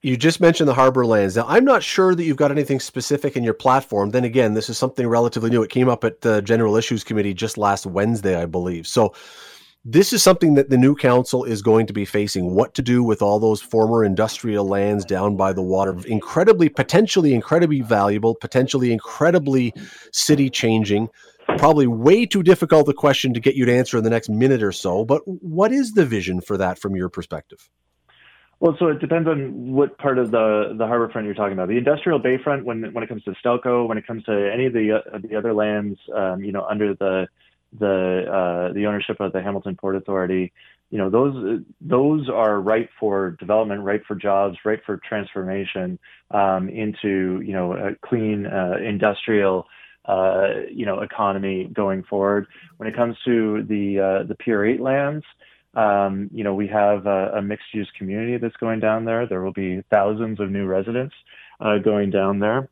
You 0.00 0.16
just 0.16 0.40
mentioned 0.40 0.68
the 0.68 0.74
harbor 0.74 1.04
lands. 1.04 1.34
Now, 1.34 1.46
I'm 1.48 1.64
not 1.64 1.82
sure 1.82 2.14
that 2.14 2.22
you've 2.22 2.36
got 2.36 2.52
anything 2.52 2.78
specific 2.78 3.36
in 3.36 3.42
your 3.42 3.54
platform. 3.54 4.10
Then 4.10 4.22
again, 4.22 4.54
this 4.54 4.70
is 4.70 4.78
something 4.78 5.08
relatively 5.08 5.50
new. 5.50 5.62
It 5.62 5.70
came 5.70 5.88
up 5.88 6.04
at 6.04 6.20
the 6.20 6.40
General 6.40 6.76
Issues 6.76 7.02
Committee 7.02 7.34
just 7.34 7.58
last 7.58 7.84
Wednesday, 7.84 8.40
I 8.40 8.46
believe. 8.46 8.86
So, 8.86 9.12
this 9.84 10.12
is 10.12 10.22
something 10.22 10.54
that 10.54 10.70
the 10.70 10.76
new 10.76 10.94
council 10.94 11.44
is 11.44 11.62
going 11.62 11.86
to 11.86 11.92
be 11.92 12.04
facing 12.04 12.54
what 12.54 12.74
to 12.74 12.82
do 12.82 13.02
with 13.02 13.22
all 13.22 13.38
those 13.38 13.62
former 13.62 14.04
industrial 14.04 14.66
lands 14.66 15.04
down 15.04 15.36
by 15.36 15.52
the 15.52 15.62
water. 15.62 15.96
Incredibly, 16.06 16.68
potentially 16.68 17.32
incredibly 17.32 17.80
valuable, 17.80 18.34
potentially 18.34 18.92
incredibly 18.92 19.72
city 20.12 20.50
changing. 20.50 21.08
Probably 21.56 21.86
way 21.86 22.26
too 22.26 22.42
difficult 22.42 22.88
a 22.88 22.92
question 22.92 23.32
to 23.34 23.40
get 23.40 23.54
you 23.54 23.64
to 23.64 23.74
answer 23.74 23.96
in 23.96 24.04
the 24.04 24.10
next 24.10 24.28
minute 24.28 24.62
or 24.62 24.72
so. 24.72 25.04
But 25.04 25.22
what 25.26 25.72
is 25.72 25.92
the 25.92 26.04
vision 26.04 26.40
for 26.40 26.56
that 26.58 26.78
from 26.78 26.94
your 26.94 27.08
perspective? 27.08 27.70
Well, 28.60 28.76
so 28.78 28.88
it 28.88 28.98
depends 28.98 29.28
on 29.28 29.72
what 29.72 29.98
part 29.98 30.18
of 30.18 30.32
the 30.32 30.74
the 30.76 30.86
harbor 30.86 31.08
front 31.10 31.26
you're 31.26 31.34
talking 31.34 31.52
about. 31.52 31.68
The 31.68 31.78
industrial 31.78 32.18
bayfront, 32.20 32.64
when 32.64 32.92
when 32.92 33.04
it 33.04 33.08
comes 33.08 33.22
to 33.24 33.32
Stelco, 33.32 33.86
when 33.86 33.98
it 33.98 34.06
comes 34.06 34.24
to 34.24 34.50
any 34.52 34.66
of 34.66 34.72
the 34.72 34.92
uh, 34.92 35.18
the 35.18 35.36
other 35.36 35.54
lands, 35.54 35.98
um, 36.14 36.42
you 36.42 36.50
know, 36.50 36.64
under 36.64 36.94
the 36.94 37.28
the 37.78 38.24
uh, 38.26 38.72
the 38.72 38.86
ownership 38.86 39.20
of 39.20 39.32
the 39.32 39.42
Hamilton 39.42 39.76
Port 39.76 39.94
Authority, 39.94 40.52
you 40.90 40.98
know, 40.98 41.08
those 41.08 41.60
those 41.80 42.28
are 42.28 42.60
ripe 42.60 42.90
for 42.98 43.36
development, 43.38 43.84
ripe 43.84 44.04
for 44.06 44.16
jobs, 44.16 44.56
ripe 44.64 44.84
for 44.84 44.96
transformation 44.96 45.96
um, 46.32 46.68
into 46.68 47.40
you 47.44 47.52
know 47.52 47.74
a 47.74 47.94
clean 48.06 48.46
uh, 48.46 48.74
industrial. 48.84 49.66
Uh, 50.04 50.62
you 50.72 50.86
know, 50.86 51.00
economy 51.00 51.68
going 51.70 52.02
forward. 52.02 52.46
When 52.78 52.88
it 52.88 52.96
comes 52.96 53.14
to 53.26 53.62
the 53.64 54.00
uh, 54.00 54.26
the 54.26 54.36
Pier 54.36 54.64
Eight 54.64 54.80
lands, 54.80 55.22
um, 55.78 56.28
you 56.32 56.42
know, 56.42 56.54
we 56.54 56.66
have 56.66 57.06
a, 57.06 57.34
a, 57.36 57.42
mixed 57.42 57.72
use 57.72 57.88
community 57.96 58.36
that's 58.36 58.56
going 58.56 58.80
down 58.80 59.04
there. 59.04 59.28
There 59.28 59.42
will 59.42 59.52
be 59.52 59.82
thousands 59.90 60.40
of 60.40 60.50
new 60.50 60.66
residents 60.66 61.14
uh, 61.60 61.78
going 61.78 62.10
down 62.10 62.40
there 62.40 62.68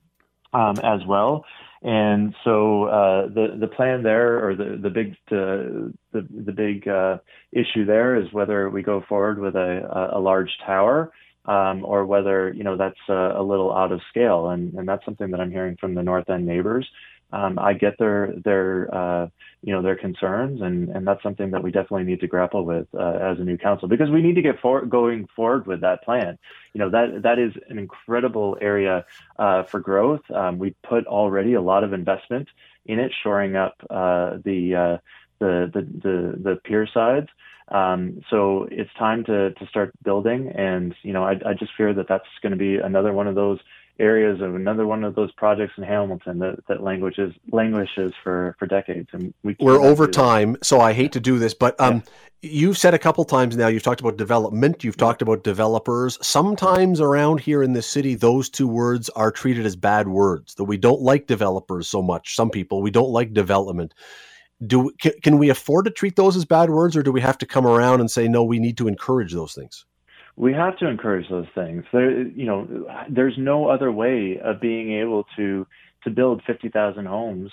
um, 0.53 0.77
as 0.83 1.07
well. 1.07 1.45
And 1.83 2.35
so 2.43 2.85
uh, 2.85 3.29
the 3.29 3.57
the 3.61 3.69
plan 3.69 4.03
there, 4.03 4.45
or 4.45 4.57
the 4.57 4.77
the 4.83 4.91
big 4.91 5.15
the 5.31 5.93
the, 6.11 6.27
the 6.47 6.53
big 6.53 6.89
uh, 6.89 7.19
issue 7.53 7.85
there, 7.85 8.17
is 8.17 8.33
whether 8.33 8.69
we 8.71 8.83
go 8.83 9.05
forward 9.09 9.39
with 9.39 9.55
a 9.55 10.11
a 10.13 10.19
large 10.19 10.51
tower. 10.65 11.13
Um, 11.45 11.85
or 11.85 12.05
whether 12.05 12.53
you 12.53 12.65
know 12.65 12.77
that's 12.77 12.99
a, 13.09 13.35
a, 13.37 13.41
little 13.41 13.73
out 13.73 13.93
of 13.93 14.01
scale, 14.09 14.49
and, 14.49 14.75
and 14.75 14.89
that's 14.89 15.05
something 15.05 15.31
that 15.31 15.39
I'm 15.39 15.53
hearing 15.53 15.77
from 15.77 15.95
the 15.95 16.03
North 16.03 16.29
End 16.29 16.45
neighbors 16.45 16.89
um, 17.33 17.59
I 17.59 17.72
get 17.72 17.99
their 17.99 18.33
their 18.45 18.95
uh, 18.95 19.29
you 19.62 19.72
know 19.72 19.83
their 19.83 19.97
concerns, 19.97 20.61
and 20.61 20.89
and 20.91 21.07
that's 21.07 21.22
something 21.22 21.51
that 21.51 21.62
we 21.62 21.70
definitely 21.70 22.05
need 22.05 22.20
to 22.20 22.27
grapple 22.27 22.64
with 22.64 22.87
uh, 22.95 23.18
as 23.20 23.39
a 23.39 23.45
new 23.45 23.59
council 23.59 23.89
because 23.89 24.11
we 24.11 24.22
need 24.22 24.37
to 24.37 24.43
get 24.43 24.61
for- 24.61 24.87
going 24.87 25.27
forward 25.35 25.66
with 25.66 25.81
that 25.81 26.05
plan. 26.05 26.39
You 26.72 26.81
know 26.81 26.91
that 26.91 27.22
that 27.22 27.39
is 27.39 27.53
an 27.68 27.79
incredible 27.79 28.57
area 28.61 29.05
uh, 29.39 29.64
for 29.64 29.81
growth. 29.81 30.22
Um, 30.31 30.59
we 30.59 30.74
put 30.89 31.07
already 31.07 31.55
a 31.55 31.61
lot 31.61 31.83
of 31.85 31.93
investment 31.93 32.49
in 32.87 33.01
it, 33.01 33.12
shoring 33.22 33.57
up 33.57 33.74
uh, 33.91 34.39
the, 34.45 34.74
uh, 34.74 34.97
the 35.41 35.70
the 35.72 35.81
the 35.81 36.43
the 36.43 36.61
pier 36.64 36.87
sides. 36.87 37.29
Um, 37.68 38.22
so 38.31 38.68
it's 38.70 38.93
time 38.95 39.24
to 39.24 39.53
to 39.53 39.66
start 39.66 39.93
building, 40.05 40.49
and 40.49 40.95
you 41.03 41.12
know 41.12 41.24
I, 41.24 41.33
I 41.45 41.55
just 41.59 41.72
fear 41.77 41.93
that 41.95 42.07
that's 42.09 42.29
going 42.41 42.53
to 42.53 42.59
be 42.59 42.77
another 42.77 43.12
one 43.12 43.27
of 43.27 43.35
those 43.35 43.59
areas 43.99 44.40
of 44.40 44.55
another 44.55 44.86
one 44.86 45.05
of 45.05 45.14
those 45.14 45.32
projects 45.32 45.74
in 45.76 45.84
Hamilton 45.84 46.38
that, 46.38 46.59
that 46.68 46.82
languages 46.82 47.32
languishes 47.51 48.12
for, 48.22 48.55
for 48.59 48.66
decades. 48.66 49.09
And 49.12 49.32
we 49.42 49.57
we're 49.59 49.80
over 49.80 50.07
time, 50.07 50.57
so 50.62 50.80
I 50.80 50.92
hate 50.92 51.12
to 51.12 51.20
do 51.20 51.38
this, 51.38 51.55
but 51.55 51.80
um, 51.80 52.03
yeah. 52.42 52.51
you've 52.51 52.78
said 52.78 52.94
a 52.94 52.99
couple 52.99 53.24
times 53.24 53.57
now. 53.57 53.68
You've 53.68 53.82
talked 53.82 54.01
about 54.01 54.16
development. 54.16 54.84
You've 54.84 54.97
talked 54.97 55.22
about 55.22 55.44
developers. 55.44 56.18
Sometimes 56.20 57.01
around 57.01 57.40
here 57.40 57.62
in 57.62 57.72
the 57.72 57.82
city, 57.82 58.14
those 58.14 58.51
two 58.51 58.68
words 58.68 59.09
are 59.11 59.30
treated 59.30 59.64
as 59.64 59.76
bad 59.76 60.09
words. 60.09 60.55
That 60.55 60.64
we 60.64 60.76
don't 60.76 61.01
like 61.01 61.26
developers 61.26 61.88
so 61.88 62.03
much. 62.03 62.36
Some 62.36 62.51
people 62.51 62.82
we 62.82 62.90
don't 62.90 63.11
like 63.11 63.32
development. 63.32 63.94
Do 64.66 64.90
can, 65.01 65.12
can 65.22 65.38
we 65.38 65.51
afford 65.51 65.84
to 65.84 65.90
treat 65.90 66.16
those 66.16 66.36
as 66.36 66.44
bad 66.44 66.70
words, 66.70 66.97
or 66.97 67.03
do 67.03 67.12
we 67.12 67.20
have 67.20 67.38
to 67.38 67.47
come 67.47 67.66
around 67.66 68.01
and 68.01 68.11
say 68.11 68.28
no? 68.28 68.42
We 68.44 68.59
need 68.59 68.78
to 68.78 68.88
encourage 68.88 69.32
those 69.32 69.55
things 69.55 69.84
we 70.37 70.53
have 70.53 70.76
to 70.78 70.89
encourage 70.89 71.28
those 71.28 71.47
things. 71.55 71.84
There, 71.93 72.22
you 72.22 72.45
know, 72.45 72.87
there's 73.09 73.37
no 73.39 73.68
other 73.68 73.91
way 73.91 74.39
of 74.43 74.61
being 74.61 74.93
able 74.93 75.24
to 75.37 75.66
to 76.05 76.11
build 76.11 76.41
50,000 76.47 77.05
homes 77.05 77.51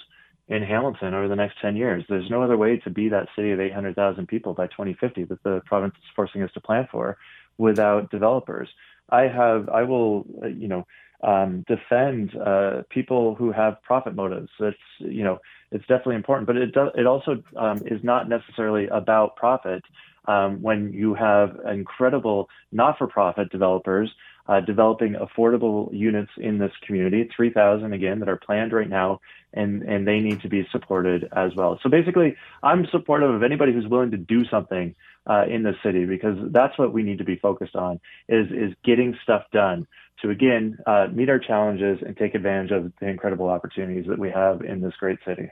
in 0.47 0.61
Hamilton 0.61 1.15
over 1.15 1.27
the 1.27 1.35
next 1.35 1.55
10 1.61 1.75
years. 1.75 2.03
There's 2.07 2.29
no 2.29 2.43
other 2.43 2.57
way 2.57 2.77
to 2.77 2.89
be 2.91 3.09
that 3.09 3.27
city 3.35 3.51
of 3.51 3.59
800,000 3.59 4.27
people 4.27 4.53
by 4.53 4.67
2050 4.67 5.23
that 5.23 5.41
the 5.43 5.61
province 5.65 5.95
is 5.97 6.09
forcing 6.15 6.43
us 6.43 6.51
to 6.53 6.61
plan 6.61 6.87
for 6.91 7.17
without 7.57 8.11
developers. 8.11 8.69
I 9.09 9.21
have, 9.23 9.69
I 9.69 9.83
will, 9.83 10.25
you 10.43 10.67
know, 10.67 10.85
um, 11.23 11.63
defend 11.67 12.35
uh, 12.35 12.83
people 12.89 13.33
who 13.33 13.51
have 13.51 13.81
profit 13.81 14.13
motives. 14.13 14.49
It's, 14.59 14.77
you 14.99 15.23
know, 15.23 15.39
it's 15.71 15.87
definitely 15.87 16.15
important, 16.15 16.45
but 16.45 16.57
it 16.57 16.73
does, 16.73 16.91
it 16.95 17.07
also 17.07 17.41
um, 17.55 17.81
is 17.85 18.03
not 18.03 18.29
necessarily 18.29 18.87
about 18.87 19.35
profit 19.37 19.83
um, 20.25 20.61
when 20.61 20.93
you 20.93 21.13
have 21.13 21.57
incredible 21.69 22.49
not-for-profit 22.71 23.51
developers 23.51 24.09
uh, 24.47 24.59
developing 24.59 25.15
affordable 25.15 25.89
units 25.93 26.31
in 26.37 26.57
this 26.57 26.71
community, 26.85 27.29
3,000 27.35 27.93
again 27.93 28.19
that 28.19 28.27
are 28.27 28.35
planned 28.37 28.73
right 28.73 28.89
now, 28.89 29.19
and 29.53 29.83
and 29.83 30.07
they 30.07 30.19
need 30.19 30.41
to 30.41 30.49
be 30.49 30.67
supported 30.71 31.29
as 31.35 31.55
well. 31.55 31.79
So 31.81 31.89
basically, 31.89 32.35
I'm 32.61 32.85
supportive 32.91 33.33
of 33.33 33.43
anybody 33.43 33.71
who's 33.71 33.87
willing 33.87 34.11
to 34.11 34.17
do 34.17 34.43
something 34.45 34.95
uh, 35.27 35.45
in 35.47 35.63
the 35.63 35.73
city 35.83 36.05
because 36.05 36.37
that's 36.51 36.77
what 36.77 36.91
we 36.91 37.03
need 37.03 37.19
to 37.19 37.23
be 37.23 37.37
focused 37.37 37.75
on 37.75 37.99
is 38.27 38.47
is 38.51 38.73
getting 38.83 39.17
stuff 39.23 39.43
done 39.53 39.87
to 40.21 40.29
again 40.29 40.77
uh, 40.85 41.07
meet 41.11 41.29
our 41.29 41.39
challenges 41.39 41.99
and 42.05 42.17
take 42.17 42.35
advantage 42.35 42.71
of 42.71 42.91
the 42.99 43.07
incredible 43.07 43.47
opportunities 43.47 44.05
that 44.07 44.19
we 44.19 44.29
have 44.29 44.61
in 44.61 44.81
this 44.81 44.93
great 44.99 45.19
city. 45.25 45.49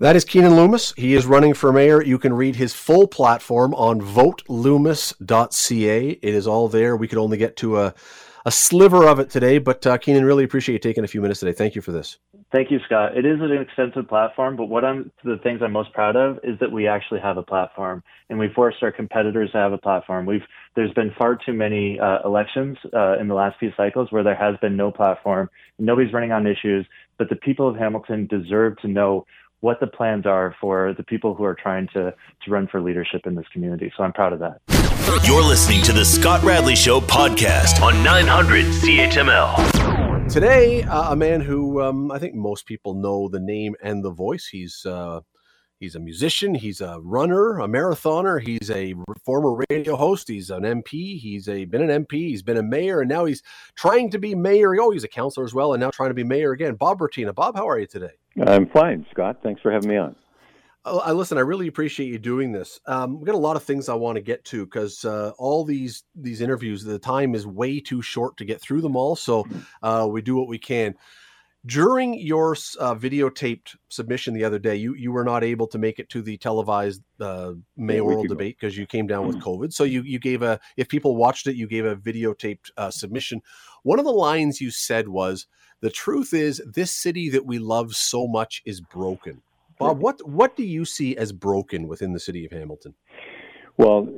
That 0.00 0.16
is 0.16 0.24
Keanin 0.24 0.56
Loomis. 0.56 0.94
He 0.96 1.12
is 1.12 1.26
running 1.26 1.52
for 1.52 1.74
mayor. 1.74 2.02
You 2.02 2.18
can 2.18 2.32
read 2.32 2.56
his 2.56 2.72
full 2.72 3.06
platform 3.06 3.74
on 3.74 4.00
voteloomis.ca. 4.00 6.08
It 6.08 6.34
is 6.34 6.46
all 6.46 6.68
there. 6.68 6.96
We 6.96 7.06
could 7.06 7.18
only 7.18 7.36
get 7.36 7.58
to 7.58 7.80
a, 7.80 7.92
a 8.46 8.50
sliver 8.50 9.06
of 9.06 9.20
it 9.20 9.28
today, 9.28 9.58
but 9.58 9.86
uh, 9.86 9.98
Keenan, 9.98 10.24
really 10.24 10.44
appreciate 10.44 10.72
you 10.72 10.78
taking 10.78 11.04
a 11.04 11.06
few 11.06 11.20
minutes 11.20 11.40
today. 11.40 11.52
Thank 11.52 11.74
you 11.74 11.82
for 11.82 11.92
this. 11.92 12.16
Thank 12.50 12.70
you, 12.70 12.78
Scott. 12.86 13.14
It 13.14 13.26
is 13.26 13.42
an 13.42 13.52
extensive 13.52 14.08
platform, 14.08 14.56
but 14.56 14.70
what 14.70 14.86
I'm 14.86 15.12
the 15.22 15.36
things 15.42 15.60
I'm 15.62 15.72
most 15.72 15.92
proud 15.92 16.16
of 16.16 16.38
is 16.42 16.58
that 16.60 16.72
we 16.72 16.88
actually 16.88 17.20
have 17.20 17.36
a 17.36 17.42
platform, 17.42 18.02
and 18.30 18.38
we 18.38 18.48
forced 18.54 18.82
our 18.82 18.90
competitors 18.90 19.50
to 19.52 19.58
have 19.58 19.74
a 19.74 19.78
platform. 19.78 20.24
We've 20.24 20.40
there's 20.76 20.94
been 20.94 21.12
far 21.18 21.36
too 21.36 21.52
many 21.52 22.00
uh, 22.00 22.20
elections 22.24 22.78
uh, 22.94 23.18
in 23.18 23.28
the 23.28 23.34
last 23.34 23.58
few 23.58 23.70
cycles 23.76 24.10
where 24.10 24.22
there 24.22 24.34
has 24.34 24.56
been 24.62 24.78
no 24.78 24.90
platform, 24.90 25.50
nobody's 25.78 26.14
running 26.14 26.32
on 26.32 26.46
issues, 26.46 26.86
but 27.18 27.28
the 27.28 27.36
people 27.36 27.68
of 27.68 27.76
Hamilton 27.76 28.26
deserve 28.26 28.78
to 28.78 28.88
know 28.88 29.26
what 29.60 29.80
the 29.80 29.86
plans 29.86 30.26
are 30.26 30.54
for 30.60 30.94
the 30.96 31.02
people 31.02 31.34
who 31.34 31.44
are 31.44 31.54
trying 31.54 31.86
to, 31.94 32.14
to 32.44 32.50
run 32.50 32.66
for 32.66 32.80
leadership 32.80 33.22
in 33.26 33.34
this 33.34 33.46
community. 33.52 33.92
So 33.96 34.02
I'm 34.02 34.12
proud 34.12 34.32
of 34.32 34.38
that. 34.40 34.60
You're 35.24 35.42
listening 35.42 35.82
to 35.82 35.92
the 35.92 36.04
Scott 36.04 36.42
Radley 36.42 36.76
Show 36.76 37.00
podcast 37.00 37.82
on 37.82 38.02
900 38.02 38.64
CHML. 38.66 40.30
Today, 40.32 40.84
uh, 40.84 41.12
a 41.12 41.16
man 41.16 41.40
who 41.40 41.82
um, 41.82 42.12
I 42.12 42.18
think 42.18 42.34
most 42.34 42.66
people 42.66 42.94
know 42.94 43.28
the 43.28 43.40
name 43.40 43.74
and 43.82 44.04
the 44.04 44.12
voice. 44.12 44.46
He's 44.46 44.86
uh, 44.86 45.20
He's 45.80 45.94
a 45.94 45.98
musician. 45.98 46.54
He's 46.54 46.82
a 46.82 47.00
runner, 47.00 47.58
a 47.58 47.66
marathoner. 47.66 48.38
He's 48.38 48.70
a 48.70 48.94
former 49.24 49.64
radio 49.70 49.96
host. 49.96 50.28
He's 50.28 50.50
an 50.50 50.62
MP. 50.62 51.18
He's 51.18 51.48
a 51.48 51.64
been 51.64 51.88
an 51.88 52.04
MP. 52.04 52.28
He's 52.28 52.42
been 52.42 52.58
a 52.58 52.62
mayor, 52.62 53.00
and 53.00 53.08
now 53.08 53.24
he's 53.24 53.42
trying 53.76 54.10
to 54.10 54.18
be 54.18 54.34
mayor. 54.34 54.78
Oh, 54.78 54.90
he's 54.90 55.04
a 55.04 55.08
counselor 55.08 55.46
as 55.46 55.54
well, 55.54 55.72
and 55.72 55.80
now 55.80 55.90
trying 55.90 56.10
to 56.10 56.14
be 56.14 56.22
mayor 56.22 56.52
again. 56.52 56.74
Bob 56.74 56.98
Bratina. 56.98 57.34
Bob, 57.34 57.56
how 57.56 57.66
are 57.66 57.78
you 57.78 57.86
today? 57.86 58.19
I'm 58.46 58.66
fine, 58.68 59.06
Scott. 59.10 59.38
Thanks 59.42 59.60
for 59.60 59.70
having 59.70 59.88
me 59.88 59.96
on. 59.96 60.16
Uh, 60.84 60.96
I 60.98 61.12
listen. 61.12 61.36
I 61.36 61.42
really 61.42 61.66
appreciate 61.66 62.06
you 62.08 62.18
doing 62.18 62.52
this. 62.52 62.80
Um, 62.86 63.18
we've 63.18 63.26
got 63.26 63.34
a 63.34 63.38
lot 63.38 63.56
of 63.56 63.62
things 63.62 63.88
I 63.88 63.94
want 63.94 64.16
to 64.16 64.22
get 64.22 64.44
to 64.46 64.64
because 64.64 65.04
uh, 65.04 65.32
all 65.38 65.64
these 65.64 66.04
these 66.14 66.40
interviews, 66.40 66.84
the 66.84 66.98
time 66.98 67.34
is 67.34 67.46
way 67.46 67.80
too 67.80 68.02
short 68.02 68.36
to 68.38 68.44
get 68.44 68.60
through 68.60 68.80
them 68.80 68.96
all. 68.96 69.16
So 69.16 69.46
uh, 69.82 70.08
we 70.10 70.22
do 70.22 70.36
what 70.36 70.48
we 70.48 70.58
can. 70.58 70.94
During 71.66 72.18
your 72.18 72.52
uh, 72.52 72.94
videotaped 72.94 73.76
submission 73.90 74.32
the 74.32 74.44
other 74.44 74.58
day, 74.58 74.76
you 74.76 74.94
you 74.94 75.12
were 75.12 75.24
not 75.24 75.44
able 75.44 75.66
to 75.66 75.78
make 75.78 75.98
it 75.98 76.08
to 76.10 76.22
the 76.22 76.38
televised 76.38 77.02
uh, 77.20 77.52
mayoral 77.76 78.24
debate 78.24 78.56
because 78.58 78.78
you 78.78 78.86
came 78.86 79.06
down 79.06 79.26
with 79.26 79.36
mm. 79.36 79.42
COVID. 79.42 79.74
So 79.74 79.84
you 79.84 80.00
you 80.00 80.18
gave 80.18 80.40
a 80.40 80.58
if 80.78 80.88
people 80.88 81.16
watched 81.16 81.46
it, 81.46 81.56
you 81.56 81.66
gave 81.66 81.84
a 81.84 81.96
videotaped 81.96 82.70
uh, 82.78 82.90
submission. 82.90 83.42
One 83.82 83.98
of 83.98 84.06
the 84.06 84.12
lines 84.12 84.62
you 84.62 84.70
said 84.70 85.08
was, 85.08 85.46
"The 85.80 85.90
truth 85.90 86.32
is, 86.32 86.62
this 86.66 86.92
city 86.92 87.30
that 87.30 87.46
we 87.46 87.58
love 87.58 87.94
so 87.94 88.26
much 88.26 88.62
is 88.64 88.80
broken." 88.80 89.42
Bob, 89.78 89.98
what 89.98 90.28
what 90.28 90.56
do 90.56 90.62
you 90.62 90.84
see 90.84 91.16
as 91.16 91.32
broken 91.32 91.88
within 91.88 92.12
the 92.12 92.20
city 92.20 92.44
of 92.44 92.52
Hamilton? 92.52 92.94
Well, 93.78 94.08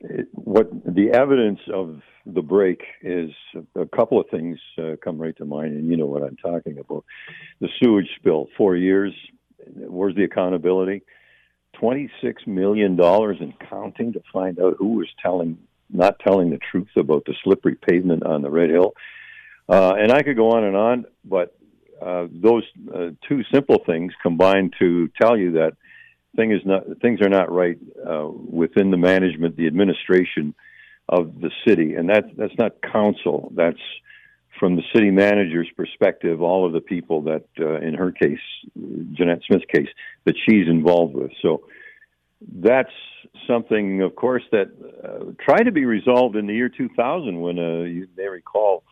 it, 0.00 0.26
what 0.32 0.70
the 0.86 1.10
evidence 1.10 1.60
of 1.70 2.00
the 2.24 2.40
break 2.40 2.82
is 3.02 3.30
a 3.74 3.84
couple 3.94 4.18
of 4.18 4.26
things 4.30 4.58
uh, 4.78 4.96
come 5.04 5.18
right 5.18 5.36
to 5.36 5.44
mind, 5.44 5.74
and 5.74 5.90
you 5.90 5.98
know 5.98 6.06
what 6.06 6.22
I'm 6.22 6.36
talking 6.36 6.78
about. 6.78 7.04
The 7.60 7.68
sewage 7.78 8.08
spill, 8.16 8.48
four 8.56 8.74
years. 8.74 9.12
Where's 9.74 10.14
the 10.14 10.24
accountability? 10.24 11.02
Twenty-six 11.78 12.46
million 12.46 12.96
dollars 12.96 13.36
in 13.40 13.52
counting 13.68 14.14
to 14.14 14.22
find 14.32 14.58
out 14.58 14.76
who 14.78 14.94
was 14.94 15.08
telling, 15.22 15.58
not 15.90 16.18
telling 16.20 16.48
the 16.48 16.58
truth 16.70 16.88
about 16.96 17.26
the 17.26 17.34
slippery 17.44 17.74
pavement 17.74 18.22
on 18.22 18.40
the 18.40 18.50
Red 18.50 18.70
Hill. 18.70 18.94
Uh, 19.68 19.94
and 19.98 20.12
I 20.12 20.22
could 20.22 20.36
go 20.36 20.50
on 20.50 20.64
and 20.64 20.76
on, 20.76 21.06
but 21.24 21.56
uh, 22.00 22.26
those 22.30 22.62
uh, 22.94 23.10
two 23.28 23.42
simple 23.52 23.82
things 23.84 24.12
combine 24.22 24.70
to 24.78 25.08
tell 25.20 25.36
you 25.36 25.52
that 25.52 25.72
thing 26.36 26.52
is 26.52 26.60
not 26.64 26.84
things 27.00 27.20
are 27.20 27.28
not 27.28 27.50
right 27.50 27.78
uh, 28.06 28.28
within 28.28 28.90
the 28.90 28.96
management, 28.96 29.56
the 29.56 29.66
administration 29.66 30.54
of 31.08 31.40
the 31.40 31.50
city, 31.66 31.94
and 31.94 32.08
that 32.10 32.24
that's 32.36 32.56
not 32.58 32.80
council. 32.82 33.50
That's 33.54 33.80
from 34.58 34.76
the 34.76 34.82
city 34.94 35.10
manager's 35.10 35.68
perspective, 35.76 36.40
all 36.40 36.66
of 36.66 36.72
the 36.72 36.80
people 36.80 37.22
that, 37.22 37.44
uh, 37.60 37.76
in 37.80 37.94
her 37.94 38.12
case, 38.12 38.38
Janette 39.12 39.42
Smith's 39.46 39.66
case, 39.72 39.88
that 40.24 40.34
she's 40.46 40.66
involved 40.66 41.14
with. 41.14 41.30
So 41.42 41.64
that's 42.40 42.92
something, 43.46 44.02
of 44.02 44.16
course, 44.16 44.42
that 44.52 44.70
uh, 45.04 45.32
tried 45.44 45.64
to 45.64 45.72
be 45.72 45.84
resolved 45.84 46.36
in 46.36 46.46
the 46.46 46.54
year 46.54 46.68
2000 46.68 47.40
when 47.40 47.58
uh, 47.58 47.82
you 47.82 48.08
may 48.16 48.28
recall 48.28 48.82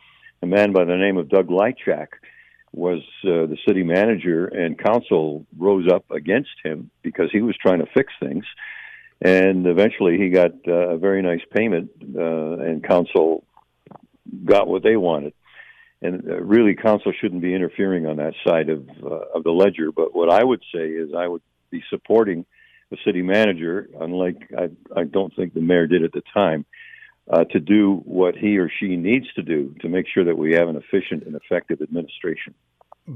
a 0.45 0.55
man 0.55 0.71
by 0.71 0.85
the 0.85 0.95
name 0.95 1.17
of 1.17 1.29
Doug 1.29 1.47
Lychak 1.47 2.07
was 2.71 3.01
uh, 3.23 3.47
the 3.47 3.57
city 3.67 3.83
manager, 3.83 4.47
and 4.47 4.77
council 4.77 5.45
rose 5.57 5.87
up 5.91 6.09
against 6.11 6.49
him 6.63 6.89
because 7.01 7.29
he 7.31 7.41
was 7.41 7.55
trying 7.61 7.79
to 7.79 7.87
fix 7.93 8.11
things 8.19 8.45
and 9.21 9.65
eventually 9.65 10.17
he 10.17 10.29
got 10.29 10.51
uh, 10.67 10.89
a 10.89 10.97
very 10.97 11.21
nice 11.21 11.41
payment, 11.51 11.89
uh, 12.15 12.57
and 12.59 12.83
council 12.83 13.43
got 14.43 14.67
what 14.67 14.83
they 14.83 14.97
wanted. 14.97 15.33
And 16.01 16.29
uh, 16.29 16.41
really, 16.41 16.75
council 16.75 17.13
shouldn't 17.19 17.41
be 17.41 17.53
interfering 17.53 18.05
on 18.05 18.17
that 18.17 18.33
side 18.45 18.69
of 18.69 18.87
uh, 19.03 19.25
of 19.33 19.43
the 19.43 19.51
ledger. 19.51 19.91
But 19.91 20.13
what 20.13 20.29
I 20.29 20.43
would 20.43 20.61
say 20.73 20.89
is, 20.89 21.11
I 21.17 21.27
would 21.27 21.41
be 21.71 21.83
supporting 21.89 22.45
the 22.91 22.97
city 23.05 23.21
manager, 23.21 23.89
unlike 23.99 24.51
I, 24.55 24.69
I 24.95 25.05
don't 25.05 25.33
think 25.35 25.53
the 25.53 25.61
mayor 25.61 25.87
did 25.87 26.03
at 26.03 26.11
the 26.11 26.21
time, 26.33 26.65
uh, 27.31 27.43
to 27.45 27.59
do 27.59 28.01
what 28.05 28.35
he 28.35 28.57
or 28.57 28.69
she 28.79 28.95
needs 28.95 29.31
to 29.33 29.41
do 29.41 29.73
to 29.81 29.89
make 29.89 30.05
sure 30.07 30.23
that 30.23 30.37
we 30.37 30.53
have 30.53 30.67
an 30.67 30.75
efficient 30.75 31.23
and 31.23 31.35
effective 31.35 31.81
administration. 31.81 32.53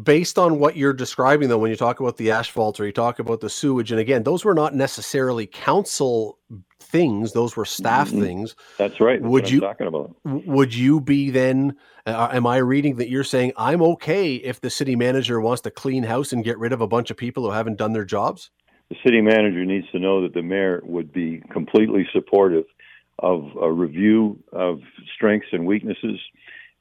Based 0.04 0.38
on 0.38 0.60
what 0.60 0.78
you're 0.78 0.94
describing 0.94 1.50
though 1.50 1.58
when 1.58 1.72
you 1.72 1.76
talk 1.76 2.00
about 2.00 2.18
the 2.18 2.30
asphalt 2.30 2.80
or 2.80 2.86
you 2.86 2.92
talk 2.92 3.18
about 3.18 3.40
the 3.40 3.50
sewage 3.50 3.92
and 3.92 4.00
again 4.00 4.22
those 4.22 4.46
were 4.46 4.54
not 4.54 4.76
necessarily 4.76 5.48
council 5.48 6.38
things 6.80 7.34
those 7.34 7.56
were 7.56 7.66
staff 7.66 8.10
mm-hmm. 8.10 8.22
things. 8.22 8.56
That's 8.78 9.00
right 9.00 9.20
that's 9.20 9.32
would 9.32 9.50
you 9.50 9.62
talking 9.62 9.88
about. 9.88 10.16
would 10.24 10.76
you 10.76 11.02
be 11.02 11.32
then 11.32 11.76
uh, 12.06 12.30
am 12.32 12.46
i 12.46 12.58
reading 12.58 12.98
that 12.98 13.10
you're 13.10 13.24
saying 13.24 13.52
i'm 13.58 13.82
okay 13.82 14.36
if 14.36 14.62
the 14.62 14.70
city 14.70 14.96
manager 14.96 15.42
wants 15.42 15.64
to 15.64 15.72
clean 15.72 16.04
house 16.04 16.34
and 16.34 16.44
get 16.44 16.60
rid 16.60 16.72
of 16.72 16.82
a 16.82 16.88
bunch 16.88 17.10
of 17.10 17.18
people 17.18 17.44
who 17.44 17.52
haven't 17.52 17.78
done 17.78 17.94
their 17.94 18.06
jobs 18.06 18.52
the 18.90 18.96
city 19.04 19.22
manager 19.22 19.66
needs 19.66 19.90
to 19.92 20.00
know 20.00 20.22
that 20.22 20.34
the 20.34 20.42
mayor 20.42 20.82
would 20.84 21.12
be 21.12 21.42
completely 21.52 22.08
supportive 22.12 22.66
of 23.22 23.52
a 23.62 23.72
review 23.72 24.40
of 24.52 24.82
strengths 25.16 25.50
and 25.52 25.66
weaknesses 25.66 26.20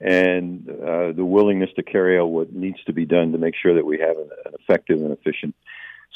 and 0.01 0.69
uh, 0.69 1.13
the 1.13 1.25
willingness 1.25 1.71
to 1.77 1.83
carry 1.83 2.19
out 2.19 2.27
what 2.27 2.53
needs 2.53 2.83
to 2.85 2.93
be 2.93 3.05
done 3.05 3.33
to 3.33 3.39
make 3.39 3.55
sure 3.61 3.75
that 3.75 3.85
we 3.85 3.99
have 3.99 4.17
an, 4.17 4.31
an 4.47 4.53
effective 4.61 5.01
and 5.01 5.13
efficient 5.13 5.55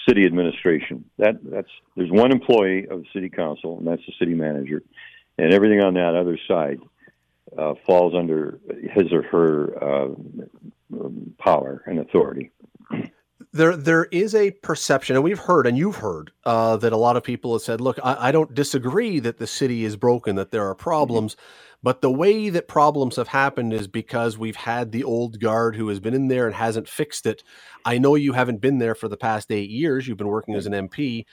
city 0.08 0.24
administration. 0.24 1.04
That 1.18 1.38
that's 1.42 1.70
there's 1.96 2.10
one 2.10 2.32
employee 2.32 2.86
of 2.88 3.02
the 3.02 3.08
city 3.12 3.28
council, 3.28 3.78
and 3.78 3.86
that's 3.86 4.02
the 4.06 4.12
city 4.18 4.34
manager, 4.34 4.82
and 5.38 5.52
everything 5.52 5.80
on 5.80 5.94
that 5.94 6.14
other 6.14 6.38
side 6.46 6.80
uh, 7.56 7.74
falls 7.86 8.14
under 8.14 8.58
his 8.68 9.12
or 9.12 9.22
her 9.22 9.82
uh, 9.82 10.08
power 11.38 11.82
and 11.86 11.98
authority. 11.98 12.50
There, 13.54 13.76
there 13.76 14.04
is 14.06 14.34
a 14.34 14.50
perception, 14.50 15.14
and 15.14 15.22
we've 15.22 15.38
heard, 15.38 15.66
and 15.66 15.76
you've 15.76 15.96
heard, 15.96 16.32
uh, 16.44 16.78
that 16.78 16.94
a 16.94 16.96
lot 16.96 17.18
of 17.18 17.22
people 17.22 17.52
have 17.52 17.60
said, 17.60 17.82
"Look, 17.82 17.98
I, 18.02 18.28
I, 18.28 18.32
don't 18.32 18.54
disagree 18.54 19.20
that 19.20 19.36
the 19.36 19.46
city 19.46 19.84
is 19.84 19.94
broken, 19.94 20.36
that 20.36 20.52
there 20.52 20.66
are 20.66 20.74
problems, 20.74 21.34
mm-hmm. 21.34 21.78
but 21.82 22.00
the 22.00 22.10
way 22.10 22.48
that 22.48 22.66
problems 22.66 23.16
have 23.16 23.28
happened 23.28 23.74
is 23.74 23.86
because 23.88 24.38
we've 24.38 24.56
had 24.56 24.90
the 24.90 25.04
old 25.04 25.38
guard 25.38 25.76
who 25.76 25.88
has 25.88 26.00
been 26.00 26.14
in 26.14 26.28
there 26.28 26.46
and 26.46 26.54
hasn't 26.54 26.88
fixed 26.88 27.26
it. 27.26 27.42
I 27.84 27.98
know 27.98 28.14
you 28.14 28.32
haven't 28.32 28.62
been 28.62 28.78
there 28.78 28.94
for 28.94 29.08
the 29.08 29.18
past 29.18 29.52
eight 29.52 29.68
years; 29.68 30.08
you've 30.08 30.16
been 30.16 30.28
working 30.28 30.54
as 30.54 30.64
an 30.64 30.72
MP, 30.72 31.26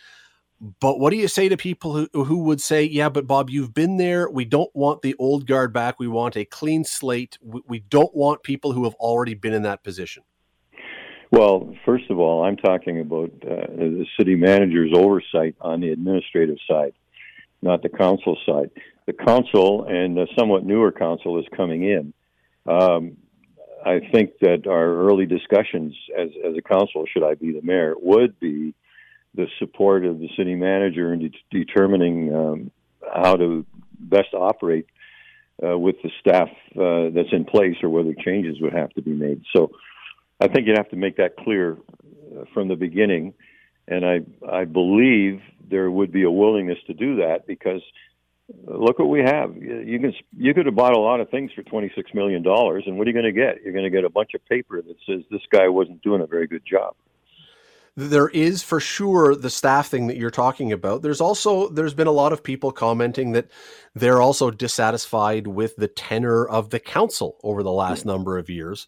but 0.81 0.99
what 0.99 1.11
do 1.11 1.15
you 1.15 1.27
say 1.27 1.47
to 1.47 1.55
people 1.55 1.93
who, 1.95 2.25
who 2.25 2.39
would 2.39 2.59
say, 2.59 2.83
yeah, 2.83 3.07
but 3.07 3.27
Bob, 3.27 3.49
you've 3.49 3.73
been 3.73 3.95
there. 3.95 4.29
We 4.29 4.43
don't 4.43 4.73
want 4.75 5.01
the 5.01 5.15
old 5.17 5.47
guard 5.47 5.71
back. 5.71 5.99
We 5.99 6.07
want 6.07 6.35
a 6.35 6.43
clean 6.43 6.83
slate. 6.83 7.37
We, 7.41 7.61
we 7.65 7.79
don't 7.79 8.13
want 8.13 8.43
people 8.43 8.73
who 8.73 8.83
have 8.83 8.95
already 8.95 9.35
been 9.35 9.53
in 9.53 9.63
that 9.63 9.83
position. 9.83 10.23
Well, 11.31 11.75
first 11.85 12.09
of 12.09 12.19
all, 12.19 12.43
I'm 12.43 12.57
talking 12.57 12.99
about 12.99 13.31
uh, 13.43 13.67
the 13.75 14.05
city 14.17 14.35
manager's 14.35 14.91
oversight 14.95 15.55
on 15.61 15.79
the 15.79 15.91
administrative 15.91 16.57
side, 16.67 16.93
not 17.61 17.83
the 17.83 17.89
council 17.89 18.37
side. 18.45 18.71
The 19.05 19.13
council 19.13 19.85
and 19.87 20.17
the 20.17 20.27
somewhat 20.37 20.65
newer 20.65 20.91
council 20.91 21.39
is 21.39 21.45
coming 21.55 21.83
in. 21.83 22.13
Um, 22.65 23.17
I 23.85 24.01
think 24.11 24.31
that 24.41 24.67
our 24.67 25.07
early 25.07 25.25
discussions 25.25 25.95
as, 26.17 26.29
as 26.45 26.57
a 26.57 26.61
council, 26.61 27.05
should 27.11 27.23
I 27.23 27.35
be 27.35 27.51
the 27.51 27.61
mayor, 27.61 27.93
would 27.97 28.39
be 28.39 28.73
the 29.35 29.47
support 29.59 30.05
of 30.05 30.19
the 30.19 30.29
city 30.35 30.55
manager 30.55 31.13
in 31.13 31.19
de- 31.19 31.63
determining 31.63 32.35
um, 32.35 32.71
how 33.13 33.35
to 33.35 33.65
best 33.99 34.33
operate 34.33 34.87
uh, 35.63 35.77
with 35.77 35.95
the 36.03 36.09
staff 36.19 36.49
uh, 36.75 37.13
that's 37.13 37.31
in 37.31 37.45
place 37.45 37.75
or 37.83 37.89
whether 37.89 38.13
changes 38.13 38.59
would 38.61 38.73
have 38.73 38.89
to 38.91 39.01
be 39.01 39.11
made. 39.11 39.43
So 39.55 39.71
I 40.39 40.47
think 40.47 40.67
you'd 40.67 40.77
have 40.77 40.89
to 40.89 40.95
make 40.95 41.17
that 41.17 41.35
clear 41.37 41.73
uh, 41.73 42.45
from 42.53 42.67
the 42.67 42.75
beginning. 42.75 43.33
And 43.87 44.05
I, 44.05 44.19
I 44.47 44.65
believe 44.65 45.41
there 45.69 45.89
would 45.89 46.11
be 46.11 46.23
a 46.23 46.31
willingness 46.31 46.77
to 46.87 46.93
do 46.93 47.17
that 47.17 47.47
because 47.47 47.81
uh, 48.67 48.77
look 48.77 48.99
what 48.99 49.09
we 49.09 49.21
have. 49.21 49.55
You 49.57 49.99
can 49.99 50.13
you 50.37 50.53
could 50.53 50.65
have 50.65 50.75
bought 50.75 50.95
a 50.95 50.99
lot 50.99 51.19
of 51.19 51.29
things 51.29 51.51
for 51.53 51.63
twenty 51.63 51.91
six 51.95 52.13
million 52.13 52.43
dollars, 52.43 52.83
and 52.85 52.97
what 52.97 53.07
are 53.07 53.11
you 53.11 53.19
going 53.19 53.33
to 53.33 53.39
get? 53.39 53.63
You're 53.63 53.73
going 53.73 53.83
to 53.83 53.89
get 53.89 54.05
a 54.05 54.09
bunch 54.09 54.31
of 54.35 54.45
paper 54.45 54.81
that 54.81 54.95
says 55.07 55.23
this 55.31 55.41
guy 55.51 55.67
wasn't 55.67 56.01
doing 56.01 56.21
a 56.21 56.27
very 56.27 56.47
good 56.47 56.63
job 56.65 56.95
there 57.99 58.29
is 58.29 58.63
for 58.63 58.79
sure 58.79 59.35
the 59.35 59.49
staffing 59.49 60.07
that 60.07 60.17
you're 60.17 60.31
talking 60.31 60.71
about. 60.71 61.01
There's 61.01 61.21
also 61.21 61.69
there's 61.69 61.93
been 61.93 62.07
a 62.07 62.11
lot 62.11 62.31
of 62.33 62.43
people 62.43 62.71
commenting 62.71 63.33
that 63.33 63.49
they're 63.93 64.21
also 64.21 64.51
dissatisfied 64.51 65.47
with 65.47 65.75
the 65.75 65.87
tenor 65.87 66.45
of 66.45 66.69
the 66.69 66.79
council 66.79 67.37
over 67.43 67.61
the 67.61 67.71
last 67.71 68.05
number 68.05 68.37
of 68.37 68.49
years. 68.49 68.87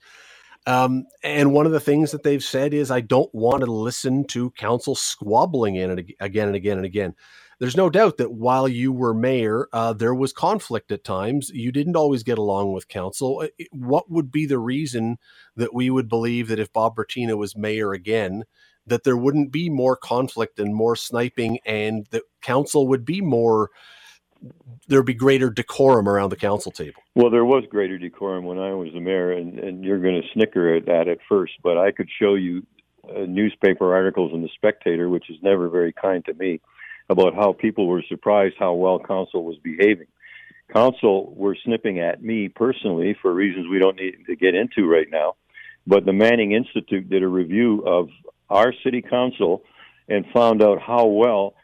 Um, 0.67 1.05
and 1.23 1.53
one 1.53 1.65
of 1.65 1.71
the 1.71 1.79
things 1.79 2.11
that 2.11 2.23
they've 2.23 2.43
said 2.43 2.73
is, 2.73 2.91
I 2.91 3.01
don't 3.01 3.33
want 3.33 3.63
to 3.63 3.71
listen 3.71 4.25
to 4.27 4.51
council 4.51 4.95
squabbling 4.95 5.75
in 5.75 5.97
it 5.97 6.15
again 6.19 6.47
and 6.47 6.55
again 6.55 6.77
and 6.77 6.85
again. 6.85 7.15
There's 7.59 7.77
no 7.77 7.89
doubt 7.91 8.17
that 8.17 8.33
while 8.33 8.67
you 8.67 8.91
were 8.91 9.13
mayor, 9.13 9.67
uh, 9.71 9.93
there 9.93 10.15
was 10.15 10.33
conflict 10.33 10.91
at 10.91 11.03
times. 11.03 11.51
You 11.53 11.71
didn't 11.71 11.95
always 11.95 12.23
get 12.23 12.39
along 12.39 12.73
with 12.73 12.87
council. 12.87 13.47
What 13.71 14.09
would 14.09 14.31
be 14.31 14.47
the 14.47 14.57
reason 14.57 15.17
that 15.55 15.73
we 15.73 15.91
would 15.91 16.09
believe 16.09 16.47
that 16.47 16.59
if 16.59 16.73
Bob 16.73 16.95
Bratina 16.95 17.37
was 17.37 17.55
mayor 17.55 17.93
again, 17.93 18.45
that 18.87 19.03
there 19.03 19.17
wouldn't 19.17 19.51
be 19.51 19.69
more 19.69 19.95
conflict 19.95 20.59
and 20.59 20.73
more 20.73 20.95
sniping 20.95 21.59
and 21.65 22.07
the 22.09 22.23
council 22.41 22.87
would 22.87 23.05
be 23.05 23.21
more 23.21 23.69
there'd 24.87 25.05
be 25.05 25.13
greater 25.13 25.49
decorum 25.49 26.07
around 26.07 26.29
the 26.29 26.35
council 26.35 26.71
table. 26.71 27.01
Well, 27.15 27.29
there 27.29 27.45
was 27.45 27.63
greater 27.69 27.97
decorum 27.97 28.45
when 28.45 28.57
I 28.57 28.73
was 28.73 28.89
the 28.93 28.99
mayor, 28.99 29.31
and, 29.31 29.59
and 29.59 29.83
you're 29.83 29.99
going 29.99 30.21
to 30.21 30.27
snicker 30.33 30.75
at 30.75 30.85
that 30.85 31.07
at 31.07 31.19
first, 31.29 31.53
but 31.63 31.77
I 31.77 31.91
could 31.91 32.09
show 32.19 32.35
you 32.35 32.65
uh, 33.09 33.21
newspaper 33.27 33.93
articles 33.93 34.31
in 34.33 34.41
the 34.41 34.49
Spectator, 34.55 35.09
which 35.09 35.29
is 35.29 35.37
never 35.41 35.69
very 35.69 35.93
kind 35.93 36.23
to 36.25 36.33
me, 36.33 36.61
about 37.09 37.35
how 37.35 37.53
people 37.53 37.87
were 37.87 38.03
surprised 38.07 38.55
how 38.59 38.73
well 38.73 38.99
council 38.99 39.43
was 39.43 39.57
behaving. 39.63 40.07
Council 40.73 41.33
were 41.35 41.57
snipping 41.65 41.99
at 41.99 42.23
me 42.23 42.47
personally 42.47 43.15
for 43.21 43.33
reasons 43.33 43.67
we 43.69 43.79
don't 43.79 43.97
need 43.97 44.25
to 44.25 44.35
get 44.35 44.55
into 44.55 44.87
right 44.87 45.07
now, 45.11 45.35
but 45.85 46.05
the 46.05 46.13
Manning 46.13 46.53
Institute 46.53 47.09
did 47.09 47.23
a 47.23 47.27
review 47.27 47.83
of 47.85 48.09
our 48.49 48.73
city 48.83 49.01
council 49.01 49.63
and 50.07 50.25
found 50.33 50.61
out 50.61 50.81
how 50.81 51.05
well 51.05 51.55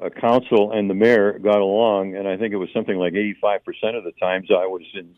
a 0.00 0.10
council 0.10 0.72
and 0.72 0.90
the 0.90 0.94
mayor 0.94 1.38
got 1.38 1.58
along, 1.58 2.16
and 2.16 2.28
I 2.28 2.36
think 2.36 2.52
it 2.52 2.56
was 2.56 2.68
something 2.74 2.96
like 2.96 3.14
85% 3.14 3.96
of 3.96 4.04
the 4.04 4.12
times 4.20 4.48
I 4.50 4.66
was 4.66 4.82
in 4.94 5.14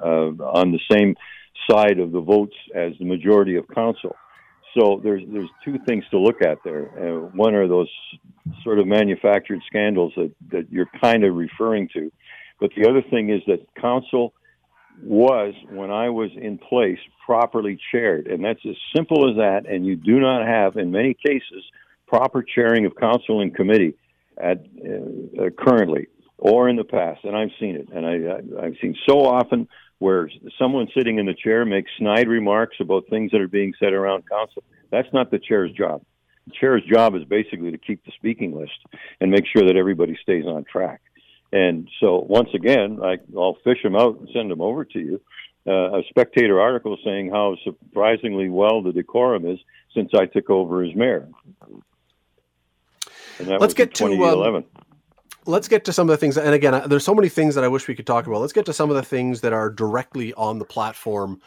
uh, 0.00 0.44
on 0.44 0.72
the 0.72 0.80
same 0.90 1.16
side 1.68 1.98
of 1.98 2.12
the 2.12 2.20
votes 2.20 2.54
as 2.74 2.92
the 2.98 3.04
majority 3.04 3.56
of 3.56 3.66
council. 3.68 4.14
So 4.78 5.00
there's 5.02 5.22
there's 5.32 5.48
two 5.64 5.78
things 5.86 6.04
to 6.10 6.18
look 6.18 6.42
at 6.42 6.58
there. 6.64 6.90
Uh, 6.96 7.26
one 7.34 7.54
are 7.54 7.66
those 7.66 7.90
sort 8.62 8.78
of 8.78 8.86
manufactured 8.86 9.60
scandals 9.66 10.12
that, 10.16 10.32
that 10.50 10.70
you're 10.70 10.90
kind 11.02 11.24
of 11.24 11.34
referring 11.34 11.88
to, 11.94 12.12
but 12.60 12.70
the 12.76 12.88
other 12.88 13.02
thing 13.10 13.30
is 13.30 13.40
that 13.46 13.66
council 13.80 14.34
was 15.02 15.54
when 15.70 15.90
I 15.90 16.10
was 16.10 16.30
in 16.36 16.58
place 16.58 16.98
properly 17.24 17.78
chaired, 17.92 18.26
and 18.26 18.44
that's 18.44 18.60
as 18.68 18.76
simple 18.94 19.30
as 19.30 19.36
that. 19.36 19.62
And 19.68 19.86
you 19.86 19.96
do 19.96 20.18
not 20.18 20.46
have, 20.46 20.76
in 20.76 20.90
many 20.90 21.14
cases, 21.14 21.64
proper 22.08 22.42
chairing 22.42 22.86
of 22.86 22.96
council 22.96 23.40
and 23.40 23.54
committee 23.54 23.94
at 24.36 24.64
uh, 24.84 25.44
uh, 25.44 25.50
currently 25.58 26.06
or 26.38 26.68
in 26.68 26.76
the 26.76 26.84
past, 26.84 27.24
and 27.24 27.36
I've 27.36 27.50
seen 27.58 27.74
it, 27.74 27.88
and 27.92 28.06
I, 28.06 28.64
I've 28.64 28.76
seen 28.80 28.96
so 29.08 29.20
often 29.20 29.68
where 29.98 30.30
someone 30.58 30.86
sitting 30.96 31.18
in 31.18 31.26
the 31.26 31.34
chair 31.34 31.64
makes 31.64 31.90
snide 31.98 32.28
remarks 32.28 32.76
about 32.80 33.08
things 33.10 33.32
that 33.32 33.40
are 33.40 33.48
being 33.48 33.74
said 33.80 33.92
around 33.92 34.28
council. 34.28 34.62
That's 34.90 35.08
not 35.12 35.32
the 35.32 35.40
chair's 35.40 35.72
job. 35.72 36.02
The 36.46 36.52
chair's 36.58 36.84
job 36.84 37.16
is 37.16 37.24
basically 37.24 37.72
to 37.72 37.78
keep 37.78 38.04
the 38.04 38.12
speaking 38.16 38.56
list 38.56 38.78
and 39.20 39.30
make 39.30 39.44
sure 39.46 39.66
that 39.66 39.76
everybody 39.76 40.16
stays 40.22 40.46
on 40.46 40.64
track. 40.64 41.00
And 41.52 41.88
so, 42.00 42.24
once 42.28 42.50
again, 42.54 43.00
I, 43.02 43.16
will 43.30 43.58
fish 43.64 43.82
them 43.82 43.96
out 43.96 44.20
and 44.20 44.28
send 44.32 44.50
them 44.50 44.60
over 44.60 44.84
to 44.84 44.98
you. 44.98 45.20
Uh, 45.66 45.98
a 45.98 46.02
spectator 46.08 46.60
article 46.60 46.96
saying 47.04 47.30
how 47.30 47.56
surprisingly 47.64 48.48
well 48.48 48.82
the 48.82 48.92
decorum 48.92 49.44
is 49.44 49.58
since 49.94 50.10
I 50.14 50.26
took 50.26 50.48
over 50.50 50.84
as 50.84 50.94
mayor. 50.94 51.28
Let's 53.40 53.74
get 53.74 53.94
to 53.94 54.24
um, 54.24 54.64
let's 55.46 55.68
get 55.68 55.84
to 55.86 55.92
some 55.92 56.08
of 56.08 56.12
the 56.12 56.18
things. 56.18 56.36
And 56.36 56.54
again, 56.54 56.82
there's 56.88 57.04
so 57.04 57.14
many 57.14 57.28
things 57.28 57.54
that 57.54 57.64
I 57.64 57.68
wish 57.68 57.88
we 57.88 57.94
could 57.94 58.06
talk 58.06 58.26
about. 58.26 58.40
Let's 58.40 58.52
get 58.52 58.66
to 58.66 58.72
some 58.72 58.90
of 58.90 58.96
the 58.96 59.02
things 59.02 59.40
that 59.42 59.52
are 59.52 59.70
directly 59.70 60.34
on 60.34 60.58
the 60.58 60.64
platform 60.64 61.40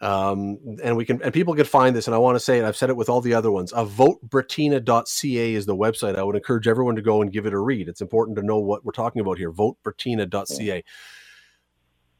um, 0.00 0.58
and 0.82 0.96
we 0.96 1.04
can 1.04 1.20
and 1.22 1.34
people 1.34 1.54
can 1.54 1.64
find 1.64 1.94
this 1.94 2.06
and 2.06 2.14
i 2.14 2.18
want 2.18 2.36
to 2.36 2.40
say 2.40 2.58
and 2.58 2.66
i've 2.66 2.76
said 2.76 2.88
it 2.88 2.96
with 2.96 3.08
all 3.08 3.20
the 3.20 3.34
other 3.34 3.50
ones 3.50 3.72
a 3.72 3.84
votebratina.ca 3.84 5.54
is 5.54 5.66
the 5.66 5.76
website 5.76 6.16
i 6.16 6.22
would 6.22 6.36
encourage 6.36 6.68
everyone 6.68 6.94
to 6.94 7.02
go 7.02 7.20
and 7.20 7.32
give 7.32 7.46
it 7.46 7.52
a 7.52 7.58
read 7.58 7.88
it's 7.88 8.00
important 8.00 8.36
to 8.36 8.42
know 8.44 8.58
what 8.58 8.84
we're 8.84 8.92
talking 8.92 9.20
about 9.20 9.38
here 9.38 9.52
votebratina.ca 9.52 10.76
yeah. 10.76 10.80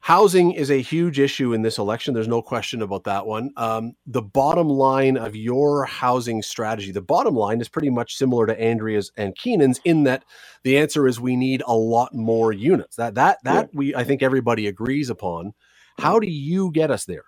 Housing 0.00 0.52
is 0.52 0.70
a 0.70 0.80
huge 0.80 1.18
issue 1.18 1.52
in 1.52 1.62
this 1.62 1.78
election. 1.78 2.14
There's 2.14 2.28
no 2.28 2.40
question 2.40 2.82
about 2.82 3.04
that 3.04 3.26
one. 3.26 3.50
Um, 3.56 3.94
the 4.06 4.22
bottom 4.22 4.68
line 4.68 5.16
of 5.16 5.34
your 5.34 5.84
housing 5.84 6.40
strategy, 6.40 6.92
the 6.92 7.02
bottom 7.02 7.34
line 7.34 7.60
is 7.60 7.68
pretty 7.68 7.90
much 7.90 8.16
similar 8.16 8.46
to 8.46 8.58
Andrea's 8.58 9.10
and 9.16 9.36
Keanin's 9.36 9.80
in 9.84 10.04
that 10.04 10.24
the 10.62 10.78
answer 10.78 11.06
is 11.06 11.20
we 11.20 11.36
need 11.36 11.62
a 11.66 11.74
lot 11.74 12.14
more 12.14 12.52
units. 12.52 12.96
That 12.96 13.16
that 13.16 13.38
that 13.44 13.70
yeah. 13.72 13.78
we 13.78 13.94
I 13.94 14.04
think 14.04 14.22
everybody 14.22 14.66
agrees 14.66 15.10
upon. 15.10 15.52
How 15.98 16.20
do 16.20 16.28
you 16.28 16.70
get 16.70 16.90
us 16.90 17.04
there? 17.04 17.24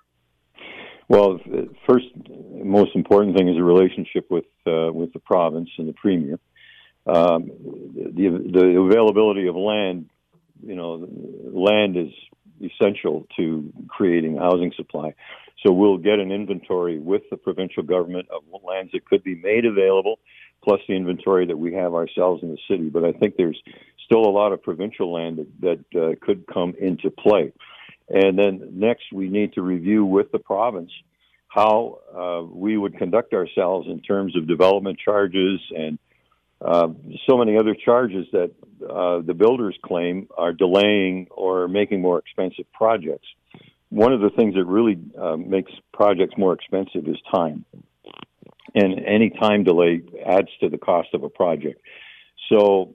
Well, 1.08 1.40
first, 1.88 2.06
most 2.28 2.94
important 2.94 3.36
thing 3.36 3.48
is 3.48 3.58
a 3.58 3.64
relationship 3.64 4.26
with 4.30 4.44
uh, 4.66 4.92
with 4.92 5.12
the 5.12 5.18
province 5.18 5.68
and 5.76 5.88
the 5.88 5.94
premier. 5.94 6.38
Um, 7.04 7.50
the 7.94 8.28
the 8.52 8.80
availability 8.80 9.48
of 9.48 9.56
land, 9.56 10.08
you 10.62 10.76
know, 10.76 11.08
land 11.52 11.96
is 11.96 12.12
essential 12.60 13.26
to 13.36 13.72
creating 13.88 14.36
housing 14.36 14.72
supply. 14.76 15.14
So 15.64 15.72
we'll 15.72 15.98
get 15.98 16.18
an 16.18 16.32
inventory 16.32 16.98
with 16.98 17.22
the 17.30 17.36
provincial 17.36 17.82
government 17.82 18.28
of 18.30 18.42
lands 18.64 18.92
that 18.92 19.04
could 19.04 19.22
be 19.22 19.34
made 19.34 19.66
available, 19.66 20.18
plus 20.64 20.80
the 20.88 20.94
inventory 20.94 21.46
that 21.46 21.58
we 21.58 21.74
have 21.74 21.94
ourselves 21.94 22.42
in 22.42 22.50
the 22.50 22.58
city. 22.68 22.88
But 22.88 23.04
I 23.04 23.12
think 23.12 23.36
there's 23.36 23.60
still 24.04 24.24
a 24.26 24.30
lot 24.30 24.52
of 24.52 24.62
provincial 24.62 25.12
land 25.12 25.38
that, 25.38 25.84
that 25.92 26.00
uh, 26.00 26.24
could 26.24 26.46
come 26.46 26.74
into 26.80 27.10
play. 27.10 27.52
And 28.08 28.38
then 28.38 28.70
next, 28.72 29.12
we 29.12 29.28
need 29.28 29.52
to 29.54 29.62
review 29.62 30.04
with 30.04 30.32
the 30.32 30.38
province 30.38 30.90
how 31.48 31.98
uh, 32.16 32.46
we 32.52 32.76
would 32.76 32.96
conduct 32.96 33.32
ourselves 33.32 33.88
in 33.88 34.00
terms 34.00 34.36
of 34.36 34.46
development 34.46 34.98
charges 34.98 35.60
and 35.76 35.98
uh, 36.60 36.88
so 37.28 37.38
many 37.38 37.56
other 37.56 37.74
charges 37.74 38.26
that 38.32 38.50
uh, 38.88 39.20
the 39.20 39.34
builders 39.34 39.76
claim 39.82 40.28
are 40.36 40.52
delaying 40.52 41.26
or 41.30 41.68
making 41.68 42.00
more 42.00 42.18
expensive 42.18 42.70
projects. 42.72 43.26
One 43.88 44.12
of 44.12 44.20
the 44.20 44.30
things 44.30 44.54
that 44.54 44.64
really 44.64 44.98
uh, 45.18 45.36
makes 45.36 45.72
projects 45.92 46.34
more 46.36 46.52
expensive 46.52 47.08
is 47.08 47.16
time. 47.34 47.64
And 48.74 49.04
any 49.04 49.30
time 49.30 49.64
delay 49.64 50.02
adds 50.24 50.48
to 50.60 50.68
the 50.68 50.78
cost 50.78 51.08
of 51.12 51.24
a 51.24 51.28
project. 51.28 51.80
So 52.48 52.94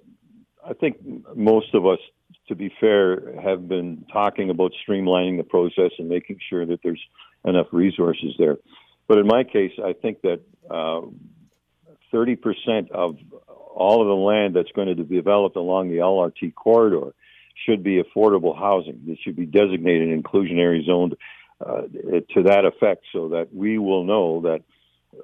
I 0.65 0.73
think 0.73 0.97
most 1.35 1.73
of 1.73 1.85
us 1.85 1.99
to 2.47 2.55
be 2.55 2.71
fair, 2.79 3.39
have 3.41 3.67
been 3.67 4.05
talking 4.11 4.49
about 4.49 4.71
streamlining 4.87 5.37
the 5.37 5.43
process 5.43 5.91
and 5.97 6.07
making 6.07 6.37
sure 6.49 6.65
that 6.65 6.79
there's 6.83 7.01
enough 7.43 7.67
resources 7.71 8.35
there. 8.37 8.57
But 9.07 9.17
in 9.17 9.27
my 9.27 9.43
case, 9.43 9.71
I 9.83 9.93
think 9.93 10.21
that 10.21 10.41
uh, 10.69 11.01
30% 12.13 12.91
of 12.91 13.17
all 13.75 14.01
of 14.01 14.07
the 14.07 14.15
land 14.15 14.55
that's 14.55 14.71
going 14.71 14.87
to 14.87 15.03
be 15.03 15.15
developed 15.15 15.55
along 15.55 15.89
the 15.89 15.97
LRT 15.97 16.55
corridor 16.55 17.13
should 17.65 17.83
be 17.83 18.01
affordable 18.01 18.57
housing. 18.57 19.01
It 19.07 19.19
should 19.23 19.35
be 19.35 19.45
designated 19.45 20.09
inclusionary 20.09 20.85
zoned 20.85 21.15
uh, 21.65 21.81
to 22.33 22.43
that 22.43 22.65
effect 22.65 23.05
so 23.13 23.29
that 23.29 23.53
we 23.53 23.77
will 23.77 24.03
know 24.03 24.41
that 24.41 24.61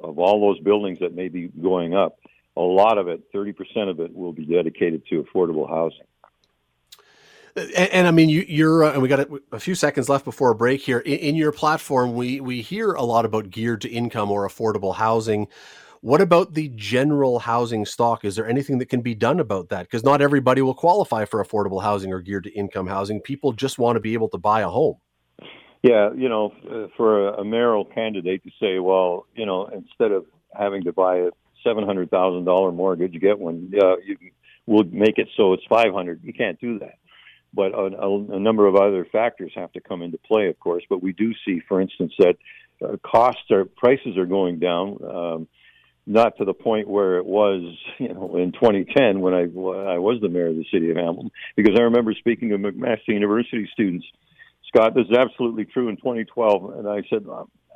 of 0.01 0.19
all 0.19 0.39
those 0.41 0.59
buildings 0.59 0.99
that 0.99 1.13
may 1.13 1.27
be 1.27 1.47
going 1.47 1.93
up, 1.93 2.19
a 2.55 2.61
lot 2.61 2.97
of 2.97 3.07
it, 3.07 3.31
30% 3.33 3.89
of 3.89 3.99
it, 3.99 4.15
will 4.15 4.33
be 4.33 4.45
dedicated 4.45 5.05
to 5.07 5.23
affordable 5.23 5.69
housing. 5.69 6.05
And, 7.55 7.89
and, 7.91 8.07
I 8.07 8.11
mean, 8.11 8.29
you, 8.29 8.69
are 8.69 8.83
uh, 8.85 8.93
and 8.93 9.01
we 9.01 9.09
got 9.09 9.19
a, 9.19 9.41
a, 9.51 9.59
few 9.59 9.75
seconds 9.75 10.07
left 10.07 10.23
before 10.23 10.51
a 10.51 10.55
break 10.55 10.81
here. 10.81 10.99
In, 10.99 11.17
in, 11.17 11.35
your 11.35 11.51
platform, 11.51 12.13
we 12.13 12.39
we 12.39 12.61
hear 12.61 12.93
a 12.93 13.03
lot 13.03 13.25
about 13.25 13.49
geared 13.49 13.81
to 13.81 13.89
income 13.89 14.31
or 14.31 14.47
affordable 14.47 14.95
housing. 14.95 15.49
What 16.01 16.19
about 16.19 16.55
the 16.55 16.71
general 16.75 17.39
housing 17.39 17.85
stock? 17.85 18.25
Is 18.25 18.35
there 18.35 18.47
anything 18.47 18.79
that 18.79 18.89
can 18.89 19.01
be 19.01 19.13
done 19.13 19.39
about 19.39 19.69
that? 19.69 19.83
Because 19.83 20.03
not 20.03 20.19
everybody 20.19 20.61
will 20.61 20.73
qualify 20.73 21.25
for 21.25 21.43
affordable 21.43 21.81
housing 21.81 22.11
or 22.11 22.19
geared 22.19 22.45
to 22.45 22.51
income 22.51 22.87
housing. 22.87 23.21
People 23.21 23.53
just 23.53 23.77
want 23.77 23.97
to 23.97 23.99
be 23.99 24.13
able 24.13 24.27
to 24.29 24.39
buy 24.39 24.61
a 24.61 24.67
home. 24.67 24.97
Yeah, 25.83 26.09
you 26.15 26.27
know, 26.27 26.53
uh, 26.69 26.87
for 26.97 27.29
a, 27.29 27.41
a 27.41 27.45
mayoral 27.45 27.85
candidate 27.85 28.43
to 28.43 28.49
say, 28.59 28.79
well, 28.79 29.27
you 29.35 29.45
know, 29.45 29.67
instead 29.67 30.11
of 30.11 30.25
having 30.55 30.83
to 30.83 30.91
buy 30.91 31.17
a 31.17 31.29
seven 31.63 31.85
hundred 31.85 32.09
thousand 32.09 32.45
dollar 32.45 32.71
mortgage, 32.71 33.13
you 33.13 33.19
get 33.19 33.39
one. 33.39 33.71
Uh, 33.79 33.97
you 33.97 34.17
will 34.65 34.83
make 34.85 35.17
it 35.17 35.27
so 35.37 35.53
it's 35.53 35.63
five 35.69 35.93
hundred. 35.93 36.21
You 36.23 36.33
can't 36.33 36.59
do 36.59 36.79
that 36.79 36.95
but 37.53 37.73
a, 37.73 37.85
a, 37.85 38.39
number 38.39 38.65
of 38.65 38.75
other 38.75 39.05
factors 39.11 39.51
have 39.55 39.71
to 39.73 39.81
come 39.81 40.01
into 40.01 40.17
play, 40.17 40.47
of 40.47 40.59
course. 40.59 40.83
But 40.89 41.03
we 41.03 41.11
do 41.11 41.33
see, 41.45 41.61
for 41.67 41.81
instance, 41.81 42.13
that 42.19 42.37
uh, 42.83 42.95
costs 43.05 43.51
are 43.51 43.65
prices 43.65 44.17
are 44.17 44.25
going 44.25 44.59
down, 44.59 44.97
um, 45.03 45.47
not 46.05 46.37
to 46.37 46.45
the 46.45 46.53
point 46.53 46.87
where 46.87 47.17
it 47.17 47.25
was, 47.25 47.61
you 47.99 48.13
know, 48.13 48.37
in 48.37 48.51
2010 48.51 49.21
when 49.21 49.33
I 49.33 49.41
I 49.41 49.97
was 49.97 50.19
the 50.21 50.29
mayor 50.29 50.47
of 50.47 50.55
the 50.55 50.65
city 50.71 50.91
of 50.91 50.97
Hamilton. 50.97 51.31
Because 51.55 51.75
I 51.77 51.83
remember 51.83 52.13
speaking 52.13 52.49
to 52.49 52.57
McMaster 52.57 53.07
University 53.07 53.69
students, 53.73 54.05
Scott, 54.67 54.95
this 54.95 55.05
is 55.09 55.17
absolutely 55.17 55.65
true 55.65 55.89
in 55.89 55.97
2012, 55.97 56.77
and 56.77 56.87
I 56.87 57.01
said, 57.09 57.25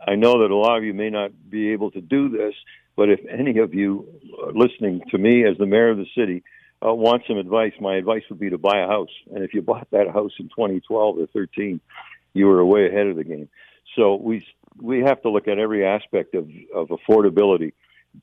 I 0.08 0.16
know 0.16 0.42
that 0.42 0.52
a 0.52 0.56
lot 0.56 0.78
of 0.78 0.84
you 0.84 0.94
may 0.94 1.10
not 1.10 1.32
be 1.50 1.74
able 1.74 1.92
to 1.92 2.00
do 2.00 2.30
this, 2.30 2.54
but 2.96 3.10
if 3.10 3.20
any 3.30 3.60
of 3.60 3.74
you 3.74 4.08
listening 4.54 5.02
to 5.12 5.18
me 5.18 5.46
as 5.46 5.58
the 5.58 5.66
mayor 5.66 5.90
of 5.90 5.98
the 5.98 6.06
city 6.16 6.44
uh, 6.86 6.94
want 6.94 7.24
some 7.28 7.38
advice, 7.38 7.74
my 7.82 7.96
advice 7.96 8.24
would 8.30 8.40
be 8.40 8.50
to 8.50 8.58
buy 8.58 8.80
a 8.80 8.88
house. 8.88 9.10
And 9.34 9.44
if 9.44 9.54
you 9.54 9.62
bought 9.62 9.88
that 9.92 10.08
house 10.08 10.32
in 10.40 10.48
2012 10.50 11.18
or 11.18 11.28
13, 11.28 11.82
you 12.34 12.46
were 12.48 12.64
way 12.66 12.88
ahead 12.88 13.08
of 13.08 13.18
the 13.18 13.24
game. 13.24 13.50
So 13.96 14.16
we 14.16 14.46
we 14.82 15.00
have 15.00 15.22
to 15.22 15.30
look 15.30 15.48
at 15.48 15.58
every 15.58 15.86
aspect 15.86 16.36
of, 16.36 16.50
of 16.74 16.90
affordability 16.90 17.74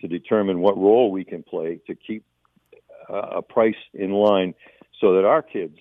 to 0.01 0.09
determine 0.09 0.61
what 0.61 0.77
role 0.77 1.11
we 1.11 1.25
can 1.25 1.43
play 1.43 1.81
to 1.87 1.95
keep 1.95 2.25
uh, 3.11 3.37
a 3.37 3.43
price 3.43 3.75
in 3.95 4.13
line 4.13 4.55
so 5.01 5.15
that 5.15 5.25
our 5.25 5.43
kids 5.43 5.79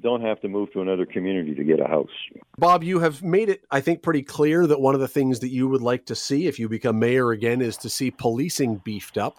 don't 0.00 0.22
have 0.22 0.40
to 0.40 0.48
move 0.48 0.72
to 0.72 0.80
another 0.80 1.04
community 1.04 1.54
to 1.54 1.64
get 1.64 1.78
a 1.78 1.86
house. 1.86 2.08
Bob, 2.56 2.82
you 2.82 3.00
have 3.00 3.22
made 3.22 3.50
it, 3.50 3.62
I 3.70 3.80
think, 3.80 4.02
pretty 4.02 4.22
clear 4.22 4.66
that 4.66 4.80
one 4.80 4.94
of 4.94 5.00
the 5.00 5.08
things 5.08 5.40
that 5.40 5.50
you 5.50 5.68
would 5.68 5.82
like 5.82 6.06
to 6.06 6.14
see 6.14 6.46
if 6.46 6.58
you 6.58 6.68
become 6.68 6.98
mayor 6.98 7.30
again 7.30 7.60
is 7.60 7.76
to 7.78 7.90
see 7.90 8.10
policing 8.10 8.76
beefed 8.76 9.18
up. 9.18 9.36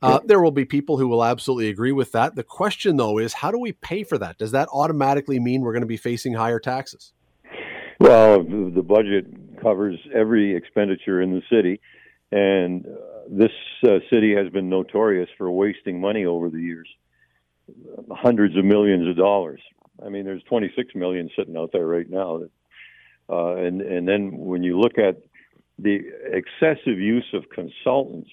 Uh, 0.00 0.20
there 0.24 0.40
will 0.40 0.52
be 0.52 0.64
people 0.64 0.96
who 0.96 1.08
will 1.08 1.24
absolutely 1.24 1.68
agree 1.68 1.90
with 1.90 2.12
that. 2.12 2.36
The 2.36 2.44
question, 2.44 2.96
though, 2.96 3.18
is 3.18 3.32
how 3.32 3.50
do 3.50 3.58
we 3.58 3.72
pay 3.72 4.04
for 4.04 4.16
that? 4.18 4.38
Does 4.38 4.52
that 4.52 4.68
automatically 4.72 5.40
mean 5.40 5.62
we're 5.62 5.72
going 5.72 5.82
to 5.82 5.88
be 5.88 5.96
facing 5.96 6.34
higher 6.34 6.60
taxes? 6.60 7.12
Well, 7.98 8.44
the 8.44 8.84
budget 8.86 9.26
covers 9.60 9.98
every 10.14 10.54
expenditure 10.54 11.20
in 11.20 11.32
the 11.32 11.42
city, 11.50 11.80
and 12.30 12.86
this 13.30 13.52
uh, 13.84 13.98
city 14.10 14.34
has 14.34 14.48
been 14.50 14.68
notorious 14.68 15.28
for 15.36 15.50
wasting 15.50 16.00
money 16.00 16.24
over 16.24 16.50
the 16.50 16.60
years 16.60 16.88
hundreds 18.10 18.56
of 18.56 18.64
millions 18.64 19.06
of 19.06 19.16
dollars. 19.16 19.60
I 20.04 20.08
mean, 20.08 20.24
there's 20.24 20.42
26 20.44 20.94
million 20.94 21.28
sitting 21.36 21.56
out 21.56 21.70
there 21.72 21.86
right 21.86 22.08
now. 22.08 22.40
Uh, 23.28 23.56
and, 23.56 23.82
and 23.82 24.08
then 24.08 24.38
when 24.38 24.62
you 24.62 24.80
look 24.80 24.96
at 24.96 25.18
the 25.78 26.00
excessive 26.32 26.98
use 26.98 27.26
of 27.34 27.44
consultants 27.50 28.30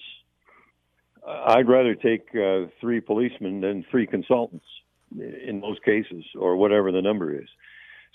I'd 1.28 1.68
rather 1.68 1.96
take 1.96 2.28
uh, 2.36 2.68
three 2.80 3.02
policemen 3.02 3.62
than 3.62 3.84
three 3.89 4.06
consultants 4.06 4.66
in 5.18 5.60
most 5.62 5.84
cases, 5.84 6.24
or 6.38 6.56
whatever 6.56 6.91
the 6.91 7.02
number 7.02 7.34
is. 7.34 7.48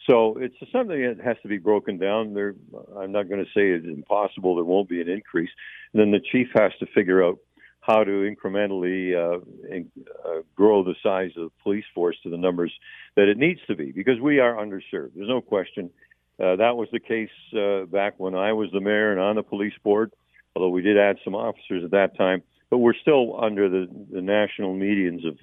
So 0.08 0.38
it's 0.38 0.54
something 0.72 1.00
that 1.00 1.24
has 1.24 1.36
to 1.42 1.48
be 1.48 1.58
broken 1.58 1.98
down. 1.98 2.34
There, 2.34 2.54
I'm 2.98 3.12
not 3.12 3.28
going 3.28 3.44
to 3.44 3.50
say 3.50 3.70
it's 3.70 3.86
impossible. 3.86 4.54
There 4.54 4.64
won't 4.64 4.88
be 4.88 5.00
an 5.00 5.08
increase. 5.08 5.50
And 5.92 6.00
then 6.00 6.10
the 6.10 6.20
chief 6.32 6.48
has 6.54 6.72
to 6.80 6.86
figure 6.94 7.22
out 7.22 7.38
how 7.82 8.04
to 8.04 8.10
incrementally 8.10 9.14
uh, 9.14 9.40
in, 9.70 9.90
uh, 10.24 10.40
grow 10.54 10.82
the 10.82 10.94
size 11.02 11.30
of 11.36 11.44
the 11.44 11.62
police 11.62 11.84
force 11.94 12.16
to 12.22 12.30
the 12.30 12.36
numbers 12.36 12.72
that 13.16 13.28
it 13.28 13.38
needs 13.38 13.60
to 13.66 13.74
be, 13.74 13.92
because 13.92 14.20
we 14.20 14.38
are 14.38 14.54
underserved. 14.54 15.12
There's 15.14 15.28
no 15.28 15.40
question. 15.40 15.90
Uh, 16.38 16.56
that 16.56 16.76
was 16.76 16.88
the 16.92 17.00
case 17.00 17.30
uh, 17.56 17.84
back 17.86 18.14
when 18.18 18.34
I 18.34 18.52
was 18.52 18.70
the 18.72 18.80
mayor 18.80 19.12
and 19.12 19.20
on 19.20 19.36
the 19.36 19.42
police 19.42 19.74
board. 19.82 20.12
Although 20.56 20.70
we 20.70 20.82
did 20.82 20.98
add 20.98 21.16
some 21.24 21.34
officers 21.34 21.84
at 21.84 21.92
that 21.92 22.16
time, 22.16 22.42
but 22.70 22.78
we're 22.78 22.94
still 22.94 23.38
under 23.40 23.68
the, 23.68 23.86
the 24.12 24.20
national 24.20 24.74
medians 24.74 25.26
of, 25.26 25.38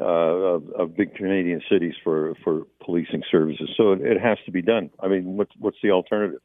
uh, 0.00 0.04
of, 0.04 0.70
of 0.70 0.96
big 0.96 1.14
Canadian 1.14 1.60
cities 1.70 1.94
for 2.02 2.34
for 2.44 2.62
policing 2.84 3.22
services. 3.30 3.68
So 3.76 3.92
it, 3.92 4.00
it 4.02 4.20
has 4.20 4.38
to 4.46 4.52
be 4.52 4.62
done. 4.62 4.90
I 5.00 5.08
mean, 5.08 5.36
what's 5.36 5.52
what's 5.58 5.78
the 5.82 5.90
alternative? 5.90 6.40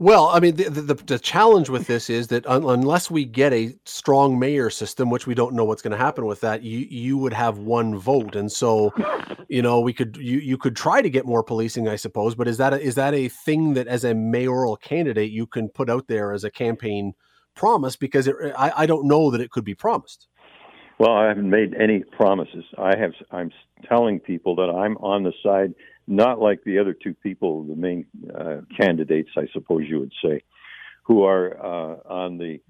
Well, 0.00 0.28
I 0.28 0.38
mean, 0.38 0.54
the, 0.54 0.70
the, 0.70 0.94
the, 0.94 1.18
challenge 1.18 1.68
with 1.68 1.88
this 1.88 2.08
is 2.08 2.28
that 2.28 2.46
un- 2.46 2.62
unless 2.62 3.10
we 3.10 3.24
get 3.24 3.52
a 3.52 3.74
strong 3.84 4.38
mayor 4.38 4.70
system, 4.70 5.10
which 5.10 5.26
we 5.26 5.34
don't 5.34 5.54
know 5.54 5.64
what's 5.64 5.82
going 5.82 5.90
to 5.90 5.96
happen 5.96 6.24
with 6.24 6.40
that, 6.42 6.62
you 6.62 6.86
you 6.88 7.18
would 7.18 7.32
have 7.32 7.58
one 7.58 7.98
vote, 7.98 8.36
and 8.36 8.50
so, 8.50 8.94
you 9.48 9.60
know, 9.60 9.80
we 9.80 9.92
could 9.92 10.16
you 10.16 10.38
you 10.38 10.56
could 10.56 10.76
try 10.76 11.02
to 11.02 11.10
get 11.10 11.26
more 11.26 11.42
policing, 11.42 11.88
I 11.88 11.96
suppose. 11.96 12.36
But 12.36 12.46
is 12.46 12.58
that 12.58 12.74
a, 12.74 12.80
is 12.80 12.94
that 12.94 13.12
a 13.12 13.26
thing 13.28 13.74
that, 13.74 13.88
as 13.88 14.04
a 14.04 14.14
mayoral 14.14 14.76
candidate, 14.76 15.32
you 15.32 15.46
can 15.48 15.68
put 15.68 15.90
out 15.90 16.06
there 16.06 16.32
as 16.32 16.44
a 16.44 16.50
campaign 16.50 17.14
promise 17.56 17.96
because 17.96 18.28
it, 18.28 18.36
I, 18.56 18.72
I 18.76 18.86
don't 18.86 19.08
know 19.08 19.32
that 19.32 19.40
it 19.40 19.50
could 19.50 19.64
be 19.64 19.74
promised. 19.74 20.28
Well, 20.98 21.12
I 21.12 21.28
haven't 21.28 21.48
made 21.48 21.74
any 21.74 22.00
promises. 22.00 22.64
I 22.76 22.96
have. 22.98 23.12
I'm 23.30 23.52
telling 23.88 24.18
people 24.18 24.56
that 24.56 24.68
I'm 24.68 24.96
on 24.96 25.22
the 25.22 25.32
side, 25.44 25.74
not 26.08 26.40
like 26.40 26.64
the 26.64 26.78
other 26.78 26.92
two 26.92 27.14
people, 27.14 27.62
the 27.62 27.76
main 27.76 28.06
uh, 28.36 28.62
candidates, 28.78 29.30
I 29.36 29.46
suppose 29.52 29.84
you 29.86 30.00
would 30.00 30.12
say, 30.24 30.42
who 31.04 31.22
are 31.22 31.56
uh, 31.64 31.96
on 32.12 32.38
the 32.38 32.60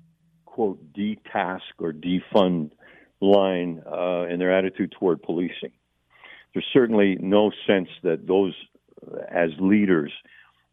quote 0.44 0.92
de-task 0.92 1.64
or 1.78 1.92
defund 1.92 2.72
line 3.20 3.82
uh, 3.90 4.26
in 4.26 4.38
their 4.38 4.56
attitude 4.56 4.92
toward 4.98 5.22
policing. 5.22 5.72
There's 6.52 6.66
certainly 6.72 7.16
no 7.20 7.50
sense 7.66 7.88
that 8.02 8.26
those, 8.26 8.54
as 9.30 9.50
leaders, 9.58 10.12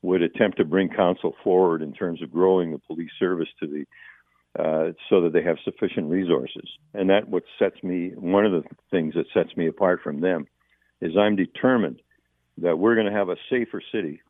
would 0.01 0.21
attempt 0.21 0.57
to 0.57 0.65
bring 0.65 0.89
council 0.89 1.35
forward 1.43 1.81
in 1.81 1.93
terms 1.93 2.21
of 2.21 2.31
growing 2.31 2.71
the 2.71 2.79
police 2.79 3.11
service 3.17 3.49
to 3.61 3.67
the 3.67 3.85
uh, 4.57 4.91
so 5.09 5.21
that 5.21 5.33
they 5.33 5.43
have 5.43 5.57
sufficient 5.63 6.09
resources. 6.09 6.67
And 6.93 7.09
that 7.09 7.27
what 7.27 7.43
sets 7.59 7.81
me 7.83 8.11
one 8.15 8.45
of 8.45 8.51
the 8.51 8.63
things 8.91 9.13
that 9.15 9.25
sets 9.33 9.55
me 9.57 9.67
apart 9.67 10.01
from 10.03 10.21
them 10.21 10.47
is 11.01 11.17
I'm 11.17 11.35
determined 11.35 12.01
that 12.59 12.79
we're 12.79 12.95
going 12.95 13.07
to 13.07 13.17
have 13.17 13.29
a 13.29 13.35
safer 13.49 13.81
city 13.91 14.21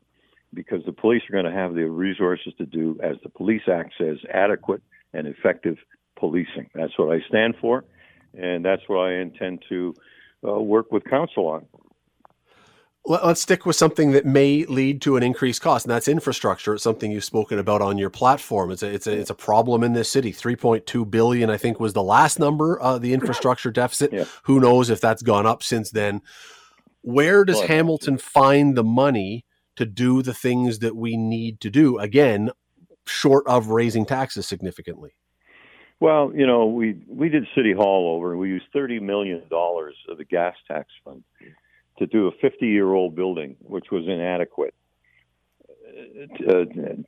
because 0.52 0.84
the 0.84 0.92
police 0.92 1.22
are 1.28 1.32
going 1.32 1.52
to 1.52 1.58
have 1.58 1.74
the 1.74 1.84
resources 1.84 2.52
to 2.58 2.66
do, 2.66 2.98
as 3.02 3.16
the 3.22 3.28
Police 3.28 3.62
Act 3.72 3.92
says, 3.98 4.16
adequate 4.32 4.82
and 5.12 5.26
effective 5.26 5.76
policing. 6.18 6.70
That's 6.74 6.98
what 6.98 7.14
I 7.14 7.20
stand 7.28 7.54
for, 7.60 7.84
and 8.34 8.64
that's 8.64 8.82
what 8.86 8.98
I 8.98 9.14
intend 9.14 9.64
to 9.68 9.94
uh, 10.46 10.60
work 10.60 10.90
with 10.90 11.04
council 11.04 11.46
on 11.48 11.66
let's 13.06 13.40
stick 13.40 13.64
with 13.64 13.76
something 13.76 14.12
that 14.12 14.26
may 14.26 14.64
lead 14.64 15.00
to 15.02 15.16
an 15.16 15.22
increased 15.22 15.62
cost, 15.62 15.86
and 15.86 15.92
that's 15.92 16.08
infrastructure. 16.08 16.74
It's 16.74 16.82
something 16.82 17.10
you've 17.10 17.24
spoken 17.24 17.58
about 17.58 17.80
on 17.80 17.98
your 17.98 18.10
platform. 18.10 18.70
It's 18.70 18.82
a 18.82 18.92
it's 18.92 19.06
a 19.06 19.12
it's 19.12 19.30
a 19.30 19.34
problem 19.34 19.82
in 19.84 19.92
this 19.92 20.10
city. 20.10 20.32
Three 20.32 20.56
point 20.56 20.86
two 20.86 21.04
billion, 21.04 21.48
I 21.48 21.56
think, 21.56 21.78
was 21.78 21.92
the 21.92 22.02
last 22.02 22.38
number. 22.38 22.80
Uh, 22.82 22.98
the 22.98 23.12
infrastructure 23.12 23.70
deficit. 23.72 24.12
Yeah. 24.12 24.24
Who 24.44 24.60
knows 24.60 24.90
if 24.90 25.00
that's 25.00 25.22
gone 25.22 25.46
up 25.46 25.62
since 25.62 25.90
then? 25.90 26.22
Where 27.02 27.44
does 27.44 27.58
well, 27.58 27.68
Hamilton 27.68 28.18
find 28.18 28.76
the 28.76 28.84
money 28.84 29.44
to 29.76 29.86
do 29.86 30.22
the 30.22 30.34
things 30.34 30.80
that 30.80 30.96
we 30.96 31.16
need 31.16 31.60
to 31.60 31.70
do? 31.70 31.98
Again, 31.98 32.50
short 33.06 33.46
of 33.46 33.68
raising 33.68 34.04
taxes 34.04 34.48
significantly. 34.48 35.12
Well, 36.00 36.32
you 36.34 36.46
know, 36.46 36.66
we 36.66 36.96
we 37.06 37.28
did 37.28 37.46
City 37.54 37.72
Hall 37.72 38.16
over, 38.16 38.32
and 38.32 38.40
we 38.40 38.48
used 38.48 38.66
thirty 38.72 38.98
million 38.98 39.42
dollars 39.48 39.94
of 40.08 40.18
the 40.18 40.24
gas 40.24 40.56
tax 40.66 40.88
fund 41.04 41.22
to 41.98 42.06
do 42.06 42.28
a 42.28 42.32
50 42.40 42.66
year 42.66 42.92
old 42.92 43.14
building, 43.14 43.56
which 43.60 43.86
was 43.90 44.04
inadequate. 44.06 44.74
Uh, 46.40 46.64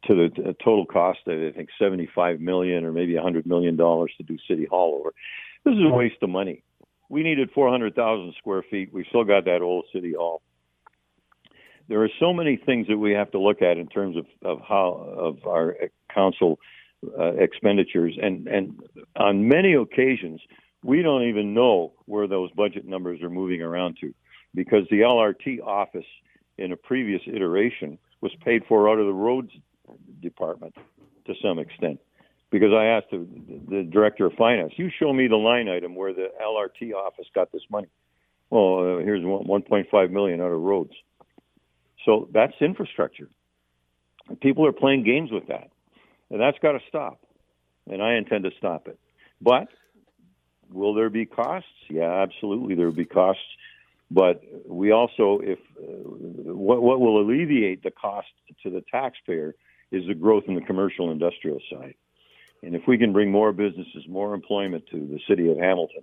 to 0.07 0.15
the 0.15 0.57
total 0.65 0.87
cost 0.87 1.19
of 1.27 1.39
I 1.39 1.53
think 1.55 1.69
75 1.79 2.41
million 2.41 2.85
or 2.85 2.93
maybe 2.93 3.15
100 3.15 3.47
million 3.47 3.77
dollars 3.77 4.13
to 4.17 4.23
do 4.23 4.39
City 4.49 4.65
Hall 4.65 4.99
over. 4.99 5.13
This 5.65 5.75
is 5.75 5.85
a 5.85 5.95
waste 5.95 6.23
of 6.23 6.31
money. 6.31 6.63
we 7.11 7.23
needed 7.23 7.51
400,000 7.55 8.35
square 8.39 8.63
feet. 8.71 8.93
We 8.93 9.05
still 9.09 9.25
got 9.25 9.45
that 9.45 9.61
old 9.61 9.85
city 9.93 10.15
hall. 10.15 10.41
There 11.89 12.03
are 12.03 12.09
so 12.19 12.33
many 12.33 12.57
things 12.57 12.87
that 12.89 12.97
we 12.97 13.13
have 13.13 13.31
to 13.33 13.39
look 13.39 13.61
at 13.61 13.77
in 13.77 13.89
terms 13.89 14.17
of, 14.17 14.27
of 14.43 14.61
how 14.67 14.93
of 15.19 15.47
our 15.47 15.77
council 16.15 16.59
uh, 17.19 17.33
expenditures, 17.35 18.19
and 18.21 18.47
and 18.47 18.81
on 19.17 19.49
many 19.49 19.75
occasions 19.75 20.41
we 20.83 21.03
don't 21.03 21.25
even 21.25 21.55
know 21.55 21.93
where 22.07 22.27
those 22.27 22.51
budget 22.53 22.87
numbers 22.87 23.21
are 23.23 23.31
moving 23.31 23.63
around 23.63 23.99
to, 24.01 24.15
because 24.59 24.89
the 24.91 25.03
LRT 25.03 25.63
office 25.63 26.05
in 26.59 26.73
a 26.73 26.77
previous 26.77 27.23
iteration 27.29 27.97
was 28.21 28.33
paid 28.45 28.65
for 28.69 28.91
out 28.91 28.99
of 28.99 29.07
the 29.07 29.13
roads 29.13 29.53
department 30.21 30.75
to 31.27 31.35
some 31.41 31.61
extent 31.61 32.01
because 32.51 32.73
I 32.73 32.87
asked 32.87 33.07
the, 33.13 33.25
the, 33.69 33.83
director 33.85 34.27
of 34.27 34.33
finance, 34.33 34.73
you 34.77 34.91
show 34.99 35.13
me 35.13 35.29
the 35.29 35.37
line 35.37 35.69
item 35.69 35.95
where 35.95 36.13
the 36.13 36.29
LRT 36.43 36.93
office 36.93 37.27
got 37.35 37.53
this 37.53 37.63
money. 37.71 37.87
Well, 38.51 38.97
uh, 38.97 38.99
here's 38.99 39.23
1.5 39.23 40.11
million 40.11 40.41
out 40.41 40.51
of 40.51 40.61
roads. 40.61 40.95
So 42.05 42.29
that's 42.33 42.55
infrastructure. 42.61 43.29
And 44.29 44.41
people 44.41 44.67
are 44.67 44.73
playing 44.73 45.05
games 45.05 45.31
with 45.31 45.47
that. 45.49 45.71
And 46.31 46.41
that's 46.41 46.59
got 46.59 46.73
to 46.73 46.81
stop. 46.89 47.21
And 47.89 48.03
I 48.03 48.15
intend 48.15 48.43
to 48.45 48.51
stop 48.59 48.89
it. 48.89 48.99
But 49.41 49.69
will 50.73 50.95
there 50.95 51.11
be 51.11 51.27
costs? 51.27 51.69
Yeah, 51.89 52.23
absolutely. 52.23 52.75
There 52.75 52.87
will 52.87 52.93
be 52.93 53.05
costs. 53.05 53.43
But 54.11 54.43
we 54.67 54.91
also, 54.91 55.41
if 55.43 55.59
uh, 55.79 56.55
what, 56.55 56.83
what 56.83 57.01
will 57.01 57.21
alleviate 57.21 57.83
the 57.83 57.91
cost 57.91 58.29
to 58.63 58.71
the 58.71 58.83
taxpayer 58.91 59.55
is 59.91 60.07
the 60.07 60.15
growth 60.15 60.45
in 60.49 60.55
the 60.55 60.63
commercial 60.63 61.11
industrial 61.11 61.61
side. 61.71 61.95
And 62.63 62.75
if 62.75 62.87
we 62.87 62.99
can 62.99 63.13
bring 63.13 63.31
more 63.31 63.53
businesses, 63.53 64.05
more 64.09 64.35
employment 64.35 64.87
to 64.91 64.99
the 64.99 65.21
city 65.29 65.51
of 65.51 65.59
Hamilton, 65.59 66.03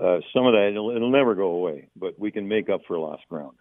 uh, 0.00 0.20
some 0.32 0.46
of 0.46 0.52
that 0.52 0.68
it'll, 0.70 0.90
it'll 0.90 1.10
never 1.10 1.34
go 1.34 1.50
away, 1.52 1.88
but 1.96 2.18
we 2.18 2.30
can 2.30 2.46
make 2.46 2.68
up 2.68 2.82
for 2.86 2.98
lost 2.98 3.22
ground. 3.28 3.56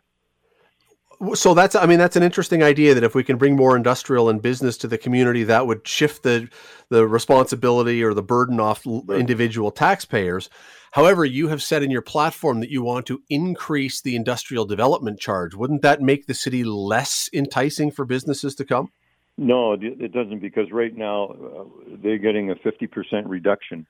So 1.34 1.54
that's, 1.54 1.76
I 1.76 1.86
mean, 1.86 2.00
that's 2.00 2.16
an 2.16 2.24
interesting 2.24 2.64
idea 2.64 2.94
that 2.94 3.04
if 3.04 3.14
we 3.14 3.24
can 3.24 3.38
bring 3.38 3.56
more 3.56 3.76
industrial 3.76 4.30
and 4.30 4.42
business 4.42 4.78
to 4.78 4.88
the 4.88 4.98
community, 4.98 5.44
that 5.44 5.68
would 5.68 5.86
shift 5.86 6.24
the 6.24 6.48
the 6.88 7.06
responsibility 7.06 8.02
or 8.04 8.14
the 8.14 8.24
burden 8.24 8.60
off 8.60 8.84
right. 8.86 9.20
individual 9.20 9.70
taxpayers. 9.70 10.50
However, 10.92 11.24
you 11.24 11.48
have 11.50 11.62
said 11.62 11.84
in 11.84 11.92
your 11.92 12.02
platform 12.02 12.60
that 12.62 12.72
you 12.72 12.82
want 12.82 13.06
to 13.08 13.22
increase 13.30 14.02
the 14.02 14.16
industrial 14.16 14.66
development 14.66 15.20
charge. 15.20 15.54
Wouldn't 15.54 15.84
that 15.84 16.02
make 16.02 16.26
the 16.26 16.34
city 16.34 16.64
less 16.64 17.30
enticing 17.34 17.92
for 17.92 18.06
businesses 18.06 18.56
to 18.56 18.66
come? 18.66 18.92
No, 19.38 19.74
it 19.74 20.12
doesn't 20.12 20.40
because 20.40 20.70
right 20.72 20.96
now 20.96 21.28
uh, 21.28 21.64
they're 22.04 22.18
getting 22.18 22.52
a 22.52 22.56
50% 22.56 23.24
reduction 23.26 23.88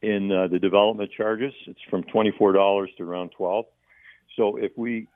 in 0.00 0.32
uh, 0.32 0.46
the 0.46 0.58
development 0.58 1.10
charges. 1.14 1.52
It's 1.66 1.80
from 1.90 2.04
$24 2.04 2.86
to 2.96 3.02
around 3.02 3.30
12. 3.36 3.66
So 4.36 4.56
if 4.56 4.72
we 4.76 5.08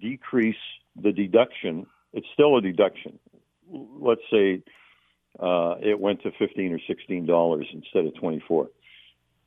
decrease 0.00 0.56
the 1.00 1.12
deduction, 1.12 1.86
it's 2.12 2.26
still 2.34 2.56
a 2.56 2.60
deduction. 2.60 3.18
Let's 3.70 4.20
say 4.30 4.62
uh, 5.40 5.76
it 5.80 5.98
went 5.98 6.22
to 6.22 6.32
15 6.38 6.72
or 6.72 6.80
16 6.86 7.26
dollars 7.26 7.66
instead 7.72 8.06
of 8.06 8.14
24. 8.16 8.68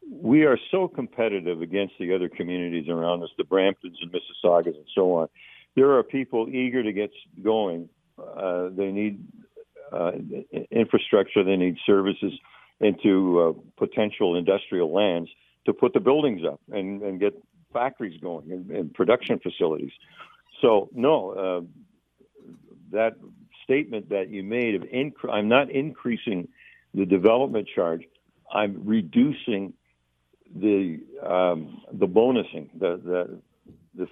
We 0.10 0.45
are 0.45 0.58
so 0.72 0.88
competitive 0.88 1.62
against 1.62 1.93
the 1.99 2.14
other 2.14 2.30
communities 2.30 2.89
around 2.89 3.24
us, 3.24 3.30
the 3.38 3.43
Bramptons 3.43 3.95
and 4.02 4.12
Mississaugas 4.12 4.76
and 4.76 4.88
so 4.95 5.14
on. 5.14 5.28
There 5.76 5.91
are 5.97 6.04
people 6.04 6.47
eager 6.49 6.84
to 6.84 6.91
get 6.91 7.12
going 7.43 7.89
uh, 8.38 8.70
they 8.76 8.91
need 8.91 9.24
uh, 9.91 10.12
infrastructure, 10.72 11.43
they 11.43 11.58
need 11.58 11.78
services 11.86 12.34
into 12.80 13.39
uh, 13.39 13.54
potential 13.78 14.36
industrial 14.36 14.93
lands 14.93 15.30
to 15.66 15.74
put 15.74 15.93
the 15.93 15.99
buildings 15.99 16.41
up 16.45 16.60
and, 16.72 17.02
and 17.02 17.20
get 17.20 17.34
factories 17.74 18.20
going 18.22 18.52
and, 18.52 18.72
and 18.72 18.93
production 18.93 19.39
facilities. 19.39 19.91
So, 20.62 20.89
no, 20.93 21.32
uh, 21.32 22.52
that 22.91 23.16
statement 23.64 24.10
that 24.10 24.30
you 24.30 24.43
made 24.43 24.76
of 24.76 24.82
inc- 24.84 25.30
I'm 25.32 25.47
not 25.47 25.70
increasing 25.70 26.47
the 26.93 27.06
development 27.06 27.70
charge, 27.74 28.02
I'm 28.54 28.82
reducing 28.84 29.74
the 30.56 30.99
um, 31.24 31.82
the 31.91 32.08
bonusing, 32.08 32.70
the, 32.78 32.99
the 33.04 33.39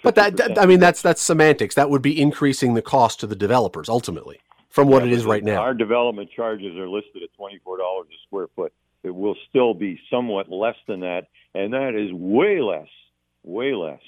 but 0.03 0.15
that, 0.15 0.35
that, 0.37 0.59
I 0.59 0.65
mean, 0.65 0.79
that's 0.79 1.01
that's 1.01 1.21
semantics. 1.21 1.75
That 1.75 1.89
would 1.89 2.01
be 2.01 2.19
increasing 2.19 2.73
the 2.73 2.81
cost 2.81 3.19
to 3.21 3.27
the 3.27 3.35
developers 3.35 3.87
ultimately 3.87 4.39
from 4.69 4.89
what 4.89 5.03
yeah, 5.03 5.11
it 5.11 5.13
is 5.13 5.25
right 5.25 5.43
now. 5.43 5.61
Our 5.61 5.73
development 5.73 6.29
charges 6.35 6.75
are 6.77 6.89
listed 6.89 7.23
at 7.23 7.29
twenty 7.35 7.59
four 7.63 7.77
dollars 7.77 8.07
a 8.11 8.19
square 8.27 8.47
foot. 8.55 8.73
It 9.03 9.15
will 9.15 9.35
still 9.49 9.73
be 9.73 9.99
somewhat 10.11 10.49
less 10.49 10.75
than 10.87 10.99
that, 11.01 11.27
and 11.55 11.73
that 11.73 11.95
is 11.95 12.11
way 12.11 12.61
less, 12.61 12.89
way 13.43 13.73
less 13.73 14.01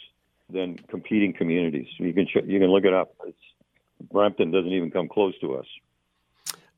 than 0.49 0.77
competing 0.89 1.31
communities. 1.31 1.87
You 1.97 2.13
can 2.13 2.27
you 2.45 2.59
can 2.59 2.69
look 2.69 2.83
it 2.83 2.93
up. 2.93 3.13
It's, 3.25 3.37
Brampton 4.11 4.51
doesn't 4.51 4.71
even 4.71 4.91
come 4.91 5.07
close 5.07 5.37
to 5.39 5.55
us. 5.55 5.65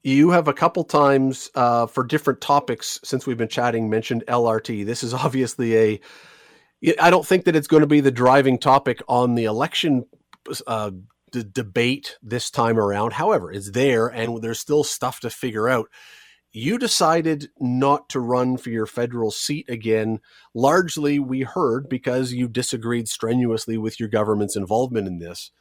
You 0.04 0.32
have 0.32 0.50
a 0.50 0.54
couple 0.54 0.84
times 0.84 1.50
uh, 1.56 1.88
for 1.88 2.04
different 2.04 2.42
topics 2.42 3.00
since 3.04 3.26
we've 3.26 3.38
been 3.38 3.48
chatting 3.48 3.90
mentioned 3.90 4.26
LRT. 4.28 4.86
This 4.86 5.02
is 5.04 5.14
obviously 5.14 5.78
a 5.78 6.02
I 7.00 7.10
don't 7.10 7.26
think 7.26 7.46
that 7.46 7.56
it's 7.56 7.68
going 7.68 7.82
to 7.82 7.88
be 7.88 8.02
the 8.02 8.12
driving 8.12 8.60
topic 8.60 9.02
on 9.08 9.36
the 9.36 9.46
election 9.46 10.06
uh, 10.68 10.92
d- 11.32 11.46
debate 11.50 12.18
this 12.22 12.52
time 12.52 12.78
around. 12.78 13.14
However, 13.14 13.52
it's 13.52 13.72
there, 13.72 14.08
and 14.08 14.42
there's 14.42 14.60
still 14.60 14.84
stuff 14.84 15.22
to 15.22 15.30
figure 15.30 15.70
out. 15.70 15.88
You 16.52 16.78
decided 16.78 17.50
not 17.58 18.10
to 18.10 18.20
run 18.20 18.58
for 18.58 18.70
your 18.70 18.86
federal 18.86 19.32
seat 19.32 19.68
again. 19.70 20.20
Largely, 20.54 21.20
we 21.20 21.42
heard 21.42 21.90
because 21.90 22.34
you 22.34 22.48
disagreed 22.48 23.08
strenuously 23.08 23.78
with 23.78 24.00
your 24.00 24.10
government's 24.10 24.56
involvement 24.56 25.08
in 25.08 25.20
this. 25.20 25.52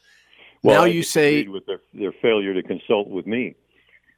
Well, 0.63 0.81
now 0.81 0.85
I 0.85 0.89
you 0.89 1.03
say 1.03 1.47
with 1.47 1.67
their, 1.67 1.81
their 1.95 2.13
failure 2.21 2.53
to 2.53 2.63
consult 2.63 3.09
with 3.09 3.27
me. 3.27 3.55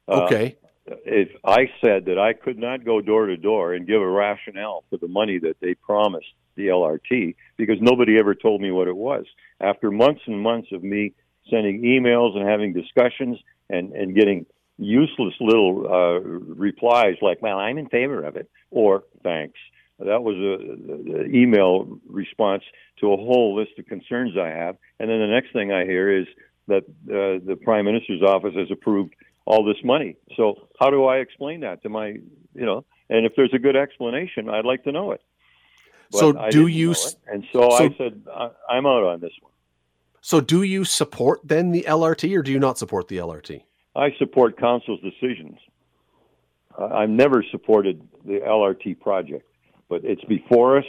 Uh, 0.07 0.23
okay. 0.23 0.57
Uh, 0.89 0.95
if 1.05 1.29
I 1.43 1.69
said 1.83 2.05
that 2.05 2.19
I 2.19 2.33
could 2.33 2.59
not 2.59 2.85
go 2.85 3.01
door 3.01 3.25
to 3.27 3.37
door 3.37 3.73
and 3.73 3.87
give 3.87 4.01
a 4.01 4.07
rationale 4.07 4.83
for 4.89 4.97
the 4.97 5.07
money 5.07 5.39
that 5.39 5.57
they 5.61 5.73
promised 5.73 6.27
the 6.55 6.67
LRT 6.67 7.35
because 7.57 7.77
nobody 7.81 8.17
ever 8.17 8.35
told 8.35 8.61
me 8.61 8.71
what 8.71 8.87
it 8.87 8.95
was. 8.95 9.25
After 9.59 9.91
months 9.91 10.21
and 10.27 10.39
months 10.39 10.69
of 10.71 10.83
me 10.83 11.13
sending 11.49 11.81
emails 11.81 12.37
and 12.37 12.47
having 12.47 12.73
discussions 12.73 13.37
and, 13.69 13.93
and 13.93 14.15
getting 14.15 14.45
useless 14.77 15.33
little 15.39 15.87
uh, 15.87 16.19
replies 16.19 17.15
like, 17.21 17.41
well, 17.41 17.57
I'm 17.57 17.77
in 17.77 17.87
favor 17.89 18.23
of 18.23 18.35
it, 18.35 18.49
or 18.71 19.03
thanks. 19.23 19.57
That 19.99 20.23
was 20.23 20.35
a, 20.35 21.25
email 21.25 21.99
response 22.07 22.63
to 22.99 23.13
a 23.13 23.17
whole 23.17 23.55
list 23.55 23.71
of 23.79 23.85
concerns 23.85 24.33
I 24.37 24.49
have. 24.49 24.75
And 24.99 25.09
then 25.09 25.19
the 25.19 25.27
next 25.27 25.53
thing 25.53 25.71
I 25.71 25.85
hear 25.85 26.19
is 26.19 26.27
that 26.67 26.83
uh, 26.83 27.45
the 27.45 27.57
prime 27.63 27.85
minister's 27.85 28.21
office 28.21 28.53
has 28.55 28.69
approved 28.71 29.15
all 29.45 29.63
this 29.63 29.77
money. 29.83 30.17
So 30.35 30.67
how 30.79 30.89
do 30.89 31.05
I 31.05 31.17
explain 31.17 31.61
that 31.61 31.83
to 31.83 31.89
my, 31.89 32.07
you 32.07 32.65
know, 32.65 32.85
and 33.09 33.25
if 33.25 33.33
there's 33.35 33.53
a 33.53 33.59
good 33.59 33.75
explanation, 33.75 34.49
I'd 34.49 34.65
like 34.65 34.83
to 34.85 34.91
know 34.91 35.11
it 35.11 35.21
so 36.11 36.49
do 36.49 36.67
you? 36.67 36.95
And 37.27 37.43
so, 37.51 37.69
so, 37.69 37.71
I 37.71 37.95
said, 37.97 38.21
I'm 38.69 38.85
out 38.85 39.03
on 39.03 39.19
this 39.19 39.31
one. 39.41 39.51
So 40.21 40.41
do 40.41 40.63
you 40.63 40.85
support 40.85 41.41
then 41.43 41.71
the 41.71 41.85
LRT, 41.87 42.35
or 42.35 42.41
do 42.41 42.51
you 42.51 42.59
not 42.59 42.77
support 42.77 43.07
the 43.07 43.17
LRT? 43.17 43.61
I 43.95 44.09
support 44.17 44.57
council's 44.59 44.99
decisions. 45.01 45.57
Uh, 46.77 46.87
I've 46.87 47.09
never 47.09 47.43
supported 47.51 48.01
the 48.25 48.39
LRT 48.39 48.99
project, 48.99 49.47
but 49.87 50.03
it's 50.03 50.23
before 50.25 50.79
us. 50.79 50.85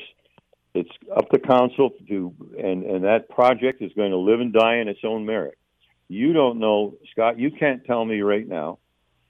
It's 0.74 0.90
up 1.16 1.30
to 1.30 1.38
council 1.38 1.90
to, 2.08 2.34
and 2.58 2.84
and 2.84 3.04
that 3.04 3.28
project 3.30 3.82
is 3.82 3.92
going 3.94 4.10
to 4.10 4.18
live 4.18 4.40
and 4.40 4.52
die 4.52 4.76
in 4.76 4.88
its 4.88 5.00
own 5.04 5.24
merit. 5.24 5.56
You 6.08 6.32
don't 6.32 6.58
know, 6.58 6.94
Scott. 7.12 7.38
You 7.38 7.50
can't 7.50 7.84
tell 7.84 8.04
me 8.04 8.20
right 8.20 8.46
now, 8.46 8.78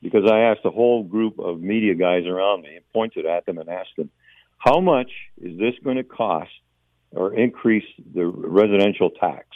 because 0.02 0.30
I 0.30 0.40
asked 0.40 0.60
a 0.64 0.70
whole 0.70 1.02
group 1.02 1.38
of 1.38 1.60
media 1.60 1.94
guys 1.94 2.26
around 2.26 2.62
me 2.62 2.76
and 2.76 2.84
pointed 2.92 3.26
at 3.26 3.46
them 3.46 3.58
and 3.58 3.68
asked 3.68 3.96
them, 3.96 4.10
how 4.58 4.80
much 4.80 5.10
is 5.40 5.58
this 5.58 5.74
going 5.82 5.96
to 5.96 6.04
cost 6.04 6.50
or 7.12 7.34
increase 7.34 7.86
the 8.14 8.26
residential 8.26 9.10
tax? 9.10 9.46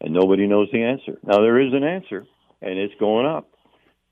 And 0.00 0.12
nobody 0.12 0.46
knows 0.46 0.68
the 0.72 0.82
answer. 0.82 1.18
Now, 1.22 1.38
there 1.38 1.60
is 1.60 1.72
an 1.72 1.84
answer, 1.84 2.26
and 2.60 2.78
it's 2.78 2.94
going 2.98 3.26
up, 3.26 3.50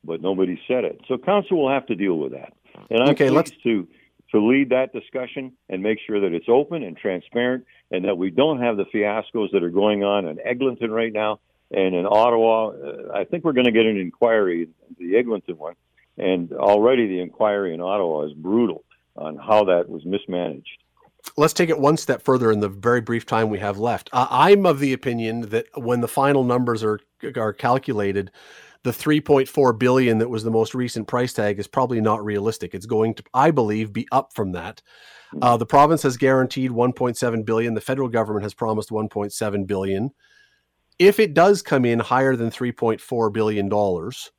but 0.05 0.21
nobody 0.21 0.61
said 0.69 0.85
it. 0.85 1.01
So, 1.09 1.19
council 1.19 1.63
will 1.63 1.71
have 1.71 1.87
to 1.87 1.95
deal 1.95 2.17
with 2.17 2.33
that. 2.33 2.53
And 2.91 3.03
I'm 3.03 3.11
okay, 3.11 3.29
pleased 3.29 3.35
let's... 3.35 3.63
to 3.65 3.89
to 4.33 4.39
lead 4.39 4.71
that 4.71 4.93
discussion 4.93 5.53
and 5.69 5.83
make 5.83 5.99
sure 6.07 6.21
that 6.21 6.33
it's 6.33 6.47
open 6.49 6.83
and 6.83 6.97
transparent 6.97 7.65
and 7.91 8.05
that 8.05 8.17
we 8.17 8.31
don't 8.31 8.61
have 8.61 8.77
the 8.77 8.85
fiascos 8.85 9.51
that 9.53 9.63
are 9.63 9.71
going 9.71 10.05
on 10.05 10.27
in 10.27 10.39
Eglinton 10.45 10.91
right 10.91 11.13
now 11.13 11.41
and 11.71 11.95
in 11.95 12.07
Ottawa. 12.07 12.69
Uh, 12.69 13.13
I 13.15 13.25
think 13.25 13.45
we're 13.45 13.53
going 13.53 13.67
to 13.67 13.73
get 13.73 13.87
an 13.87 13.97
inquiry, 13.97 14.69
the 14.99 15.17
Eglinton 15.17 15.57
one, 15.57 15.75
and 16.19 16.53
already 16.53 17.07
the 17.07 17.21
inquiry 17.21 17.75
in 17.75 17.81
Ottawa 17.81 18.27
is 18.27 18.33
brutal 18.33 18.85
on 19.17 19.37
how 19.37 19.65
that 19.65 19.89
was 19.89 20.05
mismanaged. 20.05 20.83
Let's 21.37 21.53
take 21.53 21.69
it 21.69 21.79
one 21.79 21.97
step 21.97 22.23
further 22.23 22.51
in 22.51 22.61
the 22.61 22.69
very 22.69 23.01
brief 23.01 23.27
time 23.27 23.51
we 23.51 23.59
have 23.59 23.79
left. 23.79 24.09
Uh, 24.13 24.27
I'm 24.31 24.65
of 24.65 24.81
the 24.81 24.93
opinion 24.93 25.43
that 25.51 25.67
when 25.75 26.01
the 26.01 26.09
final 26.09 26.45
numbers 26.45 26.83
are 26.83 26.99
are 27.37 27.53
calculated, 27.53 28.31
the 28.83 28.91
3.4 28.91 29.79
billion 29.79 30.19
that 30.19 30.31
was 30.31 30.43
the 30.43 30.51
most 30.51 30.75
recent 30.75 31.07
price 31.07 31.35
tag 31.35 31.59
is 31.59 31.67
probably 31.67 32.01
not 32.01 32.25
realistic. 32.25 32.75
It's 32.75 32.87
going 32.87 33.15
to, 33.15 33.23
I 33.35 33.51
believe, 33.51 33.93
be 33.93 34.09
up 34.11 34.33
from 34.35 34.53
that. 34.53 34.81
Uh, 35.41 35.57
the 35.57 35.67
province 35.67 36.03
has 36.03 36.17
guaranteed 36.17 36.71
1.7 36.71 37.45
billion. 37.45 37.75
The 37.75 37.81
federal 37.81 38.09
government 38.09 38.43
has 38.43 38.55
promised 38.55 38.91
1.7 38.91 39.67
billion. 39.67 40.11
If 41.01 41.19
it 41.19 41.33
does 41.33 41.63
come 41.63 41.87
in 41.87 41.99
higher 41.99 42.37
than 42.37 42.51
3.4 42.51 43.33
billion 43.33 43.71
dollars, 43.71 44.33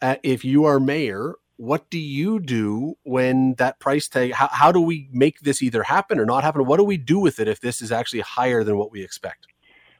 uh, 0.00 0.16
if 0.22 0.46
you 0.46 0.64
are 0.64 0.80
mayor, 0.80 1.34
what 1.58 1.90
do 1.90 1.98
you 1.98 2.40
do 2.40 2.94
when 3.02 3.52
that 3.58 3.78
price 3.80 4.08
tag? 4.08 4.32
How, 4.32 4.48
how 4.50 4.72
do 4.72 4.80
we 4.80 5.10
make 5.12 5.40
this 5.40 5.62
either 5.62 5.82
happen 5.82 6.18
or 6.18 6.24
not 6.24 6.42
happen? 6.42 6.64
What 6.64 6.78
do 6.78 6.84
we 6.84 6.96
do 6.96 7.18
with 7.18 7.38
it 7.38 7.48
if 7.48 7.60
this 7.60 7.82
is 7.82 7.92
actually 7.92 8.20
higher 8.20 8.64
than 8.64 8.78
what 8.78 8.90
we 8.90 9.04
expect? 9.04 9.46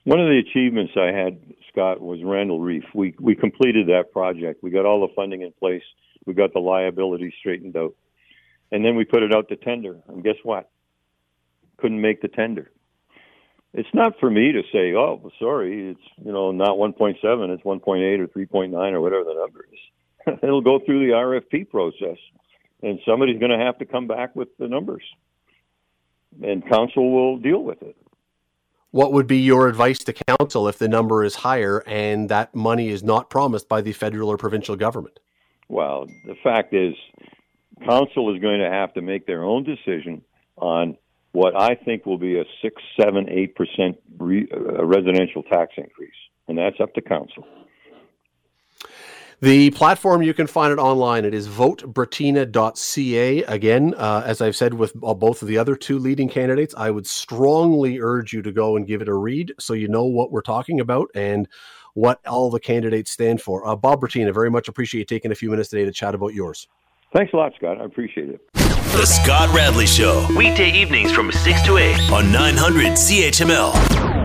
One 0.04 0.18
of 0.18 0.28
the 0.28 0.38
achievements 0.38 0.94
I 0.96 1.12
had, 1.12 1.38
Scott, 1.70 2.00
was 2.00 2.20
Randall 2.24 2.60
Reef. 2.60 2.84
We 2.94 3.14
we 3.20 3.34
completed 3.34 3.86
that 3.88 4.10
project. 4.10 4.62
We 4.62 4.70
got 4.70 4.86
all 4.86 5.06
the 5.06 5.12
funding 5.14 5.42
in 5.42 5.52
place. 5.52 5.82
We 6.24 6.32
got 6.32 6.54
the 6.54 6.60
liability 6.60 7.34
straightened 7.40 7.76
out, 7.76 7.94
and 8.72 8.82
then 8.82 8.96
we 8.96 9.04
put 9.04 9.22
it 9.22 9.34
out 9.34 9.48
to 9.50 9.56
tender. 9.56 9.98
And 10.08 10.24
guess 10.24 10.36
what? 10.44 10.70
Couldn't 11.76 12.00
make 12.00 12.22
the 12.22 12.28
tender. 12.28 12.70
It's 13.76 13.88
not 13.92 14.18
for 14.18 14.30
me 14.30 14.52
to 14.52 14.62
say, 14.72 14.94
"Oh, 14.94 15.30
sorry, 15.38 15.90
it's 15.90 16.00
you 16.24 16.32
know 16.32 16.50
not 16.50 16.78
1.7, 16.78 17.50
it's 17.50 17.62
1.8 17.62 18.20
or 18.20 18.26
3.9 18.26 18.92
or 18.92 19.00
whatever 19.00 19.24
the 19.24 19.34
number 19.34 19.66
is." 19.72 20.38
It'll 20.42 20.62
go 20.62 20.80
through 20.84 21.06
the 21.06 21.12
RFP 21.12 21.68
process, 21.68 22.18
and 22.82 22.98
somebody's 23.06 23.38
going 23.38 23.56
to 23.56 23.64
have 23.64 23.78
to 23.78 23.84
come 23.84 24.06
back 24.06 24.34
with 24.34 24.48
the 24.58 24.66
numbers, 24.66 25.04
and 26.42 26.66
council 26.68 27.12
will 27.12 27.38
deal 27.38 27.62
with 27.62 27.82
it 27.82 27.96
what 28.96 29.12
would 29.12 29.26
be 29.26 29.36
your 29.36 29.68
advice 29.68 29.98
to 29.98 30.14
council 30.14 30.68
if 30.68 30.78
the 30.78 30.88
number 30.88 31.22
is 31.22 31.34
higher 31.34 31.82
and 31.86 32.30
that 32.30 32.54
money 32.54 32.88
is 32.88 33.02
not 33.02 33.28
promised 33.28 33.68
by 33.68 33.82
the 33.82 33.92
federal 33.92 34.30
or 34.30 34.38
provincial 34.38 34.74
government? 34.74 35.20
Well, 35.68 36.06
the 36.24 36.34
fact 36.42 36.72
is, 36.72 36.94
council 37.84 38.34
is 38.34 38.40
going 38.40 38.60
to 38.60 38.70
have 38.70 38.94
to 38.94 39.02
make 39.02 39.26
their 39.26 39.42
own 39.42 39.64
decision 39.64 40.22
on 40.56 40.96
what 41.36 41.54
I 41.54 41.74
think 41.74 42.06
will 42.06 42.16
be 42.16 42.38
a 42.38 42.44
six, 42.62 42.80
seven, 42.98 43.28
eight 43.28 43.54
percent 43.54 43.98
re- 44.18 44.48
uh, 44.50 44.82
residential 44.86 45.42
tax 45.42 45.74
increase, 45.76 46.14
and 46.48 46.56
that's 46.56 46.80
up 46.80 46.94
to 46.94 47.02
council. 47.02 47.46
The 49.42 49.68
platform, 49.72 50.22
you 50.22 50.32
can 50.32 50.46
find 50.46 50.72
it 50.72 50.78
online. 50.78 51.26
It 51.26 51.34
is 51.34 51.46
votebratina.ca. 51.46 53.42
Again, 53.42 53.94
uh, 53.98 54.22
as 54.24 54.40
I've 54.40 54.56
said 54.56 54.72
with 54.72 54.96
uh, 55.04 55.12
both 55.12 55.42
of 55.42 55.48
the 55.48 55.58
other 55.58 55.76
two 55.76 55.98
leading 55.98 56.30
candidates, 56.30 56.74
I 56.74 56.90
would 56.90 57.06
strongly 57.06 58.00
urge 58.00 58.32
you 58.32 58.40
to 58.40 58.50
go 58.50 58.76
and 58.76 58.86
give 58.86 59.02
it 59.02 59.08
a 59.08 59.14
read 59.14 59.52
so 59.60 59.74
you 59.74 59.88
know 59.88 60.06
what 60.06 60.32
we're 60.32 60.40
talking 60.40 60.80
about 60.80 61.10
and 61.14 61.46
what 61.92 62.26
all 62.26 62.50
the 62.50 62.60
candidates 62.60 63.10
stand 63.10 63.42
for. 63.42 63.68
Uh, 63.68 63.76
Bob 63.76 64.00
Bratina, 64.00 64.32
very 64.32 64.50
much 64.50 64.68
appreciate 64.68 65.00
you 65.00 65.04
taking 65.04 65.32
a 65.32 65.34
few 65.34 65.50
minutes 65.50 65.68
today 65.68 65.84
to 65.84 65.92
chat 65.92 66.14
about 66.14 66.32
yours. 66.32 66.66
Thanks 67.14 67.34
a 67.34 67.36
lot, 67.36 67.52
Scott. 67.58 67.78
I 67.78 67.84
appreciate 67.84 68.30
it. 68.30 68.40
The 68.96 69.04
Scott 69.04 69.54
Radley 69.54 69.84
Show, 69.84 70.26
weekday 70.34 70.70
evenings 70.70 71.12
from 71.12 71.30
6 71.30 71.62
to 71.64 71.76
8 71.76 72.10
on 72.10 72.32
900 72.32 72.92
CHML. 72.92 74.15